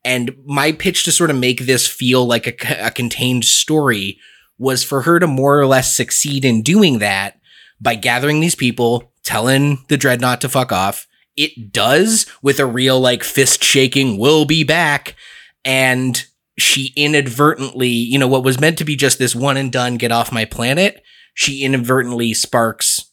And 0.05 0.37
my 0.45 0.73
pitch 0.73 1.05
to 1.05 1.13
sort 1.13 1.31
of 1.31 1.37
make 1.37 1.61
this 1.61 1.87
feel 1.87 2.27
like 2.27 2.47
a 2.69 2.91
contained 2.91 3.45
story 3.45 4.19
was 4.59 4.85
for 4.85 5.03
her 5.03 5.19
to 5.19 5.27
more 5.27 5.59
or 5.59 5.67
less 5.67 5.95
succeed 5.95 6.45
in 6.45 6.63
doing 6.63 6.99
that 6.99 7.41
by 7.81 7.95
gathering 7.95 8.41
these 8.41 8.55
people, 8.55 9.13
telling 9.23 9.85
the 9.89 9.97
dreadnought 9.97 10.41
to 10.43 10.49
fuck 10.49 10.73
off. 10.73 11.07
It 11.37 11.73
does 11.73 12.27
with 12.43 12.61
a 12.61 12.67
real 12.67 13.01
like 13.01 13.25
fist 13.25 13.65
shaking, 13.65 14.19
we'll 14.19 14.45
be 14.45 14.63
back. 14.63 15.17
And 15.65 16.23
she 16.59 16.93
inadvertently, 16.95 17.89
you 17.89 18.19
know, 18.19 18.29
what 18.29 18.45
was 18.45 18.61
meant 18.61 18.79
to 18.79 18.85
be 18.85 18.97
just 18.97 19.19
this 19.19 19.35
one 19.35 19.57
and 19.57 19.73
done, 19.73 19.97
get 19.97 20.13
off 20.13 20.31
my 20.31 20.45
planet, 20.45 21.03
she 21.33 21.65
inadvertently 21.65 22.35
sparks 22.35 23.11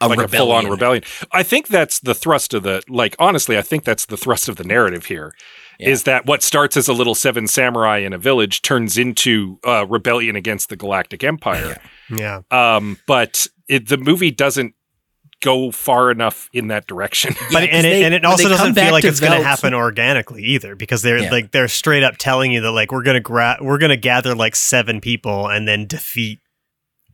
a 0.00 0.08
like 0.08 0.18
rebellion. 0.18 0.34
a 0.34 0.60
full-on 0.60 0.70
rebellion 0.70 1.02
i 1.32 1.42
think 1.42 1.68
that's 1.68 2.00
the 2.00 2.14
thrust 2.14 2.52
of 2.52 2.62
the 2.62 2.82
like 2.86 3.16
honestly 3.18 3.56
i 3.56 3.62
think 3.62 3.82
that's 3.82 4.04
the 4.04 4.16
thrust 4.18 4.46
of 4.46 4.56
the 4.56 4.64
narrative 4.64 5.06
here. 5.06 5.32
Is 5.78 6.04
that 6.04 6.26
what 6.26 6.42
starts 6.42 6.76
as 6.76 6.88
a 6.88 6.92
little 6.92 7.14
seven 7.14 7.46
samurai 7.46 7.98
in 7.98 8.12
a 8.12 8.18
village 8.18 8.62
turns 8.62 8.96
into 8.98 9.58
a 9.64 9.84
rebellion 9.86 10.36
against 10.36 10.68
the 10.68 10.76
galactic 10.76 11.22
empire. 11.24 11.76
Yeah. 12.10 12.42
um 12.50 12.98
but 13.06 13.46
it, 13.68 13.88
the 13.88 13.96
movie 13.98 14.30
doesn't 14.30 14.74
go 15.42 15.70
far 15.70 16.10
enough 16.10 16.48
in 16.54 16.68
that 16.68 16.86
direction. 16.86 17.34
But 17.52 17.64
Yeah, 17.64 17.66
'cause 17.66 17.68
and 17.72 17.86
it, 17.86 18.02
and 18.04 18.14
it 18.14 18.24
also 18.24 18.48
doesn't 18.48 18.74
feel 18.74 18.90
like 18.90 19.04
it's 19.04 19.20
going 19.20 19.36
to 19.38 19.44
happen 19.46 19.74
organically 19.74 20.42
either 20.42 20.74
because 20.74 21.02
they're 21.02 21.18
Yeah. 21.18 21.30
like 21.30 21.50
they're 21.52 21.68
straight 21.68 22.02
up 22.02 22.14
telling 22.18 22.52
you 22.52 22.62
that 22.62 22.70
like 22.72 22.90
we're 22.90 23.02
going 23.02 23.16
to 23.16 23.20
gra- 23.20 23.58
we're 23.60 23.76
going 23.78 23.90
to 23.90 23.96
gather 23.98 24.34
like 24.34 24.56
seven 24.56 25.00
people 25.00 25.46
and 25.48 25.68
then 25.68 25.86
defeat 25.86 26.40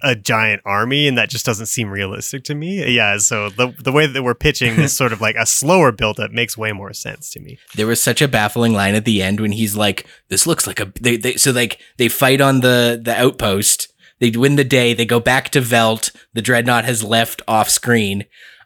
a 0.02 0.14
giant 0.14 0.62
army, 0.64 1.06
and 1.06 1.16
that 1.18 1.30
just 1.30 1.46
doesn't 1.46 1.66
seem 1.66 1.90
realistic 1.90 2.44
to 2.44 2.54
me. 2.54 2.94
Yeah, 2.94 3.18
so 3.18 3.48
the 3.48 3.74
the 3.78 3.92
way 3.92 4.06
that 4.06 4.22
we're 4.22 4.34
pitching 4.34 4.76
this 4.76 4.92
sort 4.94 5.12
of 5.12 5.20
like 5.20 5.36
a 5.36 5.46
slower 5.46 5.92
build 5.92 6.20
up 6.20 6.30
makes 6.30 6.56
way 6.56 6.72
more 6.72 6.92
sense 6.92 7.30
to 7.30 7.40
me. 7.40 7.58
There 7.74 7.86
was 7.86 8.02
such 8.02 8.22
a 8.22 8.28
baffling 8.28 8.72
line 8.72 8.94
at 8.94 9.04
the 9.04 9.22
end 9.22 9.40
when 9.40 9.52
he's 9.52 9.76
like, 9.76 10.06
"This 10.28 10.46
looks 10.46 10.66
like 10.66 10.80
a." 10.80 10.92
They, 11.00 11.16
they 11.16 11.34
so 11.34 11.50
like 11.50 11.78
they 11.96 12.08
fight 12.08 12.40
on 12.40 12.60
the 12.60 13.00
the 13.02 13.18
outpost. 13.18 13.92
They 14.20 14.30
win 14.30 14.54
the 14.54 14.64
day. 14.64 14.94
They 14.94 15.04
go 15.04 15.18
back 15.18 15.48
to 15.50 15.60
Velt. 15.60 16.12
The 16.32 16.42
dreadnought 16.42 16.84
has 16.84 17.02
left 17.02 17.42
off 17.48 17.68
screen. 17.68 18.24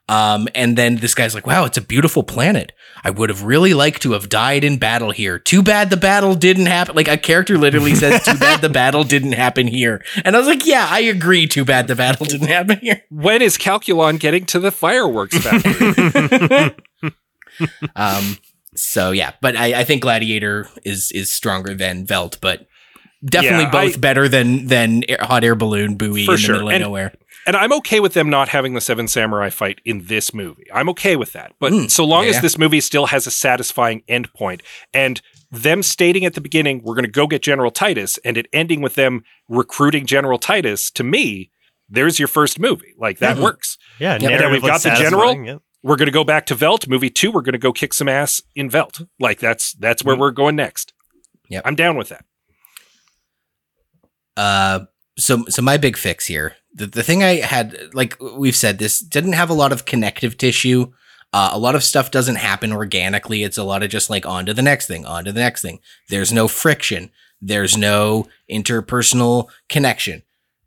Um, 0.09 0.46
and 0.54 0.78
then 0.78 0.96
this 0.96 1.14
guy's 1.16 1.34
like, 1.34 1.48
wow, 1.48 1.64
it's 1.64 1.76
a 1.78 1.80
beautiful 1.80 2.22
planet. 2.22 2.70
I 3.02 3.11
would 3.11 3.28
have 3.28 3.42
really 3.42 3.74
liked 3.74 4.02
to 4.02 4.12
have 4.12 4.28
died 4.28 4.62
in 4.62 4.78
battle 4.78 5.11
here. 5.11 5.36
Too 5.38 5.62
bad 5.64 5.90
the 5.90 5.96
battle 5.96 6.36
didn't 6.36 6.66
happen. 6.66 6.94
Like 6.94 7.09
a 7.09 7.16
character 7.16 7.59
literally 7.59 7.94
says, 7.96 8.22
too 8.24 8.38
bad 8.38 8.61
the 8.61 8.68
battle 8.68 9.02
didn't 9.02 9.32
happen 9.32 9.66
here. 9.66 10.04
And 10.24 10.36
I 10.36 10.38
was 10.38 10.46
like, 10.46 10.64
yeah, 10.64 10.86
I 10.88 11.00
agree. 11.00 11.48
Too 11.48 11.64
bad 11.64 11.88
the 11.88 11.96
battle 11.96 12.24
didn't 12.24 12.46
happen 12.48 12.78
here. 12.78 13.02
When 13.11 13.42
is 13.42 13.59
Calculon 13.59 14.20
getting 14.20 14.44
to 14.46 14.61
the 14.61 14.70
fireworks 14.70 15.38
factory? 15.38 16.74
Um, 17.94 18.36
so 18.74 19.11
yeah, 19.12 19.32
but 19.40 19.57
I, 19.57 19.80
I 19.80 19.84
think 19.84 20.02
Gladiator 20.02 20.68
is, 20.84 21.11
is 21.12 21.32
stronger 21.32 21.74
than 21.74 22.04
Velt, 22.04 22.38
but 22.42 22.66
definitely 23.24 23.64
Yeah, 23.64 23.70
both 23.70 23.96
I- 23.96 24.00
better 24.00 24.28
than, 24.28 24.66
than 24.66 25.02
Air- 25.09 25.18
Hot 25.22 25.42
Air 25.42 25.54
Balloon 25.54 25.96
Buoy 25.96 26.26
in 26.26 26.26
the 26.30 26.36
sure. 26.36 26.54
middle 26.57 26.68
of 26.68 26.74
And- 26.74 26.82
nowhere. 26.84 27.14
And 27.47 27.57
I'm 27.57 27.72
okay 27.74 28.01
with 28.01 28.14
them 28.14 28.28
not 28.28 28.49
having 28.49 28.74
the 28.74 28.80
Seven 28.80 29.07
Samurai 29.09 29.51
fight 29.51 29.80
in 29.84 30.07
this 30.07 30.34
movie. 30.34 30.66
I'm 30.74 30.88
okay 30.90 31.16
with 31.16 31.32
that. 31.32 31.53
But 31.61 31.72
Mm, 31.72 31.90
so 31.90 32.05
long 32.05 32.24
yeah, 32.24 32.30
as 32.30 32.40
this 32.42 32.59
movie 32.59 32.80
still 32.80 33.07
has 33.07 33.26
a 33.26 33.30
satisfying 33.30 34.03
endpoint 34.09 34.61
and 34.92 35.22
them 35.51 35.82
stating 35.82 36.24
at 36.24 36.34
the 36.34 36.40
beginning, 36.40 36.82
we're 36.82 36.94
going 36.94 37.05
to 37.05 37.11
go 37.11 37.26
get 37.26 37.42
General 37.42 37.70
Titus, 37.70 38.18
and 38.24 38.36
it 38.36 38.47
ending 38.53 38.80
with 38.82 38.97
them 38.97 39.22
recruiting 39.49 40.05
General 40.05 40.38
Titus, 40.38 40.90
to 40.90 41.05
me, 41.05 41.51
there's 41.88 42.18
your 42.18 42.26
first 42.28 42.59
movie. 42.59 42.94
Like 42.99 43.18
that 43.20 43.36
Mhm. 43.36 43.42
works. 43.42 43.78
Yeah, 44.01 44.14
And 44.14 44.22
then 44.24 44.51
we've 44.51 44.61
got 44.61 44.82
the 44.82 44.90
general. 44.90 45.36
yeah. 45.44 45.59
We're 45.84 45.97
going 45.97 46.07
to 46.07 46.12
go 46.12 46.24
back 46.24 46.47
to 46.47 46.57
Velt. 46.57 46.88
Movie 46.88 47.11
two, 47.11 47.30
we're 47.30 47.42
going 47.42 47.53
to 47.53 47.59
go 47.59 47.72
kick 47.72 47.94
some 47.94 48.09
ass 48.09 48.42
in 48.57 48.68
Velt. 48.68 49.03
Like 49.20 49.38
that's 49.38 49.72
that's 49.74 50.03
where 50.03 50.16
we're 50.16 50.32
going 50.32 50.57
next. 50.57 50.92
Yeah. 51.49 51.61
I'm 51.64 51.76
down 51.76 51.97
with 51.97 52.09
that. 52.09 52.24
Uh, 54.36 54.80
so 55.18 55.44
so 55.48 55.62
my 55.62 55.76
big 55.76 55.96
fix 55.96 56.26
here, 56.26 56.56
the 56.74 56.86
the 56.86 57.02
thing 57.02 57.22
I 57.22 57.36
had, 57.36 57.76
like 57.94 58.16
we've 58.20 58.56
said, 58.56 58.78
this 58.78 59.00
didn't 59.00 59.32
have 59.32 59.50
a 59.50 59.54
lot 59.54 59.72
of 59.72 59.84
connective 59.84 60.36
tissue. 60.36 60.92
Uh, 61.32 61.50
a 61.52 61.58
lot 61.58 61.74
of 61.74 61.82
stuff 61.82 62.10
doesn't 62.10 62.36
happen 62.36 62.72
organically. 62.72 63.42
It's 63.42 63.58
a 63.58 63.64
lot 63.64 63.82
of 63.82 63.90
just 63.90 64.08
like 64.08 64.24
on 64.24 64.46
to 64.46 64.54
the 64.54 64.62
next 64.62 64.86
thing, 64.86 65.04
on 65.04 65.24
to 65.24 65.32
the 65.32 65.40
next 65.40 65.62
thing. 65.62 65.80
There's 66.08 66.32
no 66.32 66.48
friction. 66.48 67.10
There's 67.40 67.76
no 67.76 68.28
interpersonal 68.50 69.48
connection, 69.68 70.22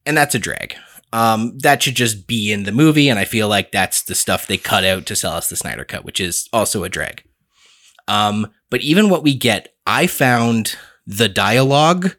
and 0.06 0.16
that's 0.18 0.36
a 0.36 0.40
drag. 0.40 0.76
Um, 1.12 1.58
that 1.60 1.82
should 1.82 1.96
just 1.96 2.28
be 2.28 2.52
in 2.52 2.64
the 2.64 2.72
movie, 2.72 3.10
and 3.10 3.18
I 3.18 3.26
feel 3.26 3.48
like 3.48 3.72
that's 3.72 4.04
the 4.04 4.14
stuff 4.14 4.46
they 4.46 4.58
cut 4.58 4.84
out 4.84 5.06
to 5.08 5.16
sell 5.16 5.34
us 5.34 5.50
the 5.50 5.56
Snyder 5.56 5.84
Cut, 5.84 6.06
which 6.06 6.20
is 6.20 6.48
also 6.54 6.84
a 6.84 6.90
drag. 6.90 7.24
Um, 8.08 8.52
but 8.70 8.82
even 8.82 9.10
what 9.10 9.24
we 9.24 9.36
get, 9.36 9.74
I 9.88 10.06
found 10.06 10.76
the 11.08 11.30
dialogue 11.30 12.16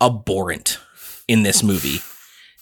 abhorrent 0.00 0.78
in 1.32 1.42
this 1.42 1.62
movie. 1.62 2.00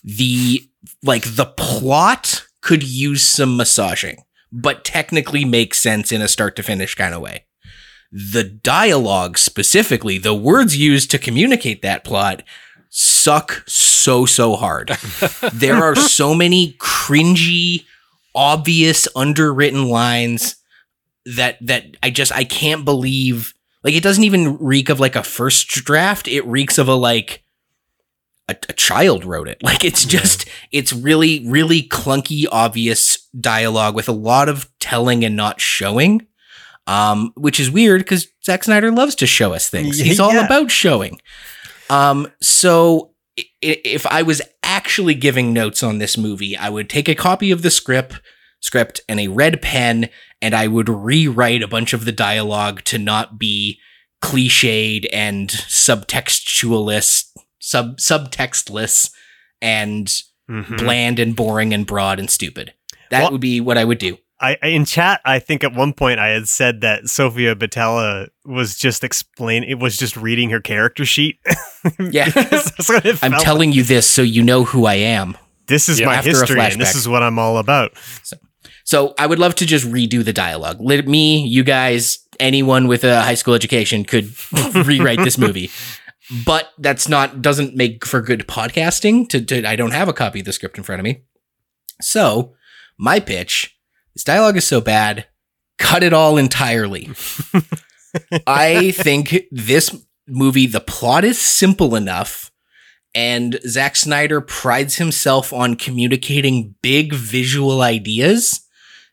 The 0.05 0.63
like 1.03 1.35
the 1.35 1.47
plot 1.47 2.47
could 2.63 2.83
use 2.83 3.23
some 3.23 3.57
massaging, 3.57 4.25
but 4.53 4.85
technically 4.85 5.45
makes 5.45 5.83
sense 5.83 6.13
in 6.13 6.23
a 6.23 6.29
start 6.29 6.57
to 6.57 6.63
finish 6.63 6.95
kind 6.95 7.15
of 7.15 7.21
way. 7.21 7.47
The 8.13 8.45
dialogue 8.45 9.39
specifically, 9.39 10.19
the 10.19 10.35
words 10.35 10.77
used 10.77 11.11
to 11.11 11.19
communicate 11.19 11.83
that 11.83 12.05
plot 12.05 12.43
suck 12.89 13.63
so 13.67 14.27
so 14.27 14.57
hard. 14.57 14.89
there 15.53 15.77
are 15.77 15.95
so 15.95 16.35
many 16.35 16.75
cringy, 16.75 17.85
obvious 18.35 19.07
underwritten 19.15 19.89
lines 19.89 20.57
that 21.25 21.59
that 21.61 21.97
I 22.03 22.11
just 22.11 22.33
I 22.33 22.45
can't 22.45 22.85
believe 22.85 23.55
like 23.85 23.95
it 23.95 24.03
doesn't 24.03 24.25
even 24.25 24.59
reek 24.59 24.89
of 24.89 25.01
like 25.01 25.17
a 25.17 25.23
first 25.23 25.69
draft. 25.69 26.29
It 26.29 26.45
reeks 26.47 26.79
of 26.79 26.89
a 26.89 26.95
like 26.95 27.45
a, 28.51 28.57
a 28.69 28.73
child 28.73 29.25
wrote 29.25 29.49
it. 29.49 29.59
Like 29.63 29.85
it's 29.85 30.05
just 30.05 30.47
it's 30.73 30.93
really 30.93 31.45
really 31.47 31.83
clunky, 31.83 32.45
obvious 32.51 33.29
dialogue 33.39 33.95
with 33.95 34.09
a 34.09 34.13
lot 34.13 34.49
of 34.49 34.71
telling 34.81 35.25
and 35.25 35.37
not 35.37 35.61
showing. 35.61 36.27
Um, 36.87 37.33
which 37.37 37.61
is 37.61 37.71
weird 37.71 38.01
because 38.01 38.27
Zack 38.45 38.65
Snyder 38.65 38.91
loves 38.91 39.15
to 39.17 39.27
show 39.27 39.53
us 39.53 39.71
things. 39.71 39.99
He's 40.01 40.19
all 40.19 40.33
Yeah. 40.35 40.45
about 40.47 40.71
showing. 40.73 41.21
Um, 41.89 42.27
so 42.43 43.13
if 43.63 44.07
I 44.07 44.23
was 44.23 44.43
actually 44.65 45.15
giving 45.15 45.53
notes 45.53 45.83
on 45.85 45.99
this 45.99 46.19
movie, 46.19 46.57
I 46.57 46.69
would 46.69 46.89
take 46.91 47.09
a 47.09 47.15
copy 47.15 47.51
of 47.53 47.63
the 47.63 47.71
script, 47.71 48.21
script, 48.61 49.01
and 49.09 49.21
a 49.21 49.29
red 49.29 49.63
pen, 49.63 50.09
and 50.43 50.55
I 50.55 50.67
would 50.67 50.89
rewrite 50.89 51.63
a 51.63 51.69
bunch 51.69 51.93
of 51.93 52.05
the 52.07 52.13
dialogue 52.13 52.83
to 52.85 52.99
not 52.99 53.39
be 53.39 53.79
cliched 54.23 55.07
and 55.13 55.49
subtextualist, 55.49 57.27
sub 57.71 57.99
subtextless, 57.99 59.11
and 59.63 60.07
Mhm. 60.51 60.79
bland 60.79 61.19
and 61.21 61.37
boring 61.37 61.73
and 61.73 61.87
broad 61.87 62.19
and 62.19 62.29
stupid. 62.31 62.73
That 63.11 63.23
Well- 63.23 63.33
would 63.33 63.41
be 63.41 63.61
what 63.61 63.79
I 63.79 63.85
would 63.85 63.99
do. 63.99 64.19
I, 64.43 64.57
I 64.63 64.69
in 64.69 64.87
chat, 64.87 65.21
I 65.25 65.39
think 65.39 65.63
at 65.65 65.75
one 65.75 65.93
point 65.93 66.19
I 66.19 66.29
had 66.29 66.49
said 66.49 66.81
that 66.81 67.09
Sofia 67.09 67.55
Boutella 67.55 68.29
was 68.47 68.75
just 68.75 69.05
explain. 69.05 69.65
It 69.65 69.79
was 69.79 69.99
just 69.99 70.17
reading 70.17 70.49
her 70.51 70.61
character 70.61 71.05
sheet. 71.05 71.37
Yeah. 71.99 72.29
That's 72.29 72.89
what 72.91 73.07
it 73.07 73.19
I'm 73.23 73.33
felt 73.33 73.43
telling 73.43 73.73
you 73.73 73.83
this 73.83 74.07
so 74.07 74.21
you 74.23 74.43
know 74.43 74.65
who 74.65 74.85
I 74.87 74.95
am. 74.97 75.37
This 75.67 75.89
is 75.89 75.99
Yeah, 76.01 76.07
my 76.07 76.17
after 76.17 76.31
history, 76.31 76.61
and 76.61 76.79
this 76.81 76.95
is 76.95 77.07
what 77.09 77.23
I'm 77.23 77.39
all 77.39 77.57
about. 77.59 77.93
So 78.85 79.15
I 79.19 79.27
would 79.27 79.39
love 79.39 79.55
to 79.57 79.67
just 79.67 79.87
redo 79.87 80.23
the 80.25 80.33
dialogue. 80.33 80.79
Let 80.81 81.07
me, 81.09 81.47
you 81.47 81.63
guys, 81.63 82.19
anyone 82.39 82.87
with 82.89 83.05
a 83.05 83.23
high 83.23 83.35
school 83.35 83.55
education 83.55 84.05
could 84.05 84.31
rewrite 84.75 85.21
this 85.25 85.39
movie. 85.39 85.71
But 86.47 86.71
that's 86.79 87.09
not 87.09 87.43
doesn't 87.43 87.75
make 87.75 88.07
for 88.07 88.21
good 88.21 88.47
podcasting. 88.47 89.29
To, 89.31 89.41
to 89.45 89.67
I 89.67 89.77
don't 89.77 89.93
have 89.93 90.09
a 90.09 90.13
copy 90.13 90.41
of 90.41 90.47
the 90.47 90.53
script 90.53 90.79
in 90.79 90.85
front 90.85 91.01
of 91.01 91.05
me. 91.05 91.23
So 92.01 92.55
my 92.99 93.21
pitch: 93.21 93.77
this 94.15 94.25
dialogue 94.25 94.57
is 94.57 94.67
so 94.67 94.81
bad, 94.81 95.27
cut 95.79 96.03
it 96.03 96.13
all 96.13 96.37
entirely. 96.39 97.11
I 98.47 98.93
think 98.93 99.45
this 99.51 99.97
movie, 100.27 100.67
the 100.67 100.81
plot 100.81 101.25
is 101.25 101.39
simple 101.39 101.97
enough, 101.97 102.51
and 103.15 103.59
Zack 103.67 103.97
Snyder 103.97 104.41
prides 104.41 104.97
himself 104.97 105.53
on 105.53 105.75
communicating 105.75 106.75
big 106.83 107.13
visual 107.13 107.83
ideas 107.83 108.61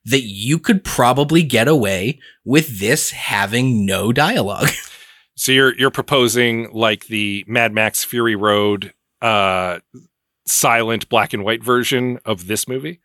that 0.05 0.21
you 0.21 0.57
could 0.57 0.83
probably 0.83 1.43
get 1.43 1.67
away 1.67 2.19
with 2.45 2.79
this 2.79 3.11
having 3.11 3.85
no 3.85 4.13
dialogue. 4.13 4.69
So 5.37 5.51
you're 5.53 5.73
you're 5.77 5.91
proposing 5.91 6.69
like 6.73 7.07
the 7.07 7.45
Mad 7.47 7.73
Max 7.73 8.03
Fury 8.03 8.35
Road 8.35 8.93
uh 9.21 9.79
silent 10.45 11.07
black 11.09 11.33
and 11.33 11.43
white 11.43 11.63
version 11.63 12.19
of 12.25 12.47
this 12.47 12.67
movie? 12.67 12.99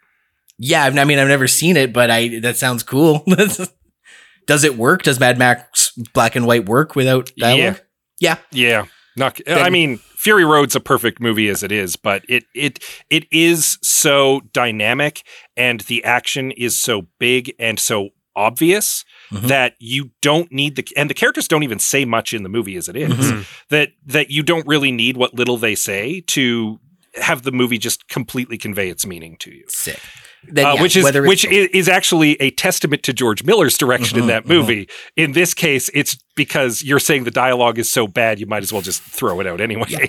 yeah, 0.58 0.84
I 0.84 1.04
mean, 1.04 1.18
I've 1.18 1.28
never 1.28 1.48
seen 1.48 1.76
it, 1.76 1.92
but 1.92 2.10
I 2.10 2.40
that 2.40 2.56
sounds 2.56 2.82
cool. 2.82 3.24
Does 4.46 4.64
it 4.64 4.76
work? 4.76 5.02
Does 5.02 5.20
Mad 5.20 5.38
Max 5.38 5.92
Black 6.14 6.36
and 6.36 6.46
White 6.46 6.68
work 6.68 6.94
without 6.96 7.30
dialogue? 7.36 7.80
Yeah. 8.20 8.36
Yeah. 8.50 8.86
Not 9.16 9.40
I 9.46 9.70
mean 9.70 9.98
Fury 9.98 10.44
Road's 10.44 10.74
a 10.76 10.80
perfect 10.80 11.20
movie 11.20 11.48
as 11.48 11.62
it 11.62 11.72
is, 11.72 11.96
but 11.96 12.24
it 12.28 12.44
it 12.54 12.78
it 13.10 13.26
is 13.32 13.78
so 13.82 14.40
dynamic 14.52 15.22
and 15.56 15.80
the 15.80 16.02
action 16.04 16.50
is 16.52 16.80
so 16.80 17.08
big 17.18 17.54
and 17.58 17.78
so 17.78 18.10
obvious 18.36 19.04
Mhm. 19.32 19.48
that 19.48 19.74
you 19.78 20.10
don't 20.20 20.50
need 20.52 20.76
the 20.76 20.86
and 20.96 21.08
the 21.10 21.14
characters 21.14 21.48
don't 21.48 21.62
even 21.62 21.78
say 21.78 22.04
much 22.04 22.32
in 22.32 22.42
the 22.42 22.48
movie 22.48 22.76
as 22.76 22.88
it 22.88 22.96
is. 22.96 23.12
Mhm. 23.12 23.46
that 23.70 23.90
that 24.06 24.30
you 24.30 24.42
don't 24.42 24.66
really 24.66 24.92
need 24.92 25.16
what 25.16 25.34
little 25.34 25.56
they 25.56 25.74
say 25.74 26.20
to 26.28 26.78
have 27.20 27.42
the 27.42 27.52
movie 27.52 27.76
just 27.78 28.08
completely 28.08 28.56
convey 28.56 28.88
its 28.88 29.04
meaning 29.06 29.36
to 29.40 29.50
you. 29.50 29.64
Sick. 29.68 29.98
Then, 30.44 30.64
Uh, 30.66 30.74
yeah, 30.74 30.82
which 30.82 30.96
is 30.96 31.04
which 31.12 31.44
is 31.44 31.88
actually 31.88 32.32
a 32.40 32.50
testament 32.50 33.02
to 33.04 33.12
George 33.12 33.44
Miller's 33.44 33.78
direction 33.78 34.18
in 34.18 34.24
Mhm, 34.24 34.28
that 34.28 34.46
movie. 34.48 34.88
In 35.16 35.32
this 35.32 35.54
case, 35.54 35.88
it's 35.94 36.16
because 36.34 36.82
you're 36.82 36.98
saying 36.98 37.24
the 37.24 37.30
dialogue 37.30 37.78
is 37.78 37.88
so 37.92 38.08
bad, 38.08 38.40
you 38.40 38.46
might 38.46 38.62
as 38.64 38.72
well 38.72 38.82
just 38.82 39.02
throw 39.02 39.38
it 39.40 39.46
out 39.46 39.60
anyway. 39.60 40.08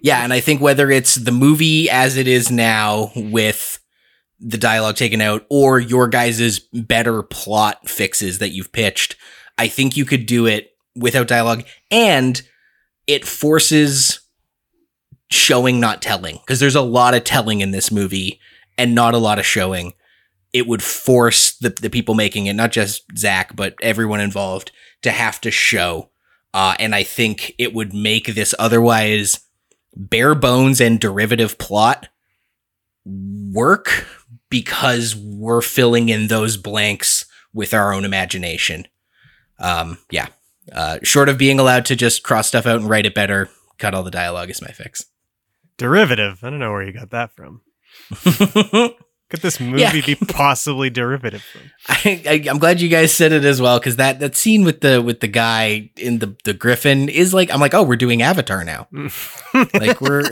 Yeah, 0.00 0.22
and 0.22 0.32
I 0.32 0.38
think 0.40 0.60
whether 0.60 0.88
it's 0.90 1.16
the 1.16 1.32
movie 1.32 1.90
as 1.90 2.16
it 2.16 2.28
is 2.28 2.48
now 2.50 3.10
with 3.16 3.80
the 4.42 4.58
dialogue 4.58 4.96
taken 4.96 5.20
out 5.20 5.46
or 5.48 5.78
your 5.78 6.08
guys' 6.08 6.58
better 6.72 7.22
plot 7.22 7.88
fixes 7.88 8.38
that 8.38 8.50
you've 8.50 8.72
pitched, 8.72 9.16
I 9.56 9.68
think 9.68 9.96
you 9.96 10.04
could 10.04 10.26
do 10.26 10.46
it 10.46 10.72
without 10.96 11.28
dialogue 11.28 11.64
and 11.90 12.42
it 13.06 13.24
forces 13.24 14.20
showing 15.30 15.80
not 15.80 16.02
telling 16.02 16.36
because 16.36 16.60
there's 16.60 16.74
a 16.74 16.82
lot 16.82 17.14
of 17.14 17.24
telling 17.24 17.60
in 17.60 17.70
this 17.70 17.90
movie 17.90 18.38
and 18.76 18.94
not 18.94 19.14
a 19.14 19.18
lot 19.18 19.38
of 19.38 19.46
showing. 19.46 19.94
It 20.52 20.66
would 20.66 20.82
force 20.82 21.56
the, 21.56 21.70
the 21.70 21.88
people 21.88 22.14
making 22.14 22.46
it, 22.46 22.52
not 22.52 22.72
just 22.72 23.04
Zack, 23.16 23.56
but 23.56 23.74
everyone 23.80 24.20
involved, 24.20 24.70
to 25.00 25.10
have 25.10 25.40
to 25.42 25.50
show. 25.50 26.10
Uh, 26.52 26.74
and 26.78 26.94
I 26.94 27.02
think 27.02 27.54
it 27.56 27.72
would 27.72 27.94
make 27.94 28.34
this 28.34 28.54
otherwise 28.58 29.40
bare 29.96 30.34
bones 30.34 30.80
and 30.80 31.00
derivative 31.00 31.56
plot 31.56 32.08
work 33.04 34.06
because 34.52 35.16
we're 35.16 35.62
filling 35.62 36.08
in 36.10 36.28
those 36.28 36.56
blanks 36.56 37.24
with 37.52 37.74
our 37.74 37.92
own 37.92 38.04
imagination. 38.04 38.86
Um, 39.58 39.98
yeah. 40.10 40.28
Uh, 40.70 40.98
short 41.02 41.28
of 41.28 41.36
being 41.38 41.58
allowed 41.58 41.84
to 41.86 41.96
just 41.96 42.22
cross 42.22 42.46
stuff 42.46 42.66
out 42.66 42.76
and 42.80 42.88
write 42.88 43.06
it 43.06 43.14
better, 43.16 43.48
cut 43.78 43.94
all 43.94 44.04
the 44.04 44.10
dialogue 44.12 44.50
is 44.50 44.62
my 44.62 44.68
fix. 44.70 45.04
Derivative. 45.78 46.38
I 46.44 46.50
don't 46.50 46.60
know 46.60 46.70
where 46.70 46.84
you 46.84 46.92
got 46.92 47.10
that 47.10 47.34
from. 47.34 47.62
Could 49.30 49.40
this 49.40 49.58
movie 49.58 49.80
Yeah. 49.80 49.92
be 49.92 50.14
possibly 50.14 50.90
derivative 50.90 51.42
from? 51.42 51.62
I, 51.88 52.44
I'm 52.50 52.58
glad 52.58 52.80
you 52.82 52.88
guys 52.90 53.14
said 53.14 53.32
it 53.32 53.44
as 53.44 53.60
well 53.62 53.78
because 53.78 53.96
that 53.96 54.20
that 54.20 54.36
scene 54.36 54.62
with 54.64 54.82
the 54.82 55.00
with 55.00 55.20
the 55.20 55.26
guy 55.28 55.90
in 55.96 56.18
the 56.18 56.36
the 56.44 56.52
griffin 56.52 57.08
is 57.08 57.32
like 57.32 57.50
I'm 57.50 57.58
like 57.60 57.72
oh 57.72 57.82
we're 57.82 57.96
doing 57.96 58.20
Avatar 58.20 58.62
now 58.62 58.88
like 59.72 60.02
we're 60.02 60.24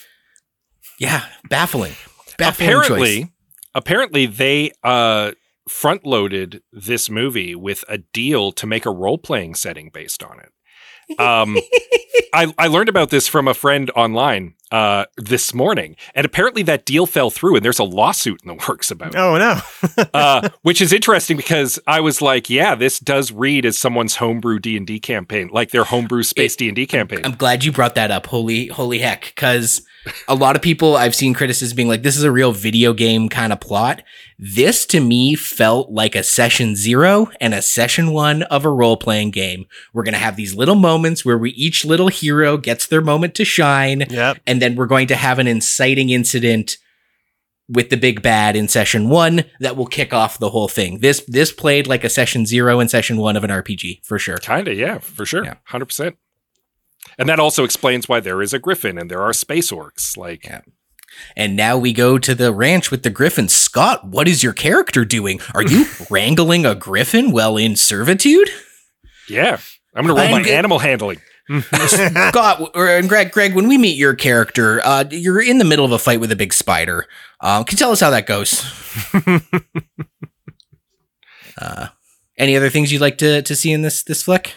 yeah 0.98 1.24
baffling 1.48 1.94
baffling 2.40 2.68
apparently, 2.68 3.20
choice. 3.22 3.30
apparently 3.74 4.26
they 4.26 4.72
uh, 4.82 5.32
front 5.68 6.04
loaded 6.04 6.62
this 6.72 7.08
movie 7.08 7.54
with 7.54 7.84
a 7.88 7.98
deal 7.98 8.52
to 8.52 8.66
make 8.66 8.84
a 8.84 8.90
role 8.90 9.18
playing 9.18 9.54
setting 9.54 9.90
based 9.92 10.22
on 10.22 10.40
it. 10.40 10.52
Um, 11.18 11.56
I, 12.34 12.52
I 12.58 12.66
learned 12.68 12.88
about 12.88 13.10
this 13.10 13.26
from 13.26 13.48
a 13.48 13.54
friend 13.54 13.90
online 13.96 14.54
uh, 14.70 15.06
this 15.16 15.52
morning, 15.52 15.96
and 16.14 16.24
apparently 16.24 16.62
that 16.64 16.84
deal 16.84 17.06
fell 17.06 17.30
through, 17.30 17.56
and 17.56 17.64
there's 17.64 17.78
a 17.78 17.84
lawsuit 17.84 18.40
in 18.42 18.48
the 18.48 18.64
works 18.68 18.90
about 18.90 19.14
it. 19.14 19.18
Oh 19.18 19.36
no. 19.36 20.04
uh, 20.14 20.48
which 20.62 20.80
is 20.80 20.92
interesting 20.92 21.36
because 21.36 21.78
I 21.86 22.00
was 22.00 22.22
like, 22.22 22.48
yeah, 22.48 22.74
this 22.74 23.00
does 23.00 23.32
read 23.32 23.66
as 23.66 23.78
someone's 23.78 24.16
homebrew 24.16 24.60
D 24.60 24.76
and 24.76 24.86
D 24.86 25.00
campaign, 25.00 25.48
like 25.52 25.70
their 25.70 25.84
homebrew 25.84 26.22
space 26.22 26.54
D 26.54 26.68
and 26.68 26.76
D 26.76 26.86
campaign. 26.86 27.20
I'm 27.24 27.34
glad 27.34 27.64
you 27.64 27.72
brought 27.72 27.96
that 27.96 28.10
up. 28.10 28.26
Holy, 28.26 28.68
holy 28.68 28.98
heck. 28.98 29.32
Because 29.34 29.82
a 30.28 30.34
lot 30.34 30.56
of 30.56 30.62
people 30.62 30.96
I've 30.96 31.14
seen 31.14 31.34
criticism 31.34 31.76
being 31.76 31.88
like, 31.88 32.02
this 32.02 32.16
is 32.16 32.22
a 32.24 32.32
real 32.32 32.52
video 32.52 32.92
game 32.92 33.28
kind 33.28 33.52
of 33.52 33.60
plot. 33.60 34.02
This 34.38 34.86
to 34.86 35.00
me 35.00 35.34
felt 35.34 35.90
like 35.90 36.14
a 36.14 36.22
session 36.22 36.74
zero 36.76 37.28
and 37.40 37.52
a 37.52 37.60
session 37.62 38.12
one 38.12 38.42
of 38.44 38.64
a 38.64 38.70
role 38.70 38.96
playing 38.96 39.30
game. 39.32 39.66
We're 39.92 40.02
going 40.04 40.14
to 40.14 40.18
have 40.20 40.36
these 40.36 40.54
little 40.54 40.74
moments 40.74 41.24
where 41.24 41.36
we 41.38 41.50
each 41.50 41.84
little 41.84 42.08
hero 42.08 42.56
gets 42.56 42.86
their 42.86 43.02
moment 43.02 43.34
to 43.36 43.44
shine. 43.44 44.04
Yep. 44.08 44.38
And 44.46 44.62
then 44.62 44.76
we're 44.76 44.86
going 44.86 45.08
to 45.08 45.16
have 45.16 45.38
an 45.38 45.46
inciting 45.46 46.08
incident 46.10 46.78
with 47.68 47.90
the 47.90 47.96
big 47.96 48.20
bad 48.22 48.56
in 48.56 48.66
session 48.66 49.08
one 49.08 49.44
that 49.60 49.76
will 49.76 49.86
kick 49.86 50.12
off 50.12 50.38
the 50.38 50.50
whole 50.50 50.66
thing. 50.66 50.98
This, 50.98 51.22
this 51.28 51.52
played 51.52 51.86
like 51.86 52.02
a 52.02 52.08
session 52.08 52.44
zero 52.46 52.80
and 52.80 52.90
session 52.90 53.16
one 53.18 53.36
of 53.36 53.44
an 53.44 53.50
RPG 53.50 54.04
for 54.04 54.18
sure. 54.18 54.38
Kinda, 54.38 54.74
yeah, 54.74 54.98
for 54.98 55.24
sure, 55.24 55.44
Yeah. 55.44 55.54
hundred 55.64 55.84
percent. 55.86 56.16
And 57.18 57.28
that 57.28 57.40
also 57.40 57.64
explains 57.64 58.08
why 58.08 58.20
there 58.20 58.40
is 58.42 58.52
a 58.54 58.58
griffin 58.58 58.96
and 58.98 59.10
there 59.10 59.20
are 59.22 59.32
space 59.32 59.70
orcs. 59.70 60.16
Like, 60.16 60.44
Yeah. 60.44 60.60
And 61.36 61.56
now 61.56 61.76
we 61.76 61.92
go 61.92 62.18
to 62.18 62.34
the 62.36 62.52
ranch 62.52 62.90
with 62.92 63.02
the 63.02 63.10
griffin. 63.10 63.48
Scott, 63.48 64.06
what 64.06 64.28
is 64.28 64.42
your 64.44 64.52
character 64.52 65.04
doing? 65.04 65.40
Are 65.54 65.62
you 65.62 65.86
wrangling 66.10 66.64
a 66.64 66.74
griffin 66.76 67.32
while 67.32 67.56
in 67.56 67.74
servitude? 67.76 68.48
yeah, 69.28 69.58
I'm 69.94 70.04
gonna 70.06 70.14
roll 70.14 70.22
I'm 70.26 70.30
my 70.30 70.42
good. 70.42 70.52
animal 70.52 70.78
handling. 70.78 71.18
Scott 71.88 72.70
or 72.76 72.86
and 72.86 73.08
Gregg, 73.08 73.32
Gregg, 73.32 73.56
when 73.56 73.66
we 73.66 73.76
meet 73.76 73.96
your 73.96 74.14
character, 74.14 74.80
uh, 74.84 75.04
you're 75.10 75.42
in 75.42 75.58
the 75.58 75.64
middle 75.64 75.84
of 75.84 75.90
a 75.90 75.98
fight 75.98 76.20
with 76.20 76.30
a 76.30 76.36
big 76.36 76.52
spider. 76.52 77.06
Um, 77.40 77.64
can 77.64 77.74
you 77.74 77.78
tell 77.78 77.90
us 77.90 77.98
how 78.00 78.10
that 78.10 78.26
goes? 78.26 78.64
uh, 81.58 81.88
any 82.38 82.56
other 82.56 82.70
things 82.70 82.92
you'd 82.92 83.00
like 83.00 83.18
to, 83.18 83.42
to 83.42 83.56
see 83.56 83.72
in 83.72 83.82
this 83.82 84.02
this 84.04 84.22
flick? 84.22 84.54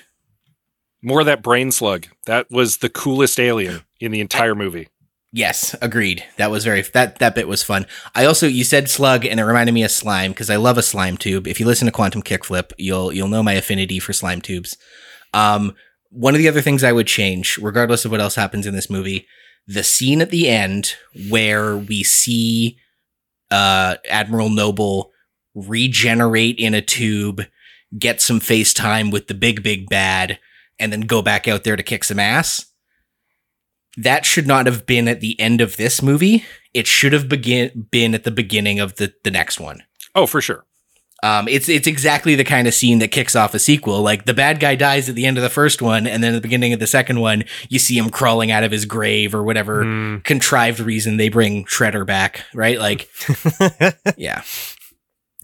More 1.04 1.20
of 1.20 1.26
that 1.26 1.44
brain 1.44 1.72
slug. 1.72 2.08
That 2.26 2.50
was 2.50 2.78
the 2.78 2.90
coolest 2.90 3.40
alien 3.40 3.82
in 4.00 4.12
the 4.12 4.22
entire 4.22 4.56
movie. 4.56 4.88
Yes, 5.36 5.76
agreed. 5.82 6.24
That 6.38 6.52
was 6.52 6.64
very 6.64 6.84
that 6.84 7.18
that 7.18 7.34
bit 7.34 7.48
was 7.48 7.64
fun. 7.64 7.88
I 8.14 8.26
also 8.26 8.48
you 8.48 8.64
said 8.64 8.88
slug 8.88 9.26
and 9.26 9.40
it 9.40 9.44
reminded 9.44 9.74
me 9.74 9.84
of 9.84 9.90
slime 9.90 10.32
because 10.32 10.52
I 10.52 10.58
love 10.58 10.78
a 10.78 10.84
slime 10.84 11.18
tube. 11.18 11.48
If 11.48 11.60
you 11.60 11.66
listen 11.66 11.88
to 11.88 11.92
Quantum 11.92 12.22
Kickflip, 12.22 12.72
you'll 12.78 13.12
you'll 13.12 13.28
know 13.28 13.42
my 13.42 13.54
affinity 13.54 13.98
for 13.98 14.14
slime 14.14 14.42
tubes. 14.42 14.78
Um, 15.34 15.76
one 16.12 16.36
of 16.36 16.38
the 16.38 16.48
other 16.48 16.62
things 16.62 16.84
I 16.84 16.92
would 16.92 17.08
change, 17.08 17.58
regardless 17.58 18.06
of 18.06 18.12
what 18.12 18.22
else 18.22 18.36
happens 18.36 18.68
in 18.68 18.76
this 18.76 18.92
movie, 18.92 19.26
the 19.66 19.84
scene 19.84 20.22
at 20.22 20.30
the 20.30 20.48
end 20.48 20.94
where 21.30 21.76
we 21.76 22.04
see 22.04 22.78
uh, 23.50 23.96
Admiral 24.08 24.50
Noble 24.50 25.12
regenerate 25.56 26.60
in 26.60 26.76
a 26.76 26.82
tube, 26.82 27.42
get 27.98 28.22
some 28.22 28.40
face 28.40 28.72
time 28.72 29.10
with 29.10 29.28
the 29.28 29.34
big 29.34 29.64
big 29.64 29.90
bad, 29.90 30.38
and 30.80 30.92
then 30.92 31.02
go 31.02 31.22
back 31.22 31.48
out 31.48 31.64
there 31.64 31.76
to 31.76 31.84
kick 31.84 32.04
some 32.04 32.20
ass 32.20 32.66
that 33.98 34.26
should 34.26 34.48
not 34.48 34.66
have 34.66 34.86
been 34.88 35.08
at 35.08 35.22
the 35.22 35.40
end 35.40 35.62
of 35.62 35.78
this 35.78 36.02
movie. 36.02 36.44
It 36.74 36.88
should 36.88 37.14
have 37.14 37.30
begin 37.30 37.88
been 37.92 38.16
at 38.16 38.24
the 38.24 38.32
beginning 38.32 38.80
of 38.80 38.96
the 38.96 39.14
the 39.24 39.30
next 39.32 39.60
one. 39.60 39.84
Oh, 40.16 40.26
for 40.26 40.42
sure. 40.42 40.66
Um, 41.22 41.48
it's 41.48 41.70
it's 41.70 41.88
exactly 41.88 42.34
the 42.36 42.44
kind 42.44 42.68
of 42.68 42.74
scene 42.74 43.00
that 43.00 43.10
kicks 43.10 43.36
off 43.36 43.54
a 43.54 43.60
sequel. 43.60 44.02
Like 44.02 44.26
the 44.26 44.34
bad 44.34 44.60
guy 44.60 44.76
dies 44.76 45.08
at 45.10 45.16
the 45.16 45.26
end 45.28 45.38
of 45.38 45.44
the 45.44 45.50
first 45.50 45.80
one, 45.82 46.08
and 46.08 46.24
then 46.24 46.34
at 46.34 46.38
the 46.38 46.42
beginning 46.42 46.74
of 46.74 46.80
the 46.80 46.88
second 46.88 47.20
one, 47.22 47.44
you 47.70 47.78
see 47.80 47.98
him 47.98 48.10
crawling 48.10 48.50
out 48.52 48.64
of 48.64 48.72
his 48.72 48.86
grave 48.86 49.36
or 49.36 49.44
whatever 49.44 49.84
Hmm. 49.84 50.18
contrived 50.24 50.80
reason 50.80 51.18
they 51.18 51.30
bring 51.30 51.64
Shredder 51.66 52.06
back, 52.06 52.44
right? 52.54 52.80
Like, 52.80 53.08
yeah. 54.18 54.42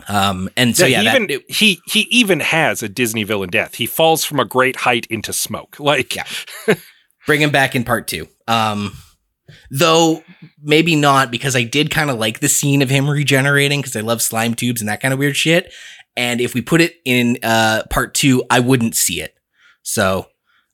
Um, 0.09 0.49
and 0.57 0.75
so 0.75 0.85
yeah, 0.87 0.99
he 0.99 1.05
that- 1.05 1.15
even 1.15 1.29
it- 1.29 1.51
he 1.51 1.79
he 1.85 2.01
even 2.09 2.39
has 2.39 2.81
a 2.83 2.89
Disney 2.89 3.23
villain 3.23 3.49
death. 3.49 3.75
He 3.75 3.85
falls 3.85 4.23
from 4.25 4.39
a 4.39 4.45
great 4.45 4.75
height 4.77 5.05
into 5.09 5.31
smoke. 5.33 5.77
Like, 5.79 6.15
Yeah. 6.15 6.25
bring 7.27 7.41
him 7.41 7.51
back 7.51 7.75
in 7.75 7.83
part 7.83 8.07
two. 8.07 8.27
Um, 8.47 8.97
though 9.71 10.23
maybe 10.61 10.95
not 10.95 11.31
because 11.31 11.55
I 11.55 11.63
did 11.63 11.91
kind 11.91 12.09
of 12.09 12.17
like 12.19 12.39
the 12.39 12.49
scene 12.49 12.81
of 12.81 12.89
him 12.89 13.09
regenerating 13.09 13.81
because 13.81 13.95
I 13.95 14.01
love 14.01 14.21
slime 14.21 14.53
tubes 14.55 14.81
and 14.81 14.89
that 14.89 15.01
kind 15.01 15.13
of 15.13 15.19
weird 15.19 15.35
shit. 15.35 15.71
And 16.17 16.41
if 16.41 16.53
we 16.53 16.61
put 16.61 16.81
it 16.81 16.95
in 17.05 17.37
uh, 17.43 17.83
part 17.89 18.13
two, 18.13 18.43
I 18.49 18.59
wouldn't 18.59 18.95
see 18.95 19.21
it. 19.21 19.35
So 19.83 20.27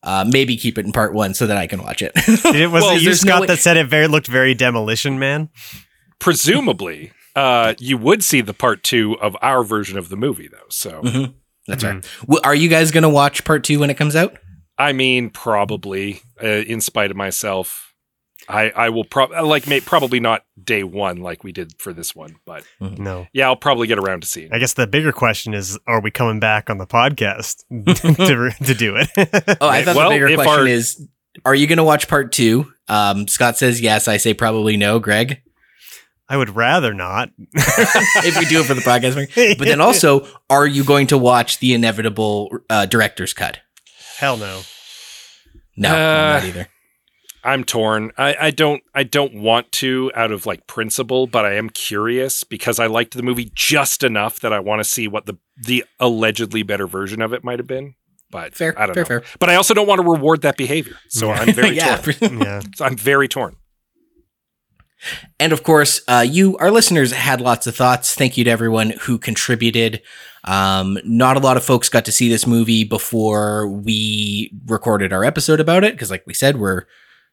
uh, 0.03 0.25
maybe 0.27 0.55
keep 0.57 0.77
it 0.77 0.86
in 0.86 0.91
part 0.91 1.13
one 1.13 1.33
so 1.33 1.45
that 1.47 1.57
I 1.57 1.67
can 1.67 1.81
watch 1.83 2.01
it. 2.01 2.11
It 2.15 2.69
was 2.71 2.83
Well, 2.83 2.95
it 2.95 2.99
you 2.99 3.05
there's 3.05 3.23
no 3.25 3.38
Scott 3.38 3.47
that 3.47 3.59
said 3.59 3.77
it 3.77 3.88
very 3.88 4.07
looked 4.07 4.27
very 4.27 4.53
demolition 4.53 5.19
man. 5.19 5.49
presumably, 6.19 7.11
uh, 7.36 7.73
you 7.79 7.97
would 7.97 8.23
see 8.23 8.41
the 8.41 8.53
part 8.53 8.83
two 8.83 9.17
of 9.19 9.36
our 9.41 9.63
version 9.63 9.97
of 9.97 10.09
the 10.09 10.17
movie, 10.17 10.47
though. 10.47 10.69
So, 10.69 11.01
Mhm. 11.01 11.33
That's 11.67 11.83
right. 11.83 12.05
Well, 12.27 12.41
are 12.43 12.53
you 12.55 12.69
guys 12.69 12.91
gonna 12.91 13.09
watch 13.09 13.43
part 13.43 13.63
two 13.63 13.79
when 13.79 13.89
it 13.89 13.95
comes 13.95 14.15
out? 14.15 14.38
I 14.77 14.93
mean, 14.93 15.29
probably, 15.31 16.21
uh, 16.43 16.47
in 16.47 16.79
spite 16.81 17.09
of 17.09 17.17
myself, 17.17 17.93
I 18.47 18.69
I 18.75 18.89
will 18.89 19.03
probably 19.05 19.39
like 19.41 19.65
may- 19.67 19.79
probably 19.79 20.19
not 20.19 20.43
day 20.63 20.83
one 20.83 21.17
like 21.17 21.43
we 21.43 21.51
did 21.51 21.73
for 21.79 21.91
this 21.93 22.15
one, 22.15 22.36
but 22.45 22.63
No. 22.79 23.25
yeah, 23.33 23.47
I'll 23.47 23.55
probably 23.55 23.88
get 23.88 23.97
around 23.97 24.21
to 24.21 24.27
seeing. 24.27 24.53
I 24.53 24.59
guess 24.59 24.73
the 24.73 24.86
bigger 24.86 25.11
question 25.11 25.55
is 25.55 25.79
are 25.88 25.99
we 26.01 26.11
coming 26.11 26.39
back 26.39 26.69
on 26.69 26.77
the 26.77 26.86
podcast 26.86 27.63
to, 28.59 28.65
to 28.65 28.73
do 28.75 28.95
it? 28.97 29.09
Oh, 29.59 29.67
I 29.67 29.83
thought 29.83 29.95
Well, 29.95 30.09
the 30.09 30.15
bigger 30.15 30.27
if 30.27 30.36
question 30.36 30.59
our- 30.59 30.67
is: 30.67 31.07
Are 31.45 31.55
you 31.55 31.65
gonna 31.65 31.83
watch 31.83 32.07
part 32.07 32.31
two? 32.31 32.71
Um, 32.88 33.27
Scott 33.27 33.57
says 33.57 33.81
yes. 33.81 34.07
I 34.07 34.17
say 34.17 34.36
probably 34.36 34.77
no. 34.77 34.99
Gregg. 34.99 35.41
I 36.28 36.38
would 36.38 36.55
rather 36.55 36.93
not. 36.93 37.30
if 37.53 38.39
we 38.39 38.45
do 38.45 38.61
it 38.61 38.65
for 38.65 38.73
the 38.73 38.82
podcast. 38.82 39.57
But 39.57 39.65
then 39.65 39.80
also, 39.82 40.28
are 40.49 40.65
you 40.65 40.84
going 40.84 41.07
to 41.07 41.17
watch 41.17 41.59
the 41.59 41.73
inevitable 41.73 42.49
uh, 42.69 42.86
director's 42.88 43.34
cut? 43.34 43.59
Hell 44.17 44.38
no. 44.38 44.61
No, 45.78 45.89
I'm 45.89 45.95
Uh, 45.95 46.34
not 46.39 46.43
either. 46.45 46.67
I'm 47.43 47.63
torn. 47.63 48.11
I, 48.17 48.36
I 48.41 48.51
don't 48.51 48.82
I 48.95 49.03
don't 49.03 49.36
want 49.36 49.71
to 49.73 50.11
out 50.15 50.32
of 50.32 50.47
like 50.47 50.65
principle, 50.65 51.28
but 51.28 51.45
I 51.45 51.53
am 51.53 51.69
curious 51.69 52.43
because 52.43 52.80
I 52.80 52.88
liked 52.88 53.13
the 53.13 53.21
movie 53.21 53.51
just 53.53 54.03
enough 54.03 54.39
that 54.39 54.51
I 54.51 54.59
want 54.59 54.80
to 54.80 54.84
see 54.84 55.07
what 55.07 55.28
the 55.28 55.38
the 55.55 55.86
allegedly 55.99 56.63
better 56.63 56.88
version 56.88 57.21
of 57.21 57.34
it 57.34 57.43
might 57.43 57.59
have 57.59 57.67
been. 57.67 57.93
But 58.32 58.55
Fair, 58.55 58.73
I 58.80 58.88
don't 58.88 58.95
fair, 58.95 59.03
know. 59.03 59.07
fair. 59.07 59.23
But 59.38 59.51
I 59.51 59.55
also 59.55 59.76
don't 59.76 59.86
want 59.88 60.01
to 60.01 60.09
reward 60.09 60.41
that 60.41 60.57
behavior. 60.57 60.95
So 61.09 61.30
I'm 61.32 61.53
very 61.53 61.76
yeah. 61.76 61.97
torn. 61.97 62.39
Yeah. 62.39 62.61
So 62.73 62.84
I'm 62.86 62.97
very 62.97 63.28
torn. 63.28 63.57
And 65.39 65.53
of 65.53 65.64
course, 65.64 66.01
uh, 66.08 66.26
you, 66.28 66.58
our 66.58 66.72
listeners, 66.72 67.12
had 67.12 67.41
lots 67.41 67.68
of 67.68 67.76
thoughts. 67.76 68.16
Thank 68.16 68.38
you 68.38 68.43
to 68.43 68.51
everyone 68.51 68.91
who 69.01 69.18
contributed. 69.18 70.01
Um, 70.43 70.97
not 71.03 71.38
a 71.38 71.39
lot 71.39 71.58
of 71.58 71.64
folks 71.64 71.89
got 71.89 72.06
to 72.06 72.12
see 72.12 72.30
this 72.30 72.45
movie 72.45 72.84
before 72.84 73.68
we 73.68 74.51
recorded 74.66 75.12
our 75.12 75.24
episode 75.24 75.60
about 75.60 75.84
it 75.84 75.93
because, 75.93 76.12
like 76.12 76.26
we 76.28 76.34
said, 76.34 76.58
we're 76.58 76.86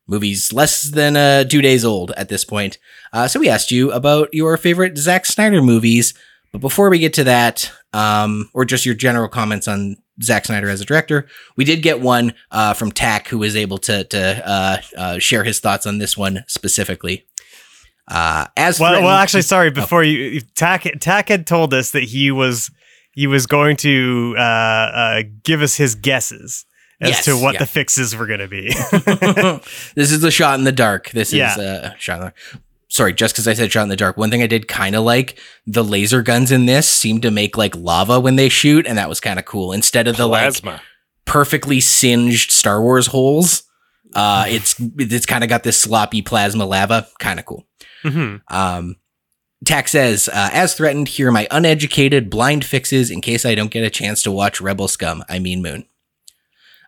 movies 0.06 0.52
less 0.52 0.82
than 0.82 1.16
uh, 1.16 1.44
two 1.44 1.62
days 1.62 1.84
old 1.84 2.10
at 2.12 2.28
this 2.28 2.44
point. 2.44 2.78
Uh, 3.12 3.28
so 3.28 3.38
we 3.38 3.48
asked 3.48 3.70
you 3.70 3.92
about 3.92 4.28
your 4.32 4.56
favorite 4.56 4.98
Zack 4.98 5.26
Snyder 5.26 5.62
movies. 5.62 6.14
But 6.50 6.60
before 6.60 6.90
we 6.90 6.98
get 6.98 7.14
to 7.14 7.24
that, 7.24 7.70
um, 7.92 8.50
or 8.52 8.64
just 8.64 8.84
your 8.84 8.94
general 8.94 9.28
comments 9.28 9.68
on 9.68 9.96
Zack 10.22 10.44
Snyder 10.46 10.68
as 10.68 10.80
a 10.80 10.84
director, 10.84 11.26
we 11.56 11.64
did 11.64 11.82
get 11.82 12.00
one 12.00 12.34
uh, 12.50 12.74
from 12.74 12.92
Tack 12.92 13.28
who 13.28 13.38
was 13.38 13.56
able 13.56 13.78
to 13.78 14.04
to 14.04 14.48
uh, 14.48 14.76
uh, 14.96 15.18
share 15.18 15.44
his 15.44 15.60
thoughts 15.60 15.86
on 15.86 15.98
this 15.98 16.16
one 16.16 16.44
specifically. 16.48 17.26
Uh, 18.08 18.46
as 18.56 18.80
Well, 18.80 19.00
well, 19.00 19.10
actually, 19.16 19.42
sorry. 19.42 19.70
Before 19.70 20.02
you, 20.02 20.40
Tack, 20.56 20.84
Tack 21.00 21.28
had 21.28 21.46
told 21.46 21.72
us 21.72 21.92
that 21.92 22.02
he 22.02 22.30
was 22.30 22.70
he 23.12 23.26
was 23.26 23.46
going 23.46 23.76
to 23.78 24.34
uh, 24.36 24.40
uh, 24.40 25.22
give 25.44 25.62
us 25.62 25.76
his 25.76 25.94
guesses 25.94 26.64
as 27.00 27.10
Yes, 27.10 27.24
to 27.26 27.36
what 27.40 27.54
yeah. 27.54 27.60
the 27.60 27.66
fixes 27.66 28.16
were 28.16 28.26
going 28.26 28.40
to 28.40 28.48
be. 28.48 28.68
this 29.94 30.10
is 30.12 30.20
the 30.20 30.30
shot 30.30 30.58
in 30.58 30.64
the 30.64 30.72
dark. 30.72 31.10
This 31.10 31.32
Yeah. 31.32 31.52
is 31.52 31.58
uh, 31.58 31.94
shot 31.98 32.20
in 32.20 32.24
the 32.26 32.32
sorry, 32.92 33.14
just 33.14 33.34
because 33.34 33.48
I 33.48 33.54
said 33.54 33.72
shot 33.72 33.82
in 33.84 33.88
the 33.88 33.96
dark, 33.96 34.16
one 34.18 34.30
thing 34.30 34.42
I 34.42 34.46
did 34.46 34.68
kind 34.68 34.94
of 34.94 35.02
like 35.02 35.38
the 35.66 35.82
laser 35.82 36.22
guns 36.22 36.52
in 36.52 36.66
this 36.66 36.86
seem 36.86 37.20
to 37.22 37.30
make 37.30 37.56
like 37.56 37.74
lava 37.74 38.20
when 38.20 38.36
they 38.36 38.48
shoot, 38.48 38.86
and 38.86 38.98
that 38.98 39.08
was 39.08 39.18
kind 39.18 39.38
of 39.38 39.46
cool. 39.46 39.72
Instead 39.72 40.06
of 40.06 40.16
the 40.16 40.26
like 40.26 40.42
Plasma. 40.42 40.82
perfectly 41.24 41.80
singed 41.80 42.50
Star 42.52 42.82
Wars 42.82 43.06
holes, 43.08 43.62
uh, 44.14 44.44
it's 44.46 44.76
it's 44.98 45.26
kind 45.26 45.42
of 45.42 45.48
got 45.50 45.62
this 45.62 45.78
sloppy 45.78 46.22
plasma 46.22 46.66
lava, 46.66 47.08
kind 47.18 47.40
of 47.40 47.46
cool. 47.46 47.66
hmm 48.02 48.36
Um, 48.48 48.96
Tack 49.64 49.86
says, 49.86 50.28
uh, 50.28 50.50
as 50.52 50.74
threatened, 50.74 51.06
here 51.06 51.28
are 51.28 51.32
my 51.32 51.46
uneducated 51.50 52.28
blind 52.28 52.64
fixes 52.64 53.10
in 53.12 53.20
case 53.20 53.46
I 53.46 53.54
don't 53.54 53.70
get 53.70 53.84
a 53.84 53.90
chance 53.90 54.20
to 54.24 54.32
watch 54.32 54.60
Rebel 54.60 54.88
Scum. 54.88 55.24
I 55.28 55.38
mean 55.38 55.62
Moon. 55.62 55.84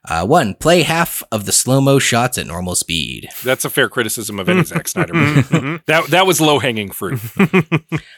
Uh, 0.07 0.27
one, 0.27 0.55
play 0.55 0.83
half 0.83 1.23
of 1.33 1.47
the 1.47 1.53
slow 1.53 1.81
mo 1.81 1.99
shots 1.99 2.37
at 2.37 2.47
normal 2.47 2.75
speed. 2.75 3.29
That's 3.43 3.65
a 3.65 3.71
fair 3.71 3.89
criticism 3.89 4.39
of 4.39 4.49
any 4.49 4.63
Zack 4.65 4.87
Snyder 4.89 5.15
movie. 5.15 5.81
that 5.87 6.07
that 6.09 6.27
was 6.27 6.41
low 6.41 6.59
hanging 6.59 6.91
fruit. 6.91 7.21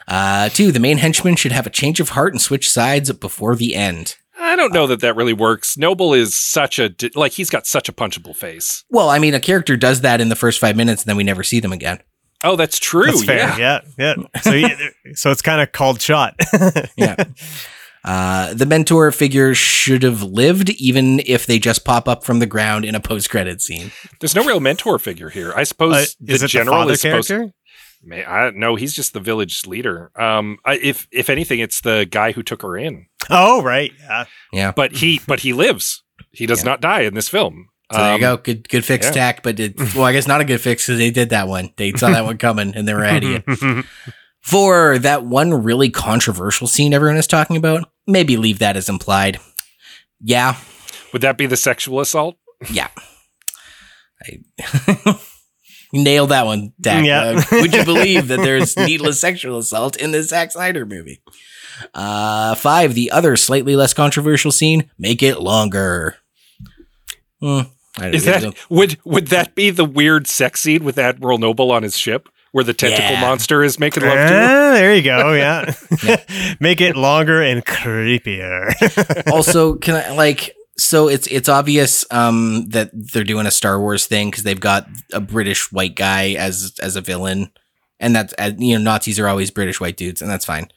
Uh, 0.08 0.48
two, 0.50 0.70
the 0.72 0.78
main 0.80 0.98
henchman 0.98 1.34
should 1.36 1.50
have 1.52 1.66
a 1.66 1.70
change 1.70 1.98
of 2.00 2.10
heart 2.10 2.32
and 2.32 2.40
switch 2.40 2.70
sides 2.70 3.10
before 3.12 3.56
the 3.56 3.74
end. 3.74 4.16
I 4.38 4.54
don't 4.54 4.72
know 4.72 4.86
that 4.86 5.00
that 5.00 5.16
really 5.16 5.32
works. 5.32 5.76
Noble 5.76 6.14
is 6.14 6.34
such 6.36 6.78
a 6.78 6.94
like 7.14 7.32
he's 7.32 7.50
got 7.50 7.66
such 7.66 7.88
a 7.88 7.92
punchable 7.92 8.34
face. 8.36 8.84
Well, 8.90 9.08
I 9.08 9.18
mean, 9.18 9.34
a 9.34 9.40
character 9.40 9.76
does 9.76 10.02
that 10.02 10.20
in 10.20 10.28
the 10.28 10.36
first 10.36 10.60
five 10.60 10.76
minutes, 10.76 11.02
and 11.02 11.08
then 11.08 11.16
we 11.16 11.24
never 11.24 11.42
see 11.42 11.58
them 11.60 11.72
again. 11.72 11.98
Oh, 12.44 12.54
that's 12.54 12.78
true. 12.78 13.06
That's 13.06 13.24
fair. 13.24 13.58
Yeah. 13.58 13.80
Yeah, 13.98 14.14
yeah. 14.34 14.40
So, 14.42 14.52
he- 14.52 15.14
so 15.14 15.30
it's 15.32 15.42
kind 15.42 15.60
of 15.60 15.72
called 15.72 16.00
shot. 16.00 16.38
Yeah. 16.96 17.16
Uh, 18.06 18.54
the 18.54 18.64
mentor 18.66 19.10
figure 19.10 19.52
should 19.54 20.02
have 20.04 20.22
lived, 20.22 20.70
even 20.70 21.20
if 21.26 21.44
they 21.46 21.58
just 21.58 21.84
pop 21.84 22.08
up 22.08 22.24
from 22.24 22.38
the 22.38 22.46
ground 22.46 22.84
in 22.84 22.94
a 22.94 23.00
post-credit 23.00 23.60
scene. 23.60 23.90
There's 24.20 24.34
no 24.36 24.44
real 24.44 24.60
mentor 24.60 24.98
figure 25.00 25.28
here. 25.28 25.52
I 25.56 25.64
suppose 25.64 25.92
Uh, 25.94 26.06
the 26.20 26.32
is 26.34 26.42
it 26.42 26.44
the 26.44 26.48
general 26.48 26.76
father 26.76 26.92
is 26.92 27.00
supposed. 27.00 27.28
character? 27.28 27.52
May, 28.04 28.24
I 28.24 28.50
no, 28.50 28.76
he's 28.76 28.94
just 28.94 29.12
the 29.12 29.20
village 29.20 29.66
leader. 29.66 30.12
Um, 30.14 30.58
I, 30.64 30.74
if 30.76 31.08
if 31.10 31.28
anything, 31.28 31.58
it's 31.58 31.80
the 31.80 32.06
guy 32.08 32.30
who 32.32 32.42
took 32.44 32.62
her 32.62 32.76
in. 32.76 33.06
Oh, 33.28 33.60
right. 33.62 33.90
Yeah. 33.98 34.24
Yeah. 34.52 34.72
But 34.76 34.92
he 34.92 35.20
but 35.26 35.40
he 35.40 35.52
lives. 35.52 36.04
He 36.30 36.46
does 36.46 36.60
Yeah. 36.60 36.70
not 36.70 36.80
die 36.80 37.00
in 37.00 37.14
this 37.14 37.28
film. 37.28 37.68
So 37.92 37.98
there 37.98 38.08
you 38.10 38.14
Um, 38.14 38.20
go. 38.20 38.36
Good, 38.36 38.68
good 38.68 38.84
fix, 38.84 39.06
yeah. 39.06 39.12
tack. 39.12 39.42
But 39.42 39.58
it, 39.58 39.78
well, 39.94 40.04
I 40.04 40.12
guess 40.12 40.28
not 40.28 40.40
a 40.40 40.44
good 40.44 40.60
fix 40.60 40.86
because 40.86 40.98
they 40.98 41.10
did 41.10 41.30
that 41.30 41.48
one. 41.48 41.70
They 41.76 41.90
saw 41.92 42.10
that 42.10 42.24
one 42.24 42.36
coming 42.38 42.74
and 42.76 42.86
they 42.86 42.94
were 42.94 43.02
ahead 43.02 43.24
of 43.24 43.44
you. 43.62 43.82
For 44.42 44.98
that 45.00 45.24
one 45.24 45.64
really 45.64 45.90
controversial 45.90 46.68
scene 46.68 46.94
everyone 46.94 47.16
is 47.16 47.26
talking 47.26 47.56
about, 47.56 47.88
maybe 48.06 48.36
leave 48.36 48.58
that 48.60 48.76
as 48.76 48.88
implied. 48.88 49.38
Yeah, 50.20 50.56
Would 51.12 51.22
that 51.22 51.36
be 51.38 51.46
the 51.46 51.56
sexual 51.56 52.00
assault? 52.00 52.36
yeah. 52.70 52.88
I 54.22 54.38
nailed 55.92 56.30
that 56.30 56.46
one, 56.46 56.72
Dak. 56.80 57.04
Yeah. 57.04 57.20
Uh, 57.36 57.42
would 57.60 57.74
you 57.74 57.84
believe 57.84 58.28
that 58.28 58.38
there's 58.40 58.76
needless 58.76 59.20
sexual 59.20 59.58
assault 59.58 59.96
in 59.96 60.10
this 60.12 60.28
Zack 60.30 60.52
Snyder 60.52 60.86
movie? 60.86 61.20
Uh, 61.92 62.54
five, 62.54 62.94
the 62.94 63.10
other 63.10 63.36
slightly 63.36 63.76
less 63.76 63.92
controversial 63.92 64.50
scene, 64.50 64.90
make 64.98 65.22
it 65.22 65.40
longer. 65.40 66.16
Hmm, 67.40 67.60
I 67.98 68.02
don't 68.04 68.14
Is 68.14 68.26
know. 68.26 68.38
that 68.40 68.54
would 68.70 68.98
would 69.04 69.26
that 69.28 69.54
be 69.54 69.68
the 69.68 69.84
weird 69.84 70.26
sex 70.26 70.62
scene 70.62 70.82
with 70.84 70.98
Admiral 70.98 71.36
Noble 71.36 71.70
on 71.70 71.82
his 71.82 71.98
ship 71.98 72.30
where 72.52 72.64
the 72.64 72.72
tentacle 72.74 73.04
Yeah. 73.12 73.20
monster 73.20 73.62
is 73.62 73.78
making 73.78 74.02
love 74.04 74.14
to 74.14 74.34
him? 74.34 74.42
Ah, 74.48 74.72
there 74.74 74.94
you 74.94 75.02
go. 75.02 75.32
Yeah. 75.34 75.74
Make 76.60 76.80
it 76.80 76.96
longer 76.96 77.42
and 77.42 77.64
creepier. 77.64 78.72
also 79.32 79.74
can 79.76 79.94
i 79.96 80.10
like 80.14 80.54
so 80.78 81.08
it's 81.08 81.26
it's 81.28 81.48
obvious 81.48 82.04
um 82.10 82.66
that 82.68 82.90
they're 82.92 83.24
doing 83.24 83.46
a 83.46 83.50
star 83.50 83.80
wars 83.80 84.06
thing 84.06 84.30
because 84.30 84.44
they've 84.44 84.60
got 84.60 84.86
a 85.12 85.20
british 85.20 85.72
white 85.72 85.94
guy 85.96 86.32
as 86.34 86.74
as 86.82 86.96
a 86.96 87.00
villain 87.00 87.50
and 87.98 88.14
that's 88.14 88.34
uh, 88.38 88.50
you 88.58 88.76
know 88.78 88.82
nazis 88.84 89.18
are 89.18 89.26
always 89.28 89.50
british 89.50 89.80
white 89.80 89.96
dudes 89.96 90.20
and 90.20 90.30
that's 90.30 90.44
fine 90.44 90.68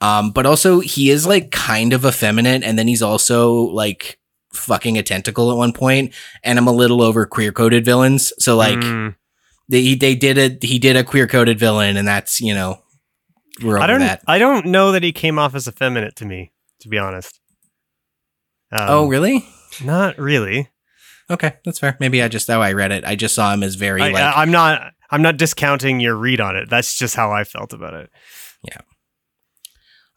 um 0.00 0.30
but 0.30 0.46
also 0.46 0.78
he 0.80 1.10
is 1.10 1.26
like 1.26 1.50
kind 1.50 1.92
of 1.92 2.04
effeminate 2.04 2.62
and 2.62 2.78
then 2.78 2.86
he's 2.86 3.02
also 3.02 3.52
like 3.54 4.18
fucking 4.52 4.96
a 4.98 5.02
tentacle 5.02 5.50
at 5.50 5.56
one 5.56 5.72
point 5.72 6.14
and 6.44 6.56
i'm 6.58 6.68
a 6.68 6.72
little 6.72 7.02
over 7.02 7.26
queer 7.26 7.50
coded 7.52 7.84
villains 7.84 8.32
so 8.38 8.56
like 8.56 8.78
Mm. 8.78 9.14
They 9.70 9.94
they 9.94 10.14
did 10.14 10.36
a 10.36 10.66
he 10.66 10.78
did 10.78 10.96
a 10.96 11.04
queer 11.04 11.26
coded 11.26 11.58
villain 11.58 11.96
and 11.96 12.06
that's 12.06 12.40
you 12.40 12.54
know 12.54 12.80
we're 13.62 13.78
I 13.78 13.86
don't. 13.86 14.00
that 14.00 14.22
I 14.26 14.38
don't 14.38 14.66
know 14.66 14.92
that 14.92 15.02
he 15.02 15.12
came 15.12 15.38
off 15.38 15.54
as 15.54 15.68
effeminate 15.68 16.16
to 16.16 16.24
me, 16.24 16.52
to 16.80 16.88
be 16.88 16.98
honest. 16.98 17.40
Um, 18.72 18.86
oh 18.88 19.08
really 19.08 19.46
Not 19.84 20.18
really. 20.18 20.68
Okay, 21.30 21.54
that's 21.64 21.78
fair. 21.78 21.96
Maybe 22.00 22.22
I 22.22 22.28
just 22.28 22.48
how 22.48 22.60
I 22.60 22.72
read 22.72 22.90
it. 22.90 23.04
I 23.04 23.14
just 23.14 23.34
saw 23.34 23.52
him 23.52 23.62
as 23.62 23.76
very 23.76 24.02
I, 24.02 24.10
like 24.10 24.36
I'm 24.36 24.50
not. 24.50 24.92
I'm 25.12 25.22
not 25.22 25.36
discounting 25.36 25.98
your 26.00 26.14
read 26.14 26.40
on 26.40 26.56
it. 26.56 26.70
That's 26.70 26.96
just 26.96 27.16
how 27.16 27.32
I 27.32 27.44
felt 27.44 27.72
about 27.72 27.94
it. 27.94 28.10
Yeah. 28.64 28.80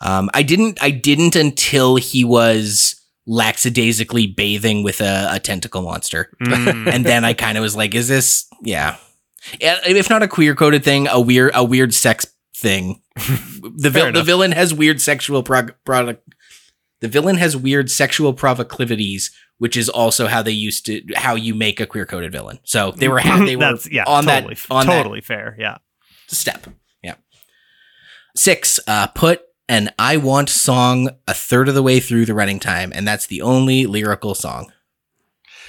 Um 0.01 0.29
I 0.33 0.43
didn't 0.43 0.81
I 0.81 0.91
didn't 0.91 1.35
until 1.35 1.95
he 1.95 2.23
was 2.23 2.99
lackadaisically 3.25 4.27
bathing 4.27 4.83
with 4.83 5.01
a, 5.01 5.29
a 5.31 5.39
tentacle 5.39 5.81
monster. 5.81 6.29
Mm. 6.41 6.87
and 6.93 7.05
then 7.05 7.23
I 7.23 7.33
kind 7.33 7.57
of 7.57 7.61
was 7.61 7.75
like, 7.75 7.95
is 7.95 8.07
this 8.07 8.47
yeah. 8.63 8.97
If 9.59 10.09
not 10.09 10.23
a 10.23 10.27
queer 10.27 10.55
coded 10.55 10.83
thing, 10.83 11.07
a 11.07 11.19
weird 11.19 11.51
a 11.53 11.63
weird 11.63 11.93
sex 11.93 12.25
thing. 12.55 13.01
The 13.75 13.89
vil- 13.89 14.11
the 14.11 14.23
villain 14.23 14.51
has 14.51 14.73
weird 14.73 15.01
sexual 15.01 15.41
prog- 15.41 15.73
product 15.85 16.27
the 17.03 17.09
villain 17.09 17.35
has 17.35 17.57
weird 17.57 17.91
sexual 17.91 18.33
proclivities, 18.33 19.29
which 19.57 19.75
is 19.75 19.89
also 19.89 20.27
how 20.27 20.41
they 20.41 20.51
used 20.51 20.85
to 20.85 21.01
how 21.15 21.35
you 21.35 21.53
make 21.53 21.81
a 21.81 21.85
queer 21.85 22.05
coded 22.05 22.31
villain. 22.31 22.59
So 22.63 22.91
they 22.91 23.09
were 23.09 23.19
ha- 23.19 23.43
they 23.45 23.55
were 23.57 23.77
yeah, 23.91 24.05
on 24.07 24.23
totally, 24.23 24.55
that 24.55 24.71
on 24.71 24.87
that 24.87 25.03
totally 25.03 25.19
fair. 25.19 25.53
Yeah. 25.59 25.79
step. 26.27 26.65
Yeah. 27.03 27.15
Six, 28.37 28.79
uh, 28.87 29.07
put 29.07 29.41
an 29.67 29.91
I 29.99 30.15
Want 30.15 30.49
song 30.49 31.09
a 31.27 31.33
third 31.33 31.67
of 31.67 31.75
the 31.75 31.83
way 31.83 31.99
through 31.99 32.25
the 32.25 32.33
running 32.33 32.59
time, 32.61 32.93
and 32.95 33.05
that's 33.05 33.27
the 33.27 33.41
only 33.41 33.85
lyrical 33.85 34.33
song. 34.33 34.71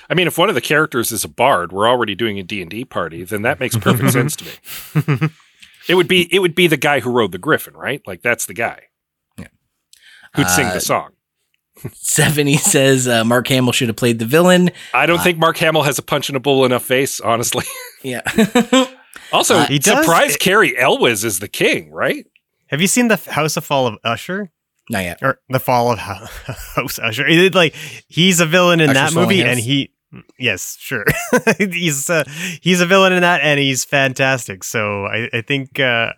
I 0.09 0.15
mean, 0.15 0.27
if 0.27 0.37
one 0.39 0.49
of 0.49 0.55
the 0.55 0.61
characters 0.61 1.11
is 1.13 1.25
a 1.25 1.29
bard, 1.29 1.73
we're 1.73 1.89
already 1.89 2.15
doing 2.15 2.39
a 2.39 2.43
D&D 2.43 2.85
party, 2.87 3.25
then 3.25 3.43
that 3.43 3.59
makes 3.61 3.77
perfect 3.77 4.11
sense 4.13 4.37
to 4.37 4.45
me. 4.45 5.29
It 5.89 5.95
would 5.97 6.09
be 6.09 6.29
it 6.35 6.39
would 6.41 6.55
be 6.55 6.67
the 6.67 6.77
guy 6.79 7.01
who 7.01 7.11
rode 7.11 7.33
the 7.33 7.39
griffin, 7.39 7.75
right? 7.75 8.01
Like 8.07 8.23
that's 8.23 8.47
the 8.47 8.55
guy. 8.55 8.85
Yeah. 9.39 9.49
Who'd 10.37 10.49
sing 10.49 10.67
Uh, 10.67 10.75
the 10.75 10.81
song. 10.81 11.11
70 11.93 12.57
says 12.57 13.07
uh, 13.09 13.25
Mark 13.25 13.49
Hamill 13.49 13.73
should 13.73 13.89
have 13.89 13.97
played 13.97 14.19
the 14.19 14.25
villain. 14.25 14.71
I 14.95 15.07
don't 15.07 15.19
uh, 15.19 15.23
think 15.23 15.39
Mark 15.39 15.57
Hamill 15.59 15.83
has 15.83 15.99
a 15.99 16.03
punchable 16.03 16.65
enough 16.65 16.85
face, 16.85 17.21
honestly. 17.21 17.65
Yeah. 18.03 18.21
Also, 19.33 19.57
Uh, 19.57 19.67
He 19.67 19.79
does- 19.79 20.05
surprise 20.05 20.37
Cary 20.37 20.77
Elwes 20.79 21.25
is 21.25 21.39
the 21.39 21.49
king, 21.49 21.91
right? 21.91 22.27
Have 22.69 22.81
you 22.83 22.87
seen 22.87 23.09
the 23.09 23.17
House 23.17 23.57
of 23.57 23.65
Fall 23.65 23.87
of 23.87 23.97
Usher 24.05 24.51
Not 24.91 25.05
yet. 25.05 25.19
or 25.23 25.41
the 25.49 25.59
Fall 25.59 25.91
of 25.93 25.99
House 25.99 26.99
Usher? 26.99 27.27
He 27.27 27.49
like 27.51 27.75
he's 28.07 28.41
a 28.41 28.47
villain 28.47 28.81
in 28.81 28.91
Usher's 28.91 29.15
that 29.15 29.21
movie, 29.21 29.43
and 29.43 29.59
he 29.59 29.91
yes, 30.39 30.77
sure, 30.81 31.05
he's 31.59 32.09
uh, 32.11 32.25
he's 32.61 32.81
a 32.81 32.87
villain 32.87 33.13
in 33.13 33.23
that, 33.23 33.41
and 33.43 33.59
he's 33.61 33.85
fantastic. 33.85 34.65
So 34.65 35.07
I, 35.07 35.29
I 35.33 35.41
think. 35.43 35.79
Uh, 35.81 36.13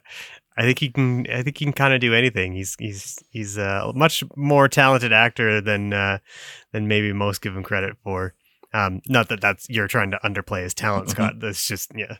I 0.58 0.62
think 0.62 0.78
he 0.78 0.88
can. 0.88 1.26
I 1.30 1.42
think 1.42 1.58
he 1.58 1.66
can 1.66 1.74
kind 1.74 1.92
of 1.92 2.00
do 2.00 2.14
anything. 2.14 2.54
He's 2.54 2.76
he's 2.78 3.18
he's 3.28 3.58
a 3.58 3.92
much 3.94 4.24
more 4.36 4.68
talented 4.68 5.12
actor 5.12 5.60
than 5.60 5.92
uh, 5.92 6.16
than 6.72 6.88
maybe 6.88 7.12
most 7.12 7.42
give 7.42 7.54
him 7.54 7.62
credit 7.62 7.98
for. 8.02 8.32
Um, 8.72 9.02
not 9.06 9.28
that 9.28 9.42
that's 9.42 9.68
you're 9.68 9.86
trying 9.86 10.12
to 10.12 10.18
underplay 10.24 10.62
his 10.62 10.72
talent, 10.72 11.08
Mm-hmm. 11.08 11.10
Scott. 11.12 11.40
That's 11.40 11.68
just 11.68 11.92
yeah. 11.94 12.16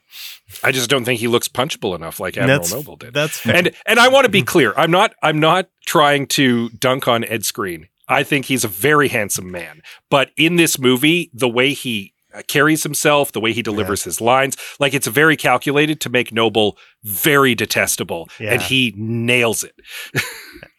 I 0.63 0.71
just 0.71 0.91
don't 0.91 1.07
think 1.07 1.21
he 1.21 1.29
looks 1.29 1.49
punchable 1.49 1.97
enough 1.97 2.21
like 2.21 2.37
Admiral 2.37 2.59
That's 2.59 2.75
Noble 2.75 2.97
did. 2.97 3.15
that's 3.15 3.39
fair. 3.39 3.57
And 3.57 3.71
and 3.87 3.99
I 3.99 4.09
want 4.09 4.27
to 4.27 4.31
be 4.31 4.43
clear. 4.43 4.75
I'm 4.77 4.91
not 4.91 5.15
I'm 5.23 5.41
not 5.41 5.71
trying 5.87 6.27
to 6.29 6.69
dunk 6.69 7.09
on 7.09 7.25
Ed 7.25 7.41
Skrein. 7.41 7.87
I 8.09 8.23
think 8.23 8.47
he's 8.47 8.65
a 8.65 8.69
very 8.69 9.09
handsome 9.09 9.51
man. 9.51 9.81
But 10.11 10.31
in 10.37 10.57
this 10.57 10.79
movie, 10.79 11.31
the 11.35 11.49
way 11.49 11.73
he 11.73 12.13
uh, 12.35 12.43
carries 12.49 12.83
himself, 12.83 13.33
the 13.33 13.41
way 13.41 13.53
he 13.53 13.63
delivers 13.63 14.05
his 14.05 14.21
lines, 14.21 14.57
like 14.79 14.95
it's 14.95 15.07
very 15.07 15.37
calculated 15.37 16.01
to 16.03 16.11
make 16.11 16.33
Noble 16.33 16.77
very 17.05 17.55
detestable, 17.55 18.29
Yeah. 18.39 18.53
and 18.55 18.63
he 18.63 18.93
nails 18.97 19.65
it. 19.65 19.75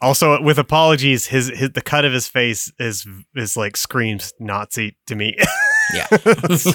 Also, 0.02 0.40
with 0.42 0.60
apologies, 0.60 1.26
his, 1.28 1.50
his 1.50 1.72
the 1.72 1.82
cut 1.82 2.06
of 2.06 2.14
his 2.14 2.28
face 2.28 2.72
is 2.80 3.06
is 3.36 3.58
like 3.58 3.76
screams 3.76 4.32
Nazi 4.40 4.96
to 5.08 5.16
me. 5.16 5.36
Yeah. 5.94 6.06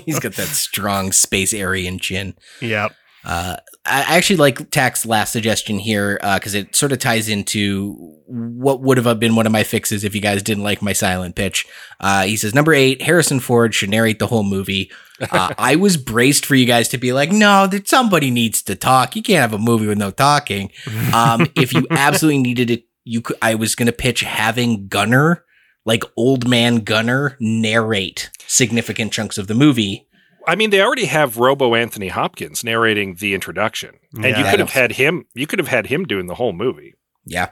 He's 0.07 0.19
got 0.21 0.33
that 0.37 0.49
strong 0.49 1.13
space 1.13 1.53
Aryan 1.53 1.99
chin. 1.99 2.35
yep. 2.63 2.93
Uh, 3.25 3.57
I 3.85 4.17
actually 4.17 4.37
like 4.37 4.71
Tack's 4.71 5.05
last 5.05 5.33
suggestion 5.33 5.79
here 5.79 6.19
because 6.23 6.55
it 6.55 6.75
sort 6.77 6.93
of 6.93 6.99
ties 7.01 7.29
into 7.29 7.95
what 8.27 8.81
would 8.81 8.97
have 8.97 9.19
been 9.19 9.35
one 9.35 9.47
of 9.47 9.53
my 9.53 9.65
fixes 9.65 10.05
if 10.05 10.15
you 10.15 10.21
guys 10.21 10.43
didn't 10.43 10.63
like 10.63 10.83
my 10.83 10.93
silent 10.93 11.35
pitch. 11.35 11.67
Uh, 12.01 12.23
he 12.23 12.37
says, 12.37 12.55
number 12.55 12.73
eight, 12.73 13.03
Harrison 13.03 13.41
Ford 13.41 13.75
should 13.75 13.91
narrate 13.91 14.19
the 14.21 14.29
whole 14.29 14.45
movie. 14.45 14.91
Uh, 15.21 15.53
I 15.59 15.77
was 15.77 15.97
braced 15.97 16.47
for 16.47 16.55
you 16.55 16.65
guys 16.65 16.89
to 16.91 16.99
be 16.99 17.13
like, 17.13 17.33
no, 17.33 17.67
that 17.67 17.89
somebody 17.89 18.31
needs 18.31 18.63
to 18.63 18.77
talk. 18.77 19.17
You 19.17 19.23
can't 19.23 19.41
have 19.41 19.53
a 19.53 19.63
movie 19.63 19.87
with 19.87 19.99
no 19.99 20.11
talking. 20.13 20.71
Um, 21.13 21.49
if 21.57 21.73
you 21.73 21.87
absolutely 21.91 22.41
needed 22.41 22.71
it, 22.71 22.85
you 23.05 23.21
could. 23.21 23.37
I 23.43 23.57
was 23.57 23.75
going 23.75 23.87
to 23.87 23.93
pitch 23.93 24.21
having 24.21 24.87
Gunnar, 24.87 25.45
like 25.85 26.05
old 26.17 26.49
man 26.49 26.79
Gunnar, 26.79 27.37
narrate 27.41 28.31
significant 28.47 29.13
chunks 29.13 29.39
of 29.39 29.49
the 29.49 29.55
movie. 29.55 30.07
I 30.47 30.57
mean, 30.57 30.71
they 30.71 30.81
already 30.81 31.05
have 31.07 31.37
Robo 31.39 31.75
Anthony 31.75 32.09
Hopkins 32.09 32.65
narrating 32.65 33.17
the 33.17 33.35
introduction. 33.35 33.97
and 34.15 34.25
Yeah. 34.25 34.39
you 34.39 34.51
could 34.51 34.61
have 34.61 34.71
had 34.73 34.93
him. 34.93 35.25
You 35.35 35.47
could 35.47 35.59
have 35.59 35.69
had 35.69 35.87
him 35.87 36.05
doing 36.05 36.27
the 36.27 36.35
whole 36.35 36.53
movie 36.53 36.95
Yeah. 37.25 37.51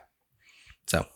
So 0.87 1.07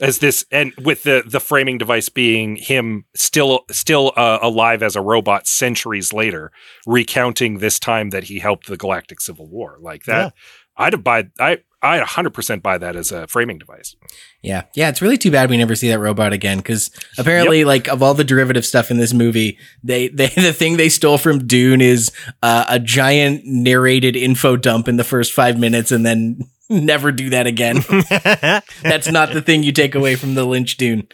as 0.00 0.18
this, 0.18 0.44
and 0.50 0.72
with 0.82 1.02
the 1.04 1.22
the 1.26 1.40
framing 1.40 1.78
device 1.78 2.08
being 2.08 2.56
him 2.56 3.04
still 3.14 3.64
still 3.70 4.12
uh, 4.16 4.38
alive 4.42 4.82
as 4.82 4.96
a 4.96 5.00
robot 5.00 5.46
centuries 5.46 6.12
later, 6.12 6.50
recounting 6.86 7.58
this 7.58 7.78
time 7.78 8.10
that 8.10 8.24
he 8.24 8.38
helped 8.38 8.66
the 8.66 8.76
Galactic 8.76 9.20
Civil 9.20 9.48
War. 9.48 9.76
Like 9.80 10.04
that, 10.04 10.34
I'd 10.76 10.92
have 10.94 11.04
buy. 11.04 11.28
I 11.38 11.58
I 11.82 11.98
100 11.98 12.30
percent 12.32 12.62
buy 12.62 12.78
that 12.78 12.94
as 12.94 13.10
a 13.10 13.26
framing 13.26 13.58
device. 13.58 13.96
yeah, 14.42 14.62
yeah, 14.74 14.88
it's 14.88 15.02
really 15.02 15.18
too 15.18 15.30
bad 15.30 15.50
we 15.50 15.56
never 15.56 15.74
see 15.74 15.88
that 15.88 15.98
robot 15.98 16.32
again 16.32 16.58
because 16.58 16.90
apparently, 17.18 17.64
like 17.64 17.88
of 17.88 18.02
all 18.02 18.14
the 18.14 18.24
derivative 18.24 18.64
stuff 18.64 18.90
in 18.90 18.98
this 18.98 19.12
movie, 19.12 19.58
they 19.82 20.08
they 20.08 20.28
the 20.36 20.52
thing 20.52 20.76
they 20.76 20.88
stole 20.88 21.18
from 21.18 21.46
Dune 21.46 21.80
is 21.80 22.10
uh, 22.42 22.64
a 22.68 22.78
giant 22.78 23.42
narrated 23.44 24.16
info 24.16 24.56
dump 24.56 24.88
in 24.88 24.96
the 24.96 25.04
first 25.04 25.32
five 25.32 25.58
minutes, 25.58 25.90
and 25.90 26.06
then 26.06 26.40
never 26.70 27.10
do 27.10 27.30
that 27.30 27.46
again. 27.46 27.78
That's 28.82 29.10
not 29.10 29.32
the 29.32 29.42
thing 29.42 29.62
you 29.62 29.72
take 29.72 29.94
away 29.94 30.14
from 30.14 30.34
the 30.34 30.44
Lynch 30.44 30.76
Dune. 30.76 31.08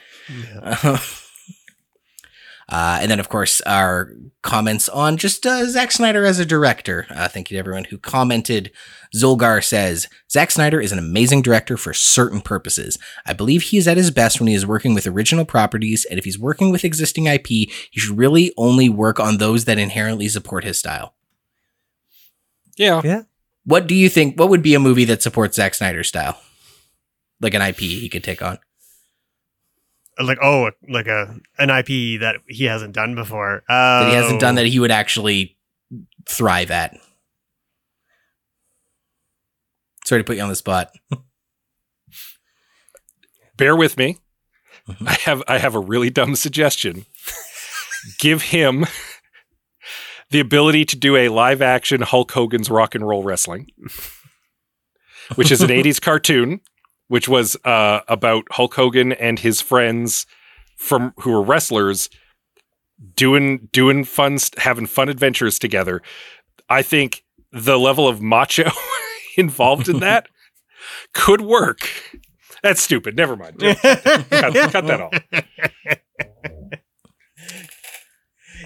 Uh, 0.62 0.98
and 3.00 3.10
then, 3.10 3.18
of 3.20 3.28
course, 3.28 3.60
our 3.62 4.12
comments 4.42 4.88
on 4.90 5.16
just 5.16 5.46
uh, 5.46 5.64
Zack 5.66 5.90
Snyder 5.90 6.24
as 6.24 6.38
a 6.38 6.44
director. 6.44 7.06
Uh, 7.10 7.26
thank 7.26 7.50
you 7.50 7.54
to 7.54 7.58
everyone 7.58 7.84
who 7.84 7.98
commented. 7.98 8.70
Zolgar 9.16 9.64
says 9.64 10.06
Zack 10.30 10.50
Snyder 10.50 10.78
is 10.80 10.92
an 10.92 10.98
amazing 10.98 11.40
director 11.40 11.78
for 11.78 11.94
certain 11.94 12.42
purposes. 12.42 12.98
I 13.24 13.32
believe 13.32 13.62
he 13.62 13.78
is 13.78 13.88
at 13.88 13.96
his 13.96 14.10
best 14.10 14.38
when 14.38 14.48
he 14.48 14.54
is 14.54 14.66
working 14.66 14.94
with 14.94 15.06
original 15.06 15.46
properties, 15.46 16.04
and 16.04 16.18
if 16.18 16.26
he's 16.26 16.38
working 16.38 16.70
with 16.70 16.84
existing 16.84 17.26
IP, 17.26 17.46
he 17.46 17.70
should 17.92 18.18
really 18.18 18.52
only 18.58 18.90
work 18.90 19.18
on 19.18 19.38
those 19.38 19.64
that 19.64 19.78
inherently 19.78 20.28
support 20.28 20.64
his 20.64 20.78
style. 20.78 21.14
Yeah, 22.76 23.00
What 23.64 23.86
do 23.86 23.94
you 23.94 24.08
think? 24.08 24.38
What 24.38 24.50
would 24.50 24.62
be 24.62 24.74
a 24.74 24.80
movie 24.80 25.04
that 25.06 25.22
supports 25.22 25.56
Zack 25.56 25.74
Snyder's 25.74 26.08
style? 26.08 26.38
Like 27.40 27.54
an 27.54 27.62
IP 27.62 27.78
he 27.78 28.08
could 28.08 28.24
take 28.24 28.42
on? 28.42 28.58
Like 30.20 30.38
oh, 30.42 30.70
like 30.88 31.06
a 31.06 31.36
an 31.58 31.70
IP 31.70 32.20
that 32.20 32.36
he 32.48 32.64
hasn't 32.64 32.94
done 32.94 33.14
before. 33.14 33.62
That 33.68 34.08
he 34.08 34.14
hasn't 34.14 34.40
done 34.40 34.54
Oh. 34.54 34.62
that 34.62 34.66
he 34.68 34.78
would 34.80 34.90
actually 34.90 35.56
thrive 36.28 36.70
at? 36.70 36.96
Sorry 40.04 40.20
to 40.20 40.24
put 40.24 40.36
you 40.36 40.42
on 40.42 40.48
the 40.48 40.56
spot. 40.56 40.90
bear 43.56 43.76
with 43.76 43.96
me. 43.96 44.18
Mhm. 44.88 45.06
I 45.08 45.12
have 45.24 45.42
I 45.48 45.58
have 45.58 45.74
a 45.74 45.80
really 45.80 46.10
dumb 46.10 46.34
suggestion. 46.34 47.04
Give 48.18 48.40
him 48.42 48.86
the 50.30 50.40
ability 50.40 50.84
to 50.86 50.96
do 50.96 51.16
a 51.16 51.28
live 51.28 51.60
action 51.60 52.00
Hulk 52.02 52.30
Hogan's 52.32 52.70
rock 52.70 52.94
and 52.94 53.06
roll 53.06 53.22
wrestling, 53.22 53.66
which 55.34 55.50
is 55.50 55.60
an 55.60 55.68
80s 55.70 56.00
cartoon, 56.00 56.60
which 57.09 57.28
was 57.28 57.56
uh, 57.64 58.00
about 58.09 58.44
Hulk 58.52 58.74
Hogan 58.74 59.12
and 59.12 59.38
his 59.38 59.61
friends 59.61 60.26
from 60.76 61.12
who 61.20 61.32
were 61.32 61.42
wrestlers 61.42 62.09
doing 63.16 63.68
doing 63.72 64.04
fun 64.04 64.38
having 64.59 64.86
fun 64.86 65.09
adventures 65.09 65.59
together. 65.59 66.02
I 66.68 66.82
think 66.82 67.24
the 67.52 67.78
level 67.78 68.06
of 68.06 68.20
macho 68.20 68.70
involved 69.36 69.88
in 69.88 70.00
that 70.00 70.28
could 71.14 71.40
work. 71.40 71.88
That's 72.62 72.80
stupid. 72.80 73.16
Never 73.16 73.36
mind. 73.36 73.59
cut, 73.59 73.80
cut 73.80 74.86
that 74.86 75.00
off. 75.00 75.12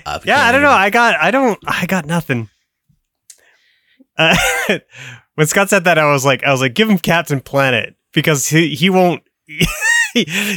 Uh, 0.05 0.18
Yeah, 0.24 0.40
I 0.43 0.53
don't 0.53 0.62
know. 0.62 0.70
I 0.70 0.90
got 0.90 1.14
I 1.20 1.30
don't 1.30 1.59
I 1.66 1.86
got 1.86 2.07
nothing. 2.07 2.49
Uh, 4.16 4.36
when 5.34 5.47
Scott 5.47 5.70
said 5.70 5.84
that, 5.84 5.99
I 5.99 6.12
was 6.12 6.24
like, 6.24 6.45
I 6.45 6.53
was 6.53 6.61
like, 6.61 6.74
give 6.74 6.88
him 6.88 6.99
Captain 6.99 7.40
Planet 7.40 7.97
because 8.12 8.48
he 8.48 8.74
he 8.74 8.90
won't. 8.90 9.22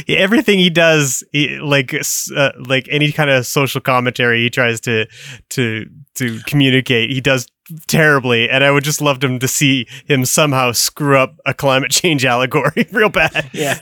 everything 0.08 0.58
he 0.58 0.70
does, 0.70 1.24
he, 1.32 1.58
like 1.58 1.94
uh, 1.94 2.52
like 2.66 2.86
any 2.90 3.10
kind 3.12 3.30
of 3.30 3.46
social 3.46 3.80
commentary 3.80 4.42
he 4.42 4.50
tries 4.50 4.80
to 4.82 5.06
to 5.50 5.86
to 6.14 6.38
communicate, 6.46 7.10
he 7.10 7.20
does 7.20 7.46
terribly. 7.86 8.48
And 8.48 8.62
I 8.62 8.70
would 8.70 8.84
just 8.84 9.00
love 9.00 9.22
him 9.22 9.38
to 9.38 9.48
see 9.48 9.86
him 10.06 10.24
somehow 10.24 10.72
screw 10.72 11.18
up 11.18 11.36
a 11.44 11.54
climate 11.54 11.90
change 11.90 12.24
allegory 12.24 12.86
real 12.92 13.08
bad. 13.08 13.50
Yeah. 13.52 13.80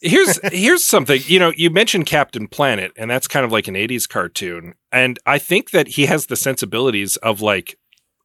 here's 0.00 0.38
here's 0.52 0.84
something 0.84 1.20
you 1.26 1.38
know 1.38 1.52
you 1.56 1.70
mentioned 1.70 2.06
captain 2.06 2.48
planet 2.48 2.92
and 2.96 3.10
that's 3.10 3.28
kind 3.28 3.44
of 3.44 3.52
like 3.52 3.68
an 3.68 3.74
80s 3.74 4.08
cartoon 4.08 4.74
and 4.90 5.18
i 5.26 5.38
think 5.38 5.70
that 5.70 5.88
he 5.88 6.06
has 6.06 6.26
the 6.26 6.36
sensibilities 6.36 7.16
of 7.18 7.40
like 7.40 7.76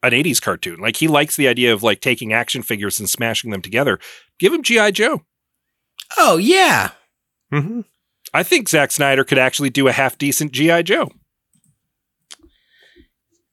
an 0.06 0.14
80s 0.14 0.42
cartoon 0.42 0.78
like 0.80 0.98
he 0.98 1.08
likes 1.08 1.36
the 1.36 1.48
idea 1.48 1.74
of 1.74 1.84
like 1.84 2.02
taking 2.02 2.34
action 2.34 2.62
figures 2.62 3.00
and 3.00 3.10
smashing 3.10 3.52
them 3.52 3.62
together 3.62 4.00
give 4.40 4.54
him 4.54 4.64
gi 4.64 4.92
joe 4.92 5.22
oh 6.18 6.38
yeah. 6.38 6.92
Mhm. 7.54 7.86
i 8.34 8.44
think 8.44 8.70
Zack 8.70 8.92
snyder 8.92 9.24
could 9.24 9.38
actually 9.38 9.70
do 9.70 9.88
a 9.88 9.92
half 9.92 10.18
decent 10.18 10.52
gi 10.52 10.84
joe 10.84 11.10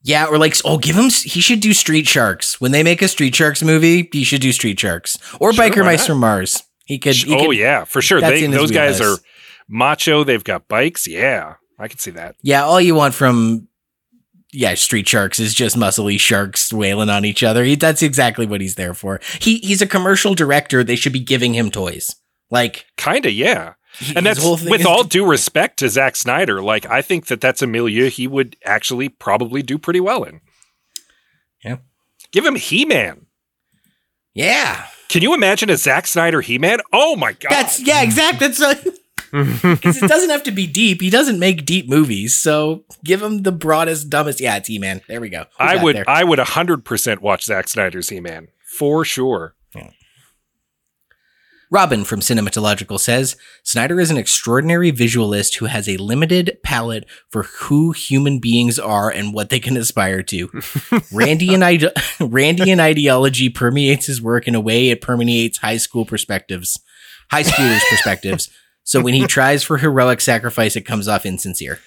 Yeah, 0.05 0.25
or 0.25 0.37
like, 0.37 0.55
oh, 0.65 0.77
give 0.77 0.97
him. 0.97 1.05
He 1.09 1.39
should 1.39 1.61
do 1.61 1.71
Street 1.73 2.07
Sharks 2.07 2.59
when 2.59 2.73
they 2.73 2.83
make 2.83 3.01
a 3.01 3.07
Street 3.07 3.33
Sharks 3.33 3.63
movie. 3.63 4.09
He 4.11 4.25
should 4.25 4.41
do 4.41 4.51
Street 4.51 4.77
Sharks 4.77 5.17
or 5.39 5.53
Sure, 5.53 5.63
Biker 5.63 5.85
Mice 5.85 6.05
from 6.05 6.19
Mars. 6.19 6.61
He 6.85 6.99
could. 6.99 7.15
He 7.15 7.33
oh 7.33 7.45
could- 7.47 7.57
yeah 7.57 7.85
for 7.85 8.01
sure 8.01 8.19
they, 8.19 8.45
those 8.47 8.69
guys 8.71 8.99
are 8.99 9.15
macho 9.69 10.25
they've 10.25 10.43
got 10.43 10.67
bikes 10.67 11.07
yeah 11.07 11.53
i 11.79 11.87
can 11.87 11.97
see 11.97 12.11
that 12.11 12.35
yeah. 12.41 12.63
All 12.65 12.81
you 12.81 12.95
want 12.95 13.13
from 13.13 13.69
yeah 14.53 14.75
Street 14.75 15.07
Sharks 15.07 15.39
is 15.39 15.53
just 15.53 15.75
muscly 15.75 16.19
sharks 16.19 16.71
wailing 16.71 17.09
on 17.09 17.25
each 17.25 17.43
other. 17.43 17.63
He, 17.63 17.75
that's 17.75 18.01
exactly 18.01 18.45
what 18.45 18.61
he's 18.61 18.75
there 18.75 18.93
for. 18.93 19.19
He 19.41 19.57
he's 19.59 19.81
a 19.81 19.87
commercial 19.87 20.35
director. 20.35 20.83
They 20.83 20.95
should 20.95 21.13
be 21.13 21.19
giving 21.19 21.53
him 21.53 21.69
toys. 21.71 22.15
Like, 22.51 22.85
kind 22.97 23.25
of 23.25 23.33
yeah 23.33 23.73
he- 23.99 24.15
and 24.15 24.25
that's 24.25 24.43
with 24.43 24.81
is 24.81 24.85
all 24.85 25.03
due 25.03 25.25
respect 25.25 25.77
to 25.79 25.89
Zack 25.89 26.15
Snyder. 26.15 26.61
Like, 26.61 26.85
I 26.87 27.01
think 27.01 27.27
that 27.27 27.41
that's 27.41 27.61
a 27.61 27.67
milieu 27.67 28.09
he 28.09 28.27
would 28.27 28.55
actually 28.65 29.09
probably 29.09 29.61
do 29.61 29.77
pretty 29.77 29.99
well 29.99 30.23
in. 30.23 30.41
Yeah. 31.63 31.77
Give 32.31 32.45
him 32.45 32.55
He 32.55 32.85
Man. 32.85 33.27
yeah. 34.33 34.87
Can 35.09 35.21
you 35.21 35.35
imagine 35.35 35.69
a 35.69 35.77
Zack 35.77 36.07
Snyder 36.07 36.41
He 36.41 36.57
Man? 36.57 36.79
Oh 36.91 37.15
my 37.15 37.33
God. 37.33 37.51
That's 37.51 37.79
yeah, 37.79 38.01
exactly. 38.01 38.47
That's 38.47 38.99
because 39.61 40.01
it 40.01 40.07
doesn't 40.07 40.29
have 40.29 40.43
to 40.43 40.51
be 40.51 40.67
deep. 40.67 41.01
He 41.01 41.09
doesn't 41.09 41.39
make 41.39 41.65
deep 41.65 41.89
movies, 41.89 42.37
so 42.37 42.83
give 43.03 43.21
him 43.21 43.41
the 43.41 43.51
broadest, 43.51 44.09
dumbest. 44.09 44.39
Yeah, 44.39 44.57
it's 44.57 44.69
E 44.69 44.77
Man. 44.77 45.01
There 45.07 45.19
we 45.19 45.29
go. 45.29 45.39
Who's 45.39 45.47
I 45.57 45.83
would? 45.83 46.03
I 46.07 46.23
would 46.23 46.39
100% 46.39 47.19
watch 47.19 47.45
Zack 47.45 47.67
Snyder's 47.67 48.09
He 48.09 48.19
Man 48.19 48.49
for 48.63 49.03
sure. 49.03 49.55
Robin 51.73 52.03
from 52.03 52.19
Cinematological 52.19 52.99
says 52.99 53.35
Snyder 53.63 53.99
is 53.99 54.11
an 54.11 54.17
extraordinary 54.17 54.91
visualist 54.91 55.55
who 55.55 55.65
has 55.65 55.89
a 55.89 55.97
limited 55.97 56.59
palette 56.61 57.03
for 57.31 57.43
who 57.43 57.93
human 57.93 58.37
beings 58.37 58.77
are 58.77 59.09
and 59.09 59.33
what 59.33 59.49
they 59.49 59.59
can 59.59 59.75
aspire 59.75 60.21
to. 60.21 60.51
Randy 61.11 61.51
and 61.51 61.63
ide- 61.63 61.91
Randy 62.19 62.69
and 62.69 62.79
ideology 62.79 63.49
permeates 63.49 64.05
his 64.05 64.21
work 64.21 64.47
in 64.47 64.53
a 64.53 64.61
way 64.61 64.89
it 64.89 65.01
permeates 65.01 65.57
high 65.57 65.77
school 65.77 66.05
perspectives, 66.05 66.79
high 67.31 67.41
schoolers' 67.41 67.81
perspectives. 67.89 68.51
So 68.83 69.01
when 69.01 69.13
he 69.13 69.27
tries 69.27 69.63
for 69.63 69.77
heroic 69.77 70.21
sacrifice, 70.21 70.75
it 70.75 70.81
comes 70.81 71.07
off 71.07 71.25
insincere. 71.25 71.79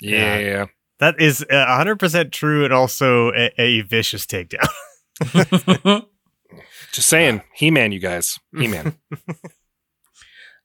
Yeah. 0.00 0.66
That 0.98 1.20
is 1.20 1.42
uh, 1.42 1.66
100% 1.66 2.30
true 2.30 2.64
and 2.64 2.72
also 2.72 3.32
a, 3.32 3.52
a 3.58 3.80
vicious 3.82 4.24
takedown. 4.26 4.68
Just 6.92 7.08
saying. 7.08 7.42
He 7.54 7.70
Man, 7.70 7.90
you 7.92 7.98
guys. 7.98 8.38
He 8.56 8.68
Man. 8.68 8.96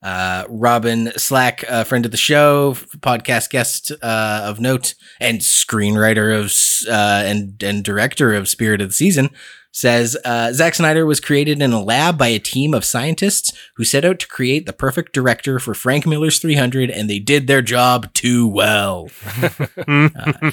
Uh, 0.00 0.44
Robin 0.48 1.10
Slack, 1.16 1.64
a 1.68 1.84
friend 1.84 2.04
of 2.04 2.12
the 2.12 2.16
show, 2.16 2.74
podcast 2.98 3.50
guest 3.50 3.90
uh, 4.00 4.42
of 4.44 4.60
note, 4.60 4.94
and 5.18 5.40
screenwriter 5.40 6.38
of 6.38 6.52
uh, 6.88 7.24
and 7.26 7.60
and 7.64 7.82
director 7.82 8.32
of 8.32 8.48
Spirit 8.48 8.80
of 8.80 8.90
the 8.90 8.94
Season, 8.94 9.28
says 9.72 10.16
uh, 10.24 10.52
Zack 10.52 10.74
Snyder 10.74 11.06
was 11.06 11.20
created 11.20 11.62
in 11.62 11.72
a 11.72 11.82
lab 11.82 12.18
by 12.18 12.28
a 12.28 12.38
team 12.38 12.74
of 12.74 12.84
scientists 12.84 13.52
who 13.76 13.84
set 13.84 14.04
out 14.04 14.18
to 14.20 14.28
create 14.28 14.66
the 14.66 14.72
perfect 14.72 15.12
director 15.12 15.58
for 15.58 15.74
Frank 15.74 16.06
Miller's 16.06 16.38
300, 16.38 16.90
and 16.90 17.08
they 17.08 17.18
did 17.18 17.46
their 17.46 17.62
job 17.62 18.12
too 18.14 18.46
well. 18.46 19.08
Uh, 19.86 20.50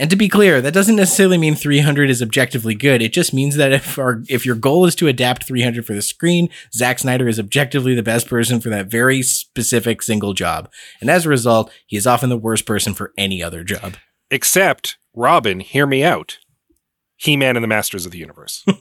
and 0.00 0.08
to 0.08 0.16
be 0.16 0.30
clear, 0.30 0.62
that 0.62 0.72
doesn't 0.72 0.96
necessarily 0.96 1.36
mean 1.36 1.54
300 1.54 2.08
is 2.08 2.22
objectively 2.22 2.74
good. 2.74 3.02
It 3.02 3.12
just 3.12 3.34
means 3.34 3.56
that 3.56 3.70
if 3.70 3.98
our 3.98 4.22
if 4.30 4.46
your 4.46 4.54
goal 4.54 4.86
is 4.86 4.94
to 4.94 5.08
adapt 5.08 5.44
300 5.44 5.84
for 5.84 5.92
the 5.92 6.00
screen, 6.00 6.48
Zack 6.72 7.00
Snyder 7.00 7.28
is 7.28 7.38
objectively 7.38 7.94
the 7.94 8.02
best 8.02 8.26
person 8.26 8.60
for 8.60 8.70
that 8.70 8.86
very 8.86 9.22
specific 9.22 10.00
single 10.00 10.32
job. 10.32 10.70
And 11.02 11.10
as 11.10 11.26
a 11.26 11.28
result, 11.28 11.70
he 11.86 11.98
is 11.98 12.06
often 12.06 12.30
the 12.30 12.38
worst 12.38 12.64
person 12.64 12.94
for 12.94 13.12
any 13.18 13.42
other 13.42 13.62
job. 13.62 13.96
Except, 14.30 14.96
Robin, 15.14 15.60
hear 15.60 15.86
me 15.86 16.02
out. 16.02 16.38
He 17.20 17.36
Man 17.36 17.56
and 17.56 17.62
the 17.62 17.68
Masters 17.68 18.06
of 18.06 18.12
the 18.12 18.18
Universe. 18.18 18.64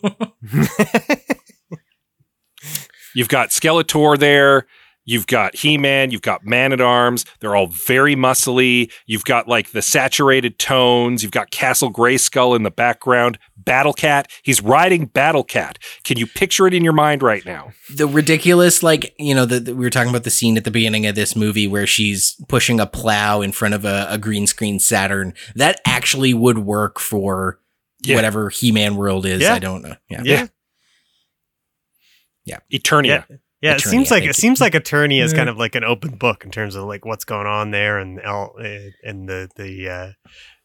You've 3.15 3.27
got 3.29 3.49
Skeletor 3.49 4.17
there. 4.17 4.65
You've 5.05 5.25
got 5.25 5.55
He 5.55 5.77
Man, 5.79 6.11
you've 6.11 6.21
got 6.21 6.45
Man 6.45 6.71
at 6.71 6.79
Arms. 6.81 7.25
They're 7.39 7.55
all 7.55 7.65
very 7.67 8.15
muscly. 8.15 8.91
You've 9.07 9.23
got 9.25 9.47
like 9.47 9.71
the 9.71 9.81
saturated 9.81 10.59
tones. 10.59 11.23
You've 11.23 11.31
got 11.31 11.49
Castle 11.49 11.91
Grayskull 11.91 12.55
in 12.55 12.61
the 12.61 12.69
background. 12.69 13.39
Battle 13.57 13.93
Cat. 13.93 14.29
He's 14.43 14.61
riding 14.61 15.05
Battle 15.07 15.43
Cat. 15.43 15.79
Can 16.03 16.17
you 16.19 16.27
picture 16.27 16.67
it 16.67 16.75
in 16.75 16.83
your 16.83 16.93
mind 16.93 17.23
right 17.23 17.43
now? 17.45 17.71
the 17.95 18.05
ridiculous 18.05 18.83
like 18.83 19.15
you 19.17 19.33
know 19.33 19.45
the, 19.47 19.59
the- 19.59 19.73
we 19.75 19.83
were 19.83 19.89
talking 19.89 20.11
about 20.11 20.23
the 20.25 20.29
scene 20.29 20.55
at 20.57 20.63
the 20.63 20.69
beginning 20.71 21.07
of 21.07 21.15
this 21.15 21.35
movie 21.35 21.65
where 21.65 21.87
she's 21.87 22.39
pushing 22.47 22.79
a 22.79 22.85
plow 22.85 23.41
in 23.41 23.51
front 23.51 23.73
of 23.73 23.83
a, 23.85 24.05
a 24.11 24.19
green 24.19 24.45
screen 24.45 24.77
saturn 24.79 25.33
that 25.55 25.81
actually 25.87 26.35
would 26.35 26.59
work 26.59 26.99
for 26.99 27.59
Yeah. 28.01 28.15
whatever 28.15 28.49
he-man 28.49 28.95
world 28.95 29.25
is 29.25 29.41
Yeah. 29.41 29.53
i 29.55 29.59
don't 29.59 29.81
know 29.81 29.95
yeah 30.09 30.47
Yeah. 32.45 32.59
Eternia. 32.71 33.25
Yeah. 33.29 33.37
Yeah, 33.61 33.75
it 33.75 33.81
seems 33.81 34.09
like 34.09 34.23
it 34.23 34.27
you. 34.27 34.33
seems 34.33 34.61
like 34.61 34.71
Eternia 34.73 35.21
is 35.21 35.33
kind 35.33 35.49
of 35.49 35.57
like 35.57 35.75
an 35.75 35.83
open 35.83 36.15
book 36.15 36.45
in 36.45 36.49
terms 36.51 36.75
of 36.75 36.85
like 36.85 37.03
what's 37.05 37.25
going 37.25 37.45
on 37.45 37.71
there, 37.71 37.99
and 37.99 38.17
eh, 38.19 38.89
and 39.03 39.27
the 39.27 39.49
the 39.57 39.89
uh, 39.89 40.11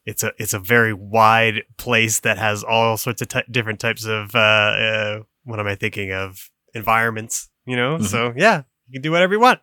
it's 0.05 0.23
a 0.23 0.31
it's 0.39 0.53
a 0.53 0.59
very 0.59 0.93
wide 0.93 1.63
place 1.77 2.21
that 2.21 2.37
has 2.37 2.63
all 2.63 2.95
sorts 2.95 3.21
of 3.21 3.27
ty 3.27 3.43
different 3.51 3.81
types 3.81 4.05
of 4.05 4.33
uh, 4.33 4.39
uh, 4.39 5.19
what 5.43 5.59
am 5.59 5.67
I 5.67 5.75
thinking 5.75 6.13
of 6.13 6.49
environments, 6.73 7.49
you 7.65 7.75
know? 7.75 7.97
Mhm. 7.97 8.05
So 8.05 8.33
yeah, 8.35 8.61
you 8.87 8.93
can 8.93 9.01
do 9.01 9.11
whatever 9.11 9.33
you 9.33 9.41
want. 9.41 9.59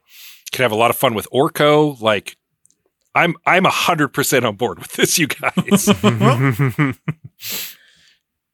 Could 0.52 0.60
have 0.60 0.70
a 0.72 0.76
lot 0.76 0.90
of 0.90 0.96
fun 0.96 1.14
with 1.14 1.26
Orko. 1.32 1.98
Like, 2.02 2.36
I'm 3.14 3.34
I'm 3.46 3.64
hundred 3.64 4.08
percent 4.08 4.44
on 4.44 4.56
board 4.56 4.78
with 4.78 4.92
this, 4.92 5.18
you 5.18 5.26
guys. 5.26 5.86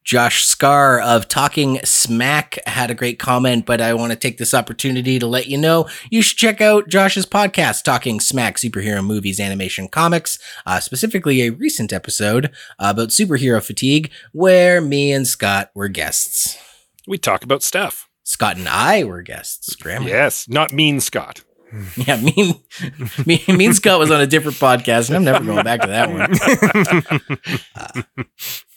Josh 0.05 0.43
Scar 0.45 1.01
of 1.01 1.29
Talking 1.29 1.81
Smack 1.85 2.59
had 2.67 2.91
a 2.91 2.95
great 2.95 3.19
comment, 3.19 3.67
but 3.67 3.83
I 3.83 3.93
want 3.93 4.11
to 4.11 4.17
take 4.17 4.39
this 4.39 4.55
opportunity 4.55 5.19
to 5.19 5.27
let 5.27 5.49
you 5.49 5.59
know 5.59 5.87
you 6.11 6.23
should 6.23 6.39
check 6.39 6.63
out 6.63 6.89
Josh's 6.89 7.27
podcast, 7.27 7.83
Talking 7.83 8.19
Smack 8.19 8.57
Superhero 8.57 9.05
Movies, 9.05 9.39
Animation, 9.39 9.87
Comics, 9.87 10.39
uh, 10.65 10.81
specifically 10.81 11.43
a 11.43 11.51
recent 11.51 11.93
episode 11.93 12.51
about 12.79 13.11
superhero 13.11 13.63
fatigue, 13.63 14.11
where 14.33 14.81
me 14.81 15.13
and 15.13 15.27
Scott 15.27 15.71
were 15.75 15.89
guests. 15.89 16.57
we 17.07 17.19
talk 17.19 17.45
about 17.45 17.63
stuff. 17.63 18.09
Scott 18.25 18.57
and 18.57 18.69
I 18.69 19.05
were 19.05 19.21
guests. 19.21 19.75
Grammar. 19.77 20.09
Yes, 20.09 20.49
not 20.49 20.73
mean 20.73 21.01
Scott. 21.01 21.43
Yeah, 21.97 22.19
mean, 22.19 22.55
me, 23.27 23.45
me 23.47 23.67
and 23.67 23.77
Scott 23.77 23.99
was 23.99 24.11
on 24.11 24.23
a 24.23 24.27
different 24.27 24.57
podcast, 24.57 25.09
and 25.09 25.17
I'm 25.17 25.25
never 25.25 25.45
going 25.45 25.65
back 25.65 25.83
to 25.83 25.89
that 25.89 26.11
one. 26.11 27.53
Uh, 27.77 28.03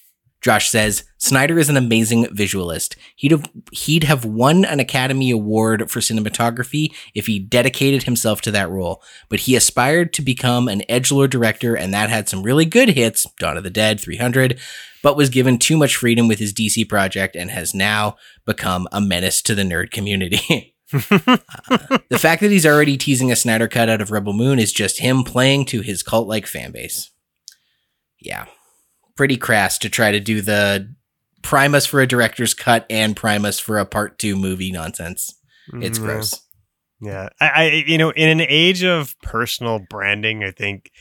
Josh 0.41 0.69
says 0.69 1.03
Snyder 1.17 1.59
is 1.59 1.69
an 1.69 1.77
amazing 1.77 2.27
visualist. 2.33 2.95
He'd 3.15 3.31
have 3.31 3.49
he'd 3.71 4.03
have 4.05 4.25
won 4.25 4.65
an 4.65 4.79
Academy 4.79 5.29
Award 5.29 5.89
for 5.89 5.99
cinematography 5.99 6.93
if 7.13 7.27
he 7.27 7.37
dedicated 7.37 8.03
himself 8.03 8.41
to 8.41 8.51
that 8.51 8.69
role. 8.69 9.03
But 9.29 9.41
he 9.41 9.55
aspired 9.55 10.13
to 10.13 10.21
become 10.21 10.67
an 10.67 10.81
edgelord 10.89 11.29
director, 11.29 11.75
and 11.75 11.93
that 11.93 12.09
had 12.09 12.27
some 12.27 12.41
really 12.41 12.65
good 12.65 12.89
hits, 12.89 13.27
Dawn 13.37 13.57
of 13.57 13.63
the 13.63 13.69
Dead, 13.69 13.99
300, 13.99 14.59
but 15.03 15.15
was 15.15 15.29
given 15.29 15.59
too 15.59 15.77
much 15.77 15.95
freedom 15.95 16.27
with 16.27 16.39
his 16.39 16.53
DC 16.53 16.89
project 16.89 17.35
and 17.35 17.51
has 17.51 17.75
now 17.75 18.17
become 18.45 18.87
a 18.91 18.99
menace 18.99 19.41
to 19.43 19.55
the 19.55 19.63
nerd 19.63 19.91
community. 19.91 20.67
Uh, 20.93 21.37
the 22.09 22.19
fact 22.19 22.41
that 22.41 22.51
he's 22.51 22.65
already 22.65 22.97
teasing 22.97 23.31
a 23.31 23.35
Snyder 23.37 23.69
cut 23.69 23.87
out 23.87 24.01
of 24.01 24.11
Rebel 24.11 24.33
Moon 24.33 24.59
is 24.59 24.73
just 24.73 24.99
him 24.99 25.23
playing 25.23 25.63
to 25.67 25.79
his 25.79 26.03
cult 26.03 26.27
like 26.27 26.45
fan 26.45 26.73
base. 26.73 27.11
Yeah. 28.19 28.47
Pretty 29.16 29.38
crass 29.38 29.78
to 29.80 29.89
try 29.89 30.12
to 30.12 30.20
do 30.20 30.41
the 30.41 30.93
prime 31.41 31.76
us 31.76 31.86
for 31.86 31.99
a 32.01 32.07
director's 32.07 32.53
cut 32.53 32.86
and 32.89 33.16
prime 33.16 33.45
us 33.45 33.59
for 33.59 33.78
a 33.78 33.86
part 33.86 34.20
two 34.20 34.36
movie 34.36 34.72
nonsense. 34.72 35.36
It's 35.82 35.99
Mhm. 35.99 36.03
gross. 36.03 36.41
Yeah, 37.01 37.30
I, 37.39 37.47
I, 37.49 37.84
you 37.88 37.97
know, 37.97 38.12
in 38.12 38.30
an 38.30 38.45
age 38.47 38.84
of 38.84 39.16
personal 39.24 39.80
branding, 39.89 40.43
I 40.43 40.51
think 40.51 40.91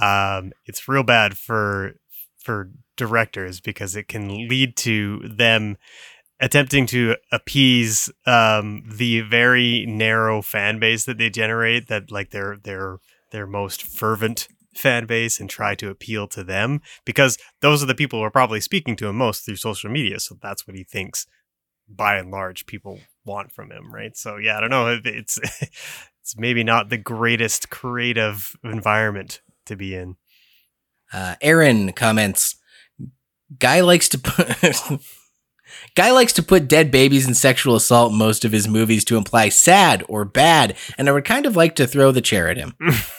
um, 0.00 0.52
it's 0.64 0.88
real 0.88 1.02
bad 1.02 1.36
for 1.36 1.92
for 2.42 2.70
directors 2.96 3.60
because 3.60 3.94
it 3.94 4.08
can 4.08 4.48
lead 4.48 4.76
to 4.78 5.20
them 5.28 5.76
attempting 6.40 6.86
to 6.86 7.16
appease 7.30 8.10
um, 8.26 8.82
the 8.90 9.20
very 9.20 9.84
narrow 9.86 10.40
fan 10.42 10.78
base 10.78 11.04
that 11.04 11.18
they 11.18 11.28
generate. 11.30 11.88
That 11.88 12.10
like 12.10 12.30
their 12.30 12.56
their 12.56 12.98
their 13.30 13.46
most 13.46 13.82
fervent 13.82 14.48
fan 14.74 15.06
base 15.06 15.40
and 15.40 15.48
try 15.50 15.74
to 15.74 15.90
appeal 15.90 16.26
to 16.28 16.42
them 16.42 16.80
because 17.04 17.38
those 17.60 17.82
are 17.82 17.86
the 17.86 17.94
people 17.94 18.18
who 18.18 18.24
are 18.24 18.30
probably 18.30 18.60
speaking 18.60 18.96
to 18.96 19.08
him 19.08 19.16
most 19.16 19.44
through 19.44 19.56
social 19.56 19.90
media. 19.90 20.18
So 20.18 20.36
that's 20.40 20.66
what 20.66 20.76
he 20.76 20.84
thinks 20.84 21.26
by 21.88 22.16
and 22.16 22.30
large 22.30 22.66
people 22.66 23.00
want 23.24 23.52
from 23.52 23.70
him, 23.70 23.92
right? 23.92 24.16
So 24.16 24.36
yeah, 24.36 24.56
I 24.56 24.60
don't 24.60 24.70
know. 24.70 25.00
It's 25.04 25.38
it's 25.60 26.36
maybe 26.36 26.64
not 26.64 26.88
the 26.88 26.98
greatest 26.98 27.70
creative 27.70 28.56
environment 28.64 29.42
to 29.66 29.76
be 29.76 29.94
in. 29.94 30.16
Uh, 31.12 31.36
Aaron 31.42 31.92
comments, 31.92 32.56
guy 33.58 33.80
likes 33.80 34.08
to 34.10 34.18
put. 34.18 35.00
Guy 35.94 36.10
likes 36.10 36.34
to 36.34 36.42
put 36.42 36.68
dead 36.68 36.90
babies 36.90 37.26
and 37.26 37.34
sexual 37.34 37.74
assault 37.74 38.12
in 38.12 38.18
most 38.18 38.44
of 38.44 38.52
his 38.52 38.68
movies 38.68 39.06
to 39.06 39.16
imply 39.16 39.48
sad 39.48 40.04
or 40.06 40.26
bad, 40.26 40.76
and 40.98 41.08
I 41.08 41.12
would 41.12 41.24
kind 41.24 41.46
of 41.46 41.56
like 41.56 41.74
to 41.76 41.86
throw 41.86 42.12
the 42.12 42.20
chair 42.20 42.50
at 42.50 42.58
him. 42.58 42.74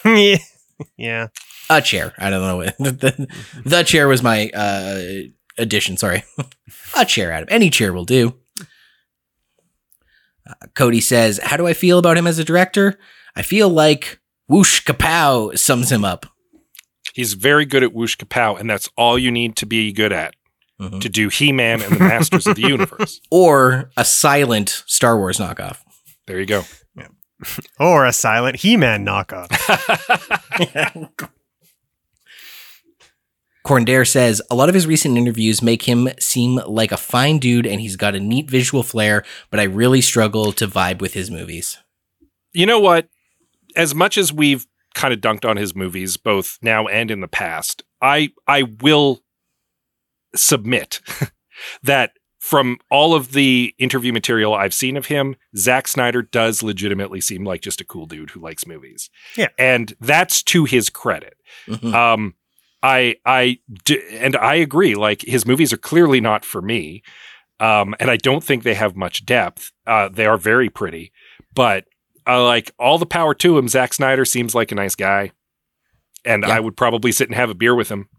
yeah. 0.05 0.37
yeah. 0.97 1.27
a 1.69 1.81
chair. 1.81 2.13
I 2.17 2.29
don't 2.29 2.41
know. 2.41 2.57
what- 2.57 2.77
the, 2.77 3.27
the 3.65 3.83
chair 3.83 4.07
was 4.07 4.21
my 4.23 4.49
uh, 4.53 5.01
addition. 5.57 5.97
Sorry. 5.97 6.23
a 6.97 7.05
chair, 7.05 7.31
Adam. 7.31 7.47
Any 7.51 7.69
chair 7.69 7.93
will 7.93 8.05
do. 8.05 8.35
Uh, 10.47 10.53
Cody 10.75 11.01
says, 11.01 11.39
How 11.43 11.57
do 11.57 11.67
I 11.67 11.73
feel 11.73 11.99
about 11.99 12.17
him 12.17 12.27
as 12.27 12.39
a 12.39 12.43
director? 12.43 12.97
I 13.35 13.41
feel 13.41 13.69
like 13.69 14.19
whoosh 14.47 14.83
kapow 14.83 15.57
sums 15.57 15.91
him 15.91 16.03
up. 16.03 16.25
He's 17.13 17.33
very 17.33 17.65
good 17.65 17.83
at 17.83 17.93
whoosh 17.93 18.17
kapow, 18.17 18.59
and 18.59 18.69
that's 18.69 18.89
all 18.97 19.17
you 19.17 19.31
need 19.31 19.55
to 19.57 19.65
be 19.65 19.91
good 19.91 20.11
at 20.11 20.35
Mhm. 20.81 21.01
to 21.01 21.07
do 21.09 21.29
He 21.29 21.51
Man 21.51 21.81
and 21.83 21.95
the 21.95 21.99
Masters 21.99 22.47
of 22.47 22.55
the 22.55 22.61
Universe. 22.67 23.21
Or 23.29 23.91
a 23.95 24.03
silent 24.03 24.83
Star 24.87 25.17
Wars 25.17 25.37
knockoff. 25.37 25.77
There 26.25 26.39
you 26.39 26.45
go. 26.47 26.63
Or 27.79 28.05
a 28.05 28.13
silent 28.13 28.57
He-Man 28.57 29.05
knockoff. 29.05 29.49
Corndare 33.65 34.07
says 34.07 34.41
a 34.51 34.55
lot 34.55 34.67
of 34.67 34.75
his 34.75 34.85
recent 34.85 35.17
interviews 35.17 35.61
make 35.61 35.83
him 35.83 36.09
seem 36.19 36.55
like 36.67 36.91
a 36.91 36.97
fine 36.97 37.39
dude 37.39 37.65
and 37.65 37.79
he's 37.79 37.95
got 37.95 38.13
a 38.13 38.19
neat 38.19 38.49
visual 38.49 38.83
flair, 38.83 39.23
but 39.49 39.59
I 39.59 39.63
really 39.63 40.01
struggle 40.01 40.51
to 40.53 40.67
vibe 40.67 40.99
with 40.99 41.13
his 41.13 41.31
movies. 41.31 41.77
you 42.51 42.65
know 42.65 42.79
what? 42.79 43.07
As 43.75 43.95
much 43.95 44.17
as 44.17 44.33
we've 44.33 44.67
kind 44.93 45.13
of 45.13 45.21
dunked 45.21 45.49
on 45.49 45.57
his 45.57 45.75
movies, 45.75 46.17
both 46.17 46.59
now 46.61 46.87
and 46.87 47.09
in 47.09 47.21
the 47.21 47.27
past, 47.27 47.83
I 48.01 48.31
I 48.47 48.63
will 48.81 49.21
submit 50.35 50.99
that 51.83 52.11
from 52.43 52.77
all 52.91 53.15
of 53.15 53.31
the 53.31 53.73
interview 53.79 54.11
material 54.11 54.53
I've 54.53 54.73
seen 54.73 54.97
of 54.97 55.05
him, 55.05 55.37
Zack 55.55 55.87
Snyder 55.87 56.21
does 56.21 56.61
legitimately 56.61 57.21
seem 57.21 57.45
like 57.45 57.61
just 57.61 57.79
a 57.79 57.85
cool 57.85 58.05
dude 58.05 58.31
who 58.31 58.41
likes 58.41 58.67
movies. 58.67 59.09
Yeah. 59.37 59.47
and 59.57 59.93
that's 60.01 60.43
to 60.43 60.65
his 60.65 60.89
credit. 60.89 61.37
Mhm. 61.69 61.93
Um, 61.93 62.35
I 62.83 63.15
I 63.25 63.59
d- 63.85 64.01
and 64.11 64.35
I 64.35 64.55
agree. 64.55 64.93
Like 64.93 65.21
his 65.21 65.45
movies 65.45 65.71
are 65.71 65.77
clearly 65.77 66.19
not 66.19 66.43
for 66.43 66.61
me, 66.61 67.01
um, 67.61 67.95
and 67.97 68.11
I 68.11 68.17
don't 68.17 68.43
think 68.43 68.63
they 68.63 68.73
have 68.73 68.97
much 68.97 69.25
depth. 69.25 69.71
Uh, 69.87 70.09
they 70.09 70.25
are 70.25 70.37
very 70.37 70.69
pretty, 70.69 71.13
but 71.55 71.85
uh, 72.27 72.43
like 72.43 72.71
all 72.77 72.97
the 72.97 73.05
power 73.05 73.33
to 73.35 73.57
him. 73.57 73.69
Zack 73.69 73.93
Snyder 73.93 74.25
seems 74.25 74.53
like 74.53 74.73
a 74.73 74.75
nice 74.75 74.95
guy, 74.95 75.31
and 76.25 76.43
Yeah. 76.43 76.55
I 76.55 76.59
would 76.59 76.75
probably 76.75 77.13
sit 77.13 77.29
and 77.29 77.35
have 77.37 77.49
a 77.49 77.55
beer 77.55 77.73
with 77.73 77.87
him. 77.89 78.09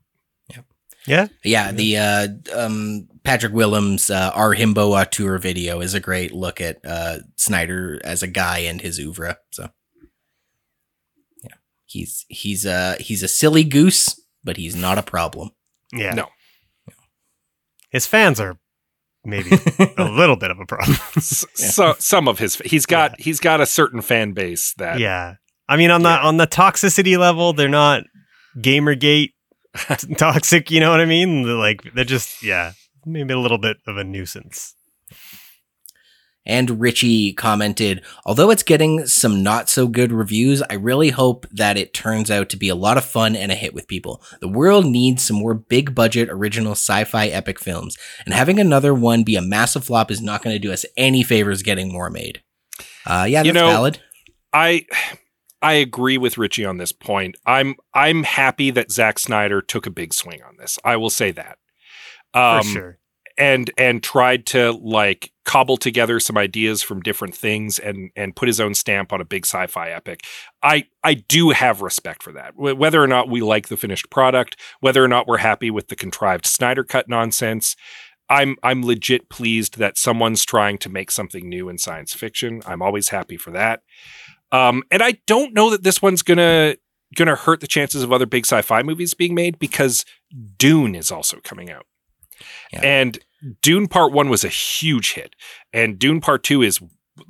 Yeah, 0.48 0.62
yeah. 1.06 1.26
Yeah, 1.44 1.72
the 1.72 1.96
uh, 1.98 2.28
um, 2.58 3.08
Patrick 3.24 3.52
Willems 3.54 4.10
uh, 4.10 4.30
Our 4.34 4.54
Himbo 4.54 4.90
Auteur 5.00 5.38
video 5.38 5.80
is 5.80 5.94
a 5.94 6.00
great 6.00 6.32
look 6.32 6.60
at 6.60 6.78
uh, 6.84 7.18
Snyder 7.36 8.00
as 8.04 8.22
a 8.22 8.26
guy 8.26 8.58
and 8.58 8.80
his 8.80 8.98
oeuvre. 9.00 9.38
So, 9.50 9.70
yeah, 11.42 11.54
he's 11.86 12.26
he's 12.28 12.66
a 12.66 12.96
he's 13.00 13.22
a 13.22 13.28
silly 13.28 13.64
goose, 13.64 14.20
but 14.44 14.56
he's 14.58 14.76
not 14.76 14.98
a 14.98 15.02
problem. 15.02 15.50
Yeah. 15.92 16.12
No. 16.14 16.28
His 17.90 18.06
fans 18.06 18.40
are 18.40 18.58
maybe 19.24 19.50
a 19.96 20.04
little 20.04 20.36
bit 20.36 20.50
of 20.50 20.58
a 20.60 20.66
problem. 20.66 20.96
S- 21.16 21.46
So 21.54 21.94
some 21.98 22.28
of 22.28 22.38
his 22.38 22.56
he's 22.56 22.84
got 22.84 23.18
he's 23.18 23.40
got 23.40 23.60
a 23.60 23.66
certain 23.66 24.02
fan 24.02 24.32
base 24.32 24.74
that 24.76 24.98
yeah. 24.98 25.36
I 25.66 25.76
mean 25.78 25.90
on 25.90 26.02
the 26.02 26.10
on 26.10 26.36
the 26.36 26.46
toxicity 26.46 27.16
level, 27.16 27.54
they're 27.54 27.68
not 27.70 28.02
gamergate 28.58 29.30
toxic, 30.18 30.70
you 30.70 30.80
know 30.80 30.90
what 30.90 31.00
I 31.00 31.06
mean? 31.06 31.44
They're 31.44 31.54
like 31.54 31.80
they're 31.94 32.04
just 32.04 32.42
yeah, 32.42 32.72
maybe 33.06 33.34
a 33.34 33.38
little 33.38 33.58
bit 33.58 33.78
of 33.86 33.96
a 33.96 34.04
nuisance. 34.04 34.74
And 36.46 36.78
Richie 36.80 37.32
commented, 37.32 38.02
although 38.26 38.50
it's 38.50 38.62
getting 38.62 39.06
some 39.06 39.42
not 39.42 39.70
so 39.70 39.88
good 39.88 40.12
reviews, 40.12 40.62
I 40.68 40.74
really 40.74 41.08
hope 41.08 41.46
that 41.50 41.78
it 41.78 41.94
turns 41.94 42.30
out 42.30 42.50
to 42.50 42.58
be 42.58 42.68
a 42.68 42.74
lot 42.74 42.98
of 42.98 43.04
fun 43.04 43.34
and 43.34 43.50
a 43.50 43.54
hit 43.54 43.72
with 43.72 43.88
people. 43.88 44.22
The 44.40 44.48
world 44.48 44.84
needs 44.84 45.24
some 45.24 45.36
more 45.36 45.54
big 45.54 45.94
budget 45.94 46.28
original 46.28 46.72
sci-fi 46.72 47.28
epic 47.28 47.58
films, 47.58 47.96
and 48.26 48.34
having 48.34 48.60
another 48.60 48.92
one 48.92 49.24
be 49.24 49.36
a 49.36 49.42
massive 49.42 49.86
flop 49.86 50.10
is 50.10 50.20
not 50.20 50.42
going 50.42 50.54
to 50.54 50.60
do 50.60 50.72
us 50.72 50.84
any 50.98 51.22
favors 51.22 51.62
getting 51.62 51.90
more 51.90 52.10
made. 52.10 52.42
Uh, 53.06 53.26
yeah, 53.28 53.42
You 53.42 53.52
that's 53.52 53.64
know, 53.64 53.68
valid. 53.68 54.00
I 54.52 54.86
I 55.62 55.72
agree 55.74 56.18
with 56.18 56.36
Richie 56.36 56.66
on 56.66 56.76
this 56.76 56.92
point. 56.92 57.36
I'm 57.46 57.76
I'm 57.94 58.22
happy 58.22 58.70
that 58.70 58.92
Zack 58.92 59.18
Snyder 59.18 59.62
took 59.62 59.86
a 59.86 59.90
big 59.90 60.12
swing 60.12 60.42
on 60.42 60.58
this. 60.58 60.78
I 60.84 60.96
will 60.98 61.10
say 61.10 61.30
that. 61.32 61.56
Um, 62.34 62.62
For 62.62 62.68
sure. 62.68 62.98
and 63.38 63.70
and 63.78 64.02
tried 64.02 64.46
to 64.46 64.72
like 64.72 65.30
cobble 65.44 65.76
together 65.76 66.18
some 66.20 66.38
ideas 66.38 66.82
from 66.82 67.00
different 67.00 67.34
things 67.34 67.78
and 67.78 68.10
and 68.16 68.34
put 68.34 68.48
his 68.48 68.60
own 68.60 68.74
stamp 68.74 69.12
on 69.12 69.20
a 69.20 69.24
big 69.24 69.44
sci-fi 69.46 69.90
epic. 69.90 70.22
I 70.62 70.86
I 71.02 71.14
do 71.14 71.50
have 71.50 71.80
respect 71.82 72.22
for 72.22 72.32
that. 72.32 72.52
Wh- 72.54 72.78
Whether 72.78 73.02
or 73.02 73.06
not 73.06 73.28
we 73.28 73.40
like 73.40 73.68
the 73.68 73.76
finished 73.76 74.10
product, 74.10 74.56
whether 74.80 75.02
or 75.04 75.08
not 75.08 75.26
we're 75.28 75.38
happy 75.38 75.70
with 75.70 75.88
the 75.88 75.96
contrived 75.96 76.46
Snyder 76.46 76.84
cut 76.84 77.08
nonsense, 77.08 77.76
I'm 78.30 78.56
I'm 78.62 78.84
legit 78.84 79.28
pleased 79.28 79.78
that 79.78 79.98
someone's 79.98 80.44
trying 80.44 80.78
to 80.78 80.88
make 80.88 81.10
something 81.10 81.48
new 81.48 81.68
in 81.68 81.78
science 81.78 82.14
fiction. 82.14 82.62
I'm 82.66 82.82
always 82.82 83.10
happy 83.10 83.36
for 83.36 83.50
that. 83.50 83.82
Um, 84.52 84.82
and 84.90 85.02
I 85.02 85.18
don't 85.26 85.52
know 85.52 85.70
that 85.70 85.82
this 85.82 86.00
one's 86.00 86.22
gonna 86.22 86.76
gonna 87.16 87.36
hurt 87.36 87.60
the 87.60 87.66
chances 87.66 88.02
of 88.02 88.12
other 88.12 88.26
big 88.26 88.46
sci-fi 88.46 88.82
movies 88.82 89.12
being 89.14 89.34
made 89.34 89.58
because 89.58 90.04
Dune 90.56 90.94
is 90.94 91.10
also 91.12 91.38
coming 91.44 91.70
out. 91.70 91.86
Yeah. 92.72 92.80
And 92.82 93.18
Dune 93.62 93.88
Part 93.88 94.12
1 94.12 94.28
was 94.28 94.44
a 94.44 94.48
huge 94.48 95.12
hit. 95.14 95.34
And 95.72 95.98
Dune 95.98 96.20
Part 96.20 96.42
2 96.44 96.62
is 96.62 96.80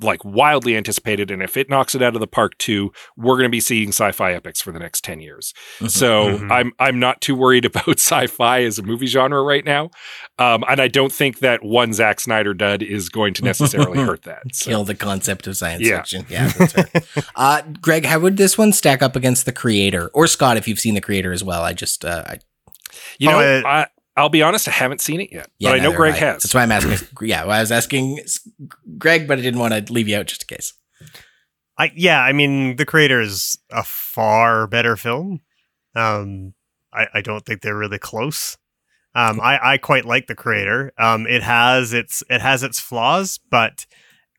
like 0.01 0.25
wildly 0.25 0.75
anticipated. 0.75 1.29
And 1.29 1.43
if 1.43 1.55
it 1.55 1.69
knocks 1.69 1.93
it 1.93 2.01
out 2.01 2.15
of 2.15 2.19
the 2.19 2.25
park 2.25 2.57
too, 2.57 2.91
we're 3.17 3.35
going 3.35 3.43
to 3.43 3.49
be 3.49 3.59
seeing 3.59 3.89
sci-fi 3.89 4.33
epics 4.33 4.59
for 4.59 4.71
the 4.71 4.79
next 4.79 5.03
10 5.03 5.19
years. 5.19 5.53
So 5.87 6.39
Mhm. 6.39 6.51
I'm 6.51 6.71
I'm 6.79 6.99
not 6.99 7.21
too 7.21 7.35
worried 7.35 7.65
about 7.71 7.99
sci-fi 7.99 8.63
as 8.63 8.79
a 8.79 8.81
movie 8.81 9.05
genre 9.05 9.43
right 9.43 9.63
now. 9.63 9.91
Um, 10.39 10.63
and 10.67 10.81
I 10.81 10.87
don't 10.87 11.11
think 11.11 11.37
that 11.39 11.63
one 11.63 11.93
Zack 11.93 12.19
Snyder 12.19 12.55
dud 12.55 12.81
is 12.81 13.09
going 13.09 13.35
to 13.35 13.43
necessarily 13.43 13.99
hurt 13.99 14.23
that. 14.23 14.41
So. 14.53 14.71
Kill 14.71 14.85
the 14.85 14.95
concept 14.95 15.45
of 15.45 15.55
science 15.55 15.83
Yeah. 15.85 15.97
fiction. 15.97 16.25
Yeah, 16.29 16.47
that's 16.47 16.73
fair. 16.73 17.23
uh, 17.35 17.61
Gregg, 17.79 18.05
how 18.05 18.17
would 18.19 18.37
this 18.37 18.57
one 18.57 18.73
stack 18.73 19.03
up 19.03 19.15
against 19.15 19.45
the 19.45 19.51
creator? 19.51 20.09
Or 20.15 20.25
Scott, 20.25 20.57
if 20.57 20.67
you've 20.67 20.79
seen 20.79 20.95
the 20.95 21.01
creator 21.01 21.31
as 21.31 21.43
well. 21.43 21.61
I 21.61 21.73
just, 21.73 22.03
uh, 22.03 22.23
I, 22.25 22.39
You 23.19 23.29
know, 23.29 23.39
Oh, 23.39 23.61
I, 23.67 23.87
I'll 24.17 24.29
be 24.29 24.41
honest, 24.41 24.67
I 24.67 24.71
haven't 24.71 25.01
seen 25.01 25.19
it 25.19 25.31
yet, 25.31 25.49
yeah, 25.59 25.71
but 25.71 25.79
I 25.79 25.83
know 25.83 25.93
Gregg 25.93 26.13
I. 26.13 26.17
has. 26.17 26.43
That's 26.43 26.53
why 26.53 26.63
I'm 26.63 26.71
asking. 26.71 27.07
yeah, 27.21 27.43
well, 27.43 27.57
I 27.57 27.59
was 27.61 27.71
asking 27.71 28.19
Gregg, 28.97 29.27
but 29.27 29.39
I 29.39 29.41
didn't 29.41 29.59
want 29.59 29.73
to 29.73 29.93
leave 29.93 30.07
you 30.07 30.17
out 30.17 30.27
just 30.27 30.43
in 30.49 30.55
case. 30.55 30.73
I 31.77 31.91
yeah, 31.95 32.21
I 32.21 32.31
mean, 32.31 32.77
The 32.77 32.85
Creator 32.85 33.19
is 33.21 33.57
a 33.71 33.83
far 33.83 34.67
better 34.67 34.95
film. 34.95 35.41
Um, 35.95 36.53
I, 36.93 37.07
I 37.15 37.21
don't 37.21 37.45
think 37.45 37.61
they're 37.61 37.77
really 37.77 37.99
close. 37.99 38.57
Um, 39.13 39.39
I, 39.41 39.73
I 39.73 39.77
quite 39.77 40.05
like 40.05 40.27
The 40.27 40.35
Creator. 40.35 40.93
Um, 40.97 41.27
it 41.27 41.43
has 41.43 41.93
its 41.93 42.23
it 42.29 42.41
has 42.41 42.63
its 42.63 42.79
flaws, 42.79 43.39
but 43.49 43.85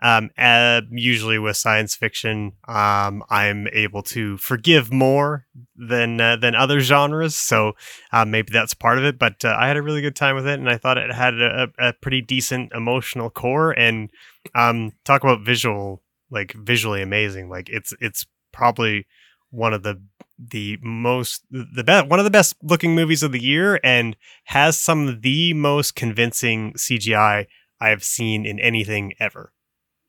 um, 0.02 0.30
uh, 0.36 0.82
usually 0.90 1.38
with 1.38 1.56
science 1.56 1.94
fiction, 1.94 2.52
um, 2.68 3.22
I'm 3.30 3.66
able 3.72 4.02
to 4.04 4.36
forgive 4.36 4.92
more 4.92 5.46
than 5.74 6.20
uh, 6.20 6.36
than 6.36 6.54
other 6.54 6.80
genres. 6.80 7.34
So 7.34 7.72
uh, 8.12 8.24
maybe 8.26 8.52
that's 8.52 8.74
part 8.74 8.98
of 8.98 9.04
it. 9.04 9.18
But 9.18 9.44
uh, 9.44 9.56
I 9.58 9.68
had 9.68 9.76
a 9.76 9.82
really 9.82 10.02
good 10.02 10.16
time 10.16 10.36
with 10.36 10.46
it, 10.46 10.58
and 10.58 10.68
I 10.68 10.76
thought 10.76 10.98
it 10.98 11.12
had 11.12 11.34
a, 11.40 11.68
a 11.78 11.92
pretty 11.94 12.20
decent 12.20 12.72
emotional 12.72 13.30
core. 13.30 13.72
And 13.72 14.10
um, 14.54 14.92
talk 15.04 15.22
about 15.22 15.44
visual, 15.44 16.02
like 16.30 16.52
visually 16.52 17.00
amazing. 17.00 17.48
Like 17.48 17.70
it's 17.70 17.94
it's 17.98 18.26
probably 18.52 19.06
one 19.50 19.72
of 19.72 19.82
the 19.82 20.02
the 20.38 20.76
most 20.82 21.42
the 21.50 21.84
best 21.84 22.08
one 22.08 22.18
of 22.18 22.24
the 22.24 22.30
best 22.30 22.54
looking 22.62 22.94
movies 22.94 23.22
of 23.22 23.32
the 23.32 23.42
year, 23.42 23.80
and 23.82 24.14
has 24.44 24.78
some 24.78 25.08
of 25.08 25.22
the 25.22 25.54
most 25.54 25.94
convincing 25.94 26.74
CGI 26.74 27.46
I 27.80 27.88
have 27.88 28.04
seen 28.04 28.44
in 28.44 28.58
anything 28.58 29.14
ever. 29.18 29.52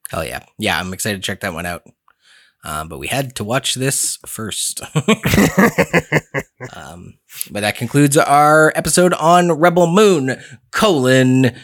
Hell 0.10 0.26
yeah. 0.26 0.43
Yeah, 0.58 0.80
I'm 0.80 0.93
excited 0.93 1.22
to 1.22 1.26
check 1.26 1.41
that 1.41 1.53
one 1.53 1.66
out. 1.66 1.84
Um, 2.64 2.89
but 2.89 2.99
we 2.99 3.08
had 3.08 3.36
to 3.36 3.43
watch 3.43 3.76
this 3.76 4.18
first. 4.26 4.82
um, 6.76 7.18
but 7.51 7.62
that 7.62 7.78
concludes 7.78 8.18
our 8.18 8.74
episode 8.76 9.14
on 9.14 9.51
Rebel 9.53 9.88
Moon, 9.88 10.38
colon. 10.72 11.55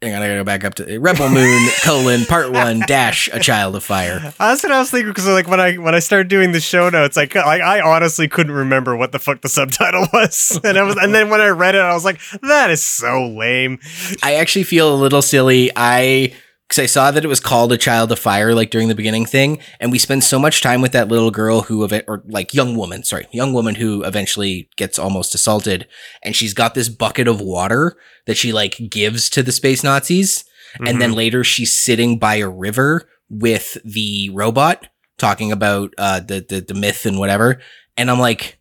Hang 0.00 0.14
on, 0.14 0.22
I 0.22 0.28
gotta 0.28 0.40
go 0.40 0.44
back 0.44 0.64
up 0.64 0.74
to 0.76 0.98
Rebel 1.00 1.28
Moon, 1.28 1.68
colon, 1.82 2.24
part 2.24 2.52
one, 2.52 2.80
dash, 2.86 3.28
a 3.32 3.40
child 3.40 3.74
of 3.74 3.82
fire. 3.82 4.32
That's 4.38 4.62
what 4.62 4.70
I 4.70 4.78
was 4.78 4.92
thinking 4.92 5.10
because 5.10 5.26
like 5.26 5.48
when 5.48 5.58
I 5.60 5.74
when 5.74 5.94
I 5.94 5.98
started 5.98 6.28
doing 6.28 6.52
the 6.52 6.60
show 6.60 6.88
notes, 6.88 7.16
like 7.16 7.34
I, 7.34 7.58
I 7.58 7.80
honestly 7.80 8.28
couldn't 8.28 8.52
remember 8.52 8.96
what 8.96 9.10
the 9.10 9.18
fuck 9.18 9.42
the 9.42 9.48
subtitle 9.48 10.06
was, 10.12 10.58
and 10.62 10.78
I 10.78 10.82
was 10.84 10.96
and 10.96 11.12
then 11.12 11.30
when 11.30 11.40
I 11.40 11.48
read 11.48 11.74
it, 11.74 11.80
I 11.80 11.92
was 11.94 12.04
like, 12.04 12.20
that 12.42 12.70
is 12.70 12.86
so 12.86 13.26
lame. 13.26 13.80
I 14.22 14.36
actually 14.36 14.62
feel 14.62 14.94
a 14.94 14.96
little 14.96 15.20
silly. 15.20 15.72
I 15.74 16.32
because 16.68 16.82
I 16.82 16.86
saw 16.86 17.10
that 17.10 17.24
it 17.24 17.28
was 17.28 17.40
called 17.40 17.72
a 17.72 17.78
child 17.78 18.12
of 18.12 18.18
fire, 18.18 18.54
like 18.54 18.70
during 18.70 18.88
the 18.88 18.94
beginning 18.94 19.24
thing, 19.24 19.58
and 19.80 19.90
we 19.90 19.98
spend 19.98 20.22
so 20.22 20.38
much 20.38 20.60
time 20.60 20.82
with 20.82 20.92
that 20.92 21.08
little 21.08 21.30
girl 21.30 21.62
who 21.62 21.82
of 21.82 21.94
it, 21.94 22.04
or 22.06 22.22
like 22.26 22.52
young 22.52 22.76
woman, 22.76 23.02
sorry, 23.04 23.26
young 23.32 23.54
woman 23.54 23.76
who 23.76 24.02
eventually 24.04 24.68
gets 24.76 24.98
almost 24.98 25.34
assaulted, 25.34 25.88
and 26.22 26.36
she's 26.36 26.52
got 26.52 26.74
this 26.74 26.90
bucket 26.90 27.26
of 27.26 27.40
water 27.40 27.96
that 28.26 28.36
she 28.36 28.52
like 28.52 28.78
gives 28.90 29.30
to 29.30 29.42
the 29.42 29.52
space 29.52 29.82
Nazis, 29.82 30.44
and 30.86 31.00
then 31.00 31.12
later 31.12 31.42
she's 31.42 31.74
sitting 31.74 32.18
by 32.18 32.34
a 32.36 32.48
river 32.48 33.08
with 33.30 33.78
the 33.84 34.28
robot 34.34 34.88
talking 35.16 35.50
about 35.50 35.94
uh, 35.96 36.20
the, 36.20 36.44
the 36.46 36.60
the 36.60 36.74
myth 36.74 37.06
and 37.06 37.18
whatever, 37.18 37.60
and 37.96 38.10
I'm 38.10 38.20
like. 38.20 38.57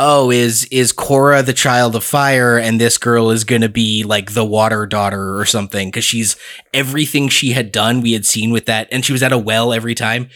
Oh, 0.00 0.30
is 0.30 0.64
is 0.66 0.92
Kora 0.92 1.42
the 1.42 1.52
child 1.52 1.96
of 1.96 2.04
fire, 2.04 2.56
and 2.56 2.80
this 2.80 2.98
girl 2.98 3.30
is 3.30 3.42
gonna 3.44 3.68
be 3.68 4.04
like 4.04 4.32
the 4.32 4.44
water 4.44 4.86
daughter 4.86 5.36
or 5.38 5.44
something? 5.44 5.88
Because 5.88 6.04
she's 6.04 6.36
everything 6.72 7.28
she 7.28 7.50
had 7.52 7.72
done, 7.72 8.00
we 8.00 8.12
had 8.12 8.24
seen 8.24 8.50
with 8.50 8.66
that, 8.66 8.86
and 8.92 9.04
she 9.04 9.12
was 9.12 9.22
at 9.22 9.32
a 9.32 9.38
well 9.38 9.72
every 9.72 9.94
time. 9.94 10.28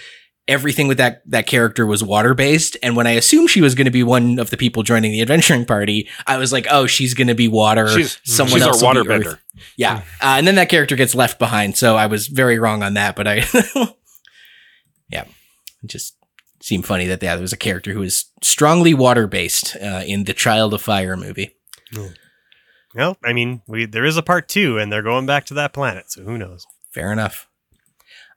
Everything 0.49 0.89
with 0.89 0.99
that 0.99 1.23
that 1.31 1.47
character 1.47 1.87
was 1.87 2.03
water 2.03 2.35
based, 2.35 2.77
and 2.83 2.97
when 2.97 3.07
I 3.07 3.13
assumed 3.13 3.49
she 3.51 3.61
was 3.61 3.77
going 3.77 3.85
to 3.85 3.93
be 3.93 4.03
one 4.03 4.41
of 4.41 4.51
the 4.51 4.57
people 4.57 4.83
joining 4.83 5.13
the 5.13 5.21
adventuring 5.23 5.65
party, 5.65 6.09
I 6.27 6.37
was 6.37 6.53
like, 6.53 6.67
"Oh, 6.69 6.89
she's 6.89 7.15
going 7.15 7.29
to 7.29 7.35
be 7.37 7.47
water. 7.47 7.87
She's- 7.89 8.19
Someone 8.25 8.55
she's 8.55 8.63
our 8.63 8.71
else 8.71 8.83
will 8.83 8.93
be 9.05 9.09
waterbender. 9.09 9.27
Earth." 9.35 9.39
Yeah, 9.77 9.99
uh, 10.21 10.35
and 10.39 10.47
then 10.47 10.57
that 10.57 10.69
character 10.69 10.97
gets 10.97 11.15
left 11.15 11.39
behind, 11.39 11.77
so 11.77 11.95
I 11.95 12.07
was 12.07 12.27
very 12.27 12.59
wrong 12.59 12.83
on 12.83 12.95
that. 12.95 13.15
But 13.15 13.29
I, 13.29 13.45
yeah, 15.09 15.27
just 15.87 16.17
seemed 16.63 16.87
funny 16.87 17.07
that 17.07 17.23
yeah, 17.23 17.35
there 17.35 17.43
was 17.43 17.53
a 17.53 17.59
character 17.59 17.93
who 17.93 18.01
was 18.01 18.31
strongly 18.43 18.95
water 18.95 19.27
based 19.27 19.77
uh, 19.77 20.03
in 20.07 20.25
the 20.25 20.33
Child 20.33 20.75
of 20.75 20.83
Fire 20.83 21.17
movie. 21.17 21.57
Well, 22.95 23.17
I 23.25 23.33
mean, 23.33 23.63
we 23.67 23.87
there 23.87 24.05
is 24.05 24.17
a 24.17 24.23
part 24.23 24.49
two, 24.49 24.79
and 24.79 24.93
they're 24.93 25.03
going 25.03 25.27
back 25.27 25.47
to 25.47 25.55
that 25.55 25.73
planet, 25.73 26.11
so 26.11 26.23
who 26.23 26.39
knows? 26.39 26.67
Fair 26.91 27.13
enough. 27.13 27.49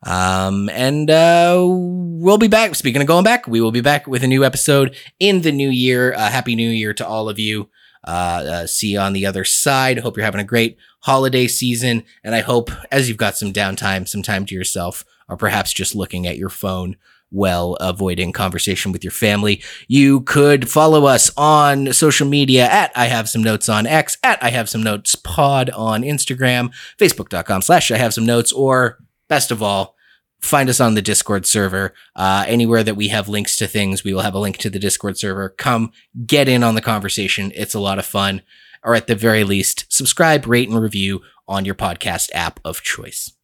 Um, 0.03 0.69
and 0.69 1.09
uh, 1.09 1.63
we'll 1.67 2.38
be 2.38 2.47
back. 2.47 2.76
Speaking 2.76 3.01
of 3.01 3.07
going 3.07 3.23
back, 3.23 3.47
we 3.47 3.59
will 3.59 3.71
be 3.71 3.82
back 3.82 4.07
with 4.07 4.23
a 4.23 4.28
new 4.28 4.45
episode 4.45 4.95
in 5.19 5.41
the 5.41 5.51
new 5.51 5.69
year. 5.69 6.13
Uh, 6.13 6.30
Happy 6.30 6.55
New 6.55 6.69
Year 6.69 6.93
to 6.93 7.07
all 7.07 7.28
of 7.28 7.39
you. 7.39 7.69
Uh, 8.07 8.45
uh, 8.47 8.67
see 8.67 8.89
you 8.89 8.99
on 8.99 9.13
the 9.13 9.26
other 9.26 9.43
side. 9.43 9.97
Hope 9.99 10.15
you're 10.15 10.26
having 10.26 10.41
a 10.41 10.45
great 10.45 10.78
holiday 11.01 11.47
season. 11.47 12.03
And 12.23 12.36
I 12.36 12.41
hope 12.41 12.69
as 12.91 13.09
you've 13.09 13.17
got 13.17 13.36
some 13.36 13.51
downtime, 13.51 14.07
some 14.07 14.21
time 14.21 14.45
to 14.45 14.55
yourself, 14.55 15.03
or 15.28 15.38
perhaps 15.38 15.73
just 15.73 15.95
looking 15.95 16.28
at 16.28 16.38
your 16.38 16.49
phone 16.49 16.97
while 17.30 17.73
avoiding 17.80 18.32
conversation 18.32 18.91
with 18.91 19.03
your 19.03 19.11
family, 19.11 19.61
you 19.88 20.21
could 20.21 20.69
follow 20.69 21.05
us 21.05 21.32
on 21.38 21.91
social 21.93 22.28
media 22.28 22.65
at 22.65 22.91
I 22.95 23.05
have 23.05 23.30
some 23.30 23.43
notes 23.43 23.67
on 23.67 23.86
X, 23.86 24.17
at 24.23 24.41
I 24.43 24.49
have 24.49 24.69
some 24.69 24.84
notes 24.84 25.15
pod 25.15 25.69
on 25.71 26.03
Instagram, 26.03 26.71
facebook.com 26.97 27.61
slash 27.61 27.91
I 27.91 27.97
have 27.97 28.13
some 28.13 28.26
notes, 28.26 28.51
or 28.51 28.99
best 29.28 29.51
of 29.51 29.61
all, 29.61 29.95
find 30.41 30.69
us 30.69 30.80
on 30.80 30.93
the 30.93 31.01
Discord 31.01 31.45
server. 31.45 31.93
Uh, 32.16 32.45
anywhere 32.47 32.83
that 32.83 32.95
we 32.95 33.09
have 33.09 33.28
links 33.28 33.55
to 33.58 33.67
things, 33.67 34.04
we 34.04 34.13
will 34.13 34.21
have 34.21 34.36
a 34.36 34.39
link 34.39 34.58
to 34.58 34.70
the 34.70 34.79
Discord 34.79 35.17
server. 35.17 35.49
Come 35.49 35.91
get 36.25 36.47
in 36.47 36.63
on 36.63 36.75
the 36.75 36.82
conversation. 36.82 37.51
It's 37.55 37.74
a 37.74 37.79
lot 37.79 37.99
of 37.99 38.05
fun. 38.05 38.41
Or 38.83 38.93
at 38.93 39.08
the 39.08 39.16
very 39.16 39.43
least, 39.43 39.91
subscribe, 39.91 40.45
rate, 40.45 40.70
and 40.70 40.79
review 40.79 41.21
on 41.47 41.66
your 41.66 41.74
podcast 41.74 42.29
app 42.33 42.59
of 42.63 42.82
choice. 42.82 43.34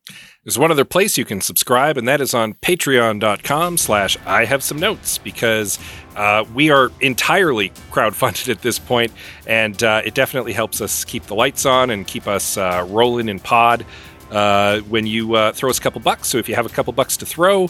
There's 0.43 0.57
one 0.57 0.71
other 0.71 0.85
place 0.85 1.19
you 1.19 1.25
can 1.25 1.39
subscribe, 1.39 1.97
and 1.97 2.07
that 2.07 2.19
is 2.19 2.33
on 2.33 2.55
patreon.com 2.55 3.77
slash 3.77 4.17
I 4.25 4.45
have 4.45 4.63
some 4.63 4.79
notes 4.79 5.19
because 5.19 5.77
uh, 6.15 6.45
we 6.55 6.71
are 6.71 6.91
entirely 6.99 7.69
crowdfunded 7.91 8.49
at 8.49 8.63
this 8.63 8.79
point, 8.79 9.11
and 9.45 9.83
uh, 9.83 10.01
it 10.03 10.15
definitely 10.15 10.53
helps 10.53 10.81
us 10.81 11.05
keep 11.05 11.27
the 11.27 11.35
lights 11.35 11.67
on 11.67 11.91
and 11.91 12.07
keep 12.07 12.27
us 12.27 12.57
uh, 12.57 12.83
rolling 12.89 13.29
in 13.29 13.39
pod 13.39 13.85
uh, 14.31 14.79
when 14.81 15.05
you 15.05 15.35
uh, 15.35 15.51
throw 15.51 15.69
us 15.69 15.77
a 15.77 15.81
couple 15.81 16.01
bucks. 16.01 16.29
So 16.29 16.39
if 16.39 16.49
you 16.49 16.55
have 16.55 16.65
a 16.65 16.69
couple 16.69 16.91
bucks 16.91 17.17
to 17.17 17.25
throw, 17.27 17.69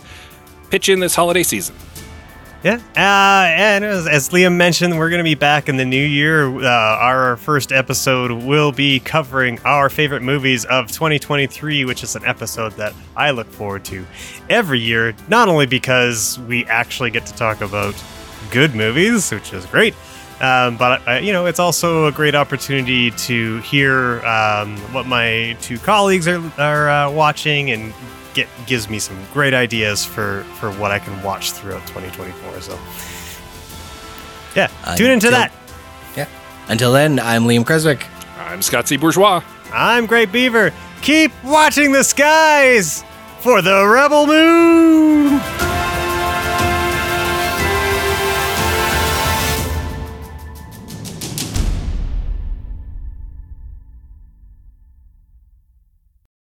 pitch 0.70 0.88
in 0.88 1.02
this 1.02 1.14
holiday 1.14 1.44
season. 1.44 1.76
Yeah, 2.64 2.76
uh, 2.96 3.50
and 3.50 3.84
as, 3.84 4.06
as 4.06 4.30
Liam 4.30 4.56
mentioned, 4.56 4.96
we're 4.96 5.10
going 5.10 5.20
to 5.20 5.24
be 5.24 5.34
back 5.34 5.68
in 5.68 5.78
the 5.78 5.86
new 5.86 6.04
year. 6.04 6.46
Uh, 6.46 6.68
our 6.68 7.36
first 7.38 7.72
episode 7.72 8.32
will 8.32 8.72
be 8.72 9.00
covering 9.00 9.60
our 9.66 9.90
favorite 9.90 10.22
movies 10.22 10.64
of 10.66 10.88
2023, 10.92 11.86
which 11.86 12.04
is 12.04 12.16
an 12.16 12.24
episode 12.24 12.74
that 12.74 12.94
I 13.18 13.32
look 13.32 13.48
forward 13.48 13.84
to 13.86 14.06
every 14.48 14.80
year, 14.80 15.16
not 15.28 15.50
only 15.50 15.66
because 15.66 16.38
we 16.42 16.64
actually 16.66 17.10
get 17.10 17.26
to 17.26 17.34
talk 17.34 17.62
about 17.62 17.96
good 18.52 18.76
movies, 18.76 19.32
which 19.32 19.54
is 19.54 19.66
great, 19.66 19.96
um, 20.40 20.78
but 20.78 21.08
uh, 21.08 21.14
you 21.14 21.32
know, 21.34 21.48
it's 21.48 21.60
also 21.60 22.06
a 22.06 22.12
great 22.12 22.36
opportunity 22.36 23.10
to 23.10 23.58
hear 23.62 24.24
um, 24.24 24.78
what 24.94 25.08
my 25.08 25.58
two 25.62 25.80
colleagues 25.80 26.28
are, 26.28 26.42
are 26.60 26.90
uh, 26.90 27.12
watching 27.12 27.72
and 27.72 27.92
get 28.34 28.48
gives 28.66 28.90
me 28.90 29.00
some 29.00 29.18
great 29.34 29.54
ideas 29.54 30.06
for 30.06 30.44
for 30.60 30.72
what 30.74 30.92
I 30.92 31.00
can 31.00 31.22
watch 31.24 31.52
throughout 31.52 31.86
2024. 31.88 32.62
So 32.62 32.80
yeah, 34.56 34.68
tune 34.96 35.12
into 35.12 35.30
that. 35.30 35.52
Yeah. 36.16 36.28
Until 36.68 36.92
then, 36.92 37.20
I'm 37.20 37.44
Liam 37.44 37.66
Creswick. 37.66 38.06
I'm 38.38 38.62
Scott 38.62 38.88
C. 38.88 38.98
Bourgeois. 38.98 39.42
I'm 39.74 40.06
Gregg 40.06 40.32
Beaver. 40.32 40.74
Keep 41.02 41.32
watching 41.44 41.92
the 41.92 42.04
skies 42.04 43.04
for 43.40 43.62
the 43.62 43.88
Rebel 43.88 44.28
Moon. 44.28 45.81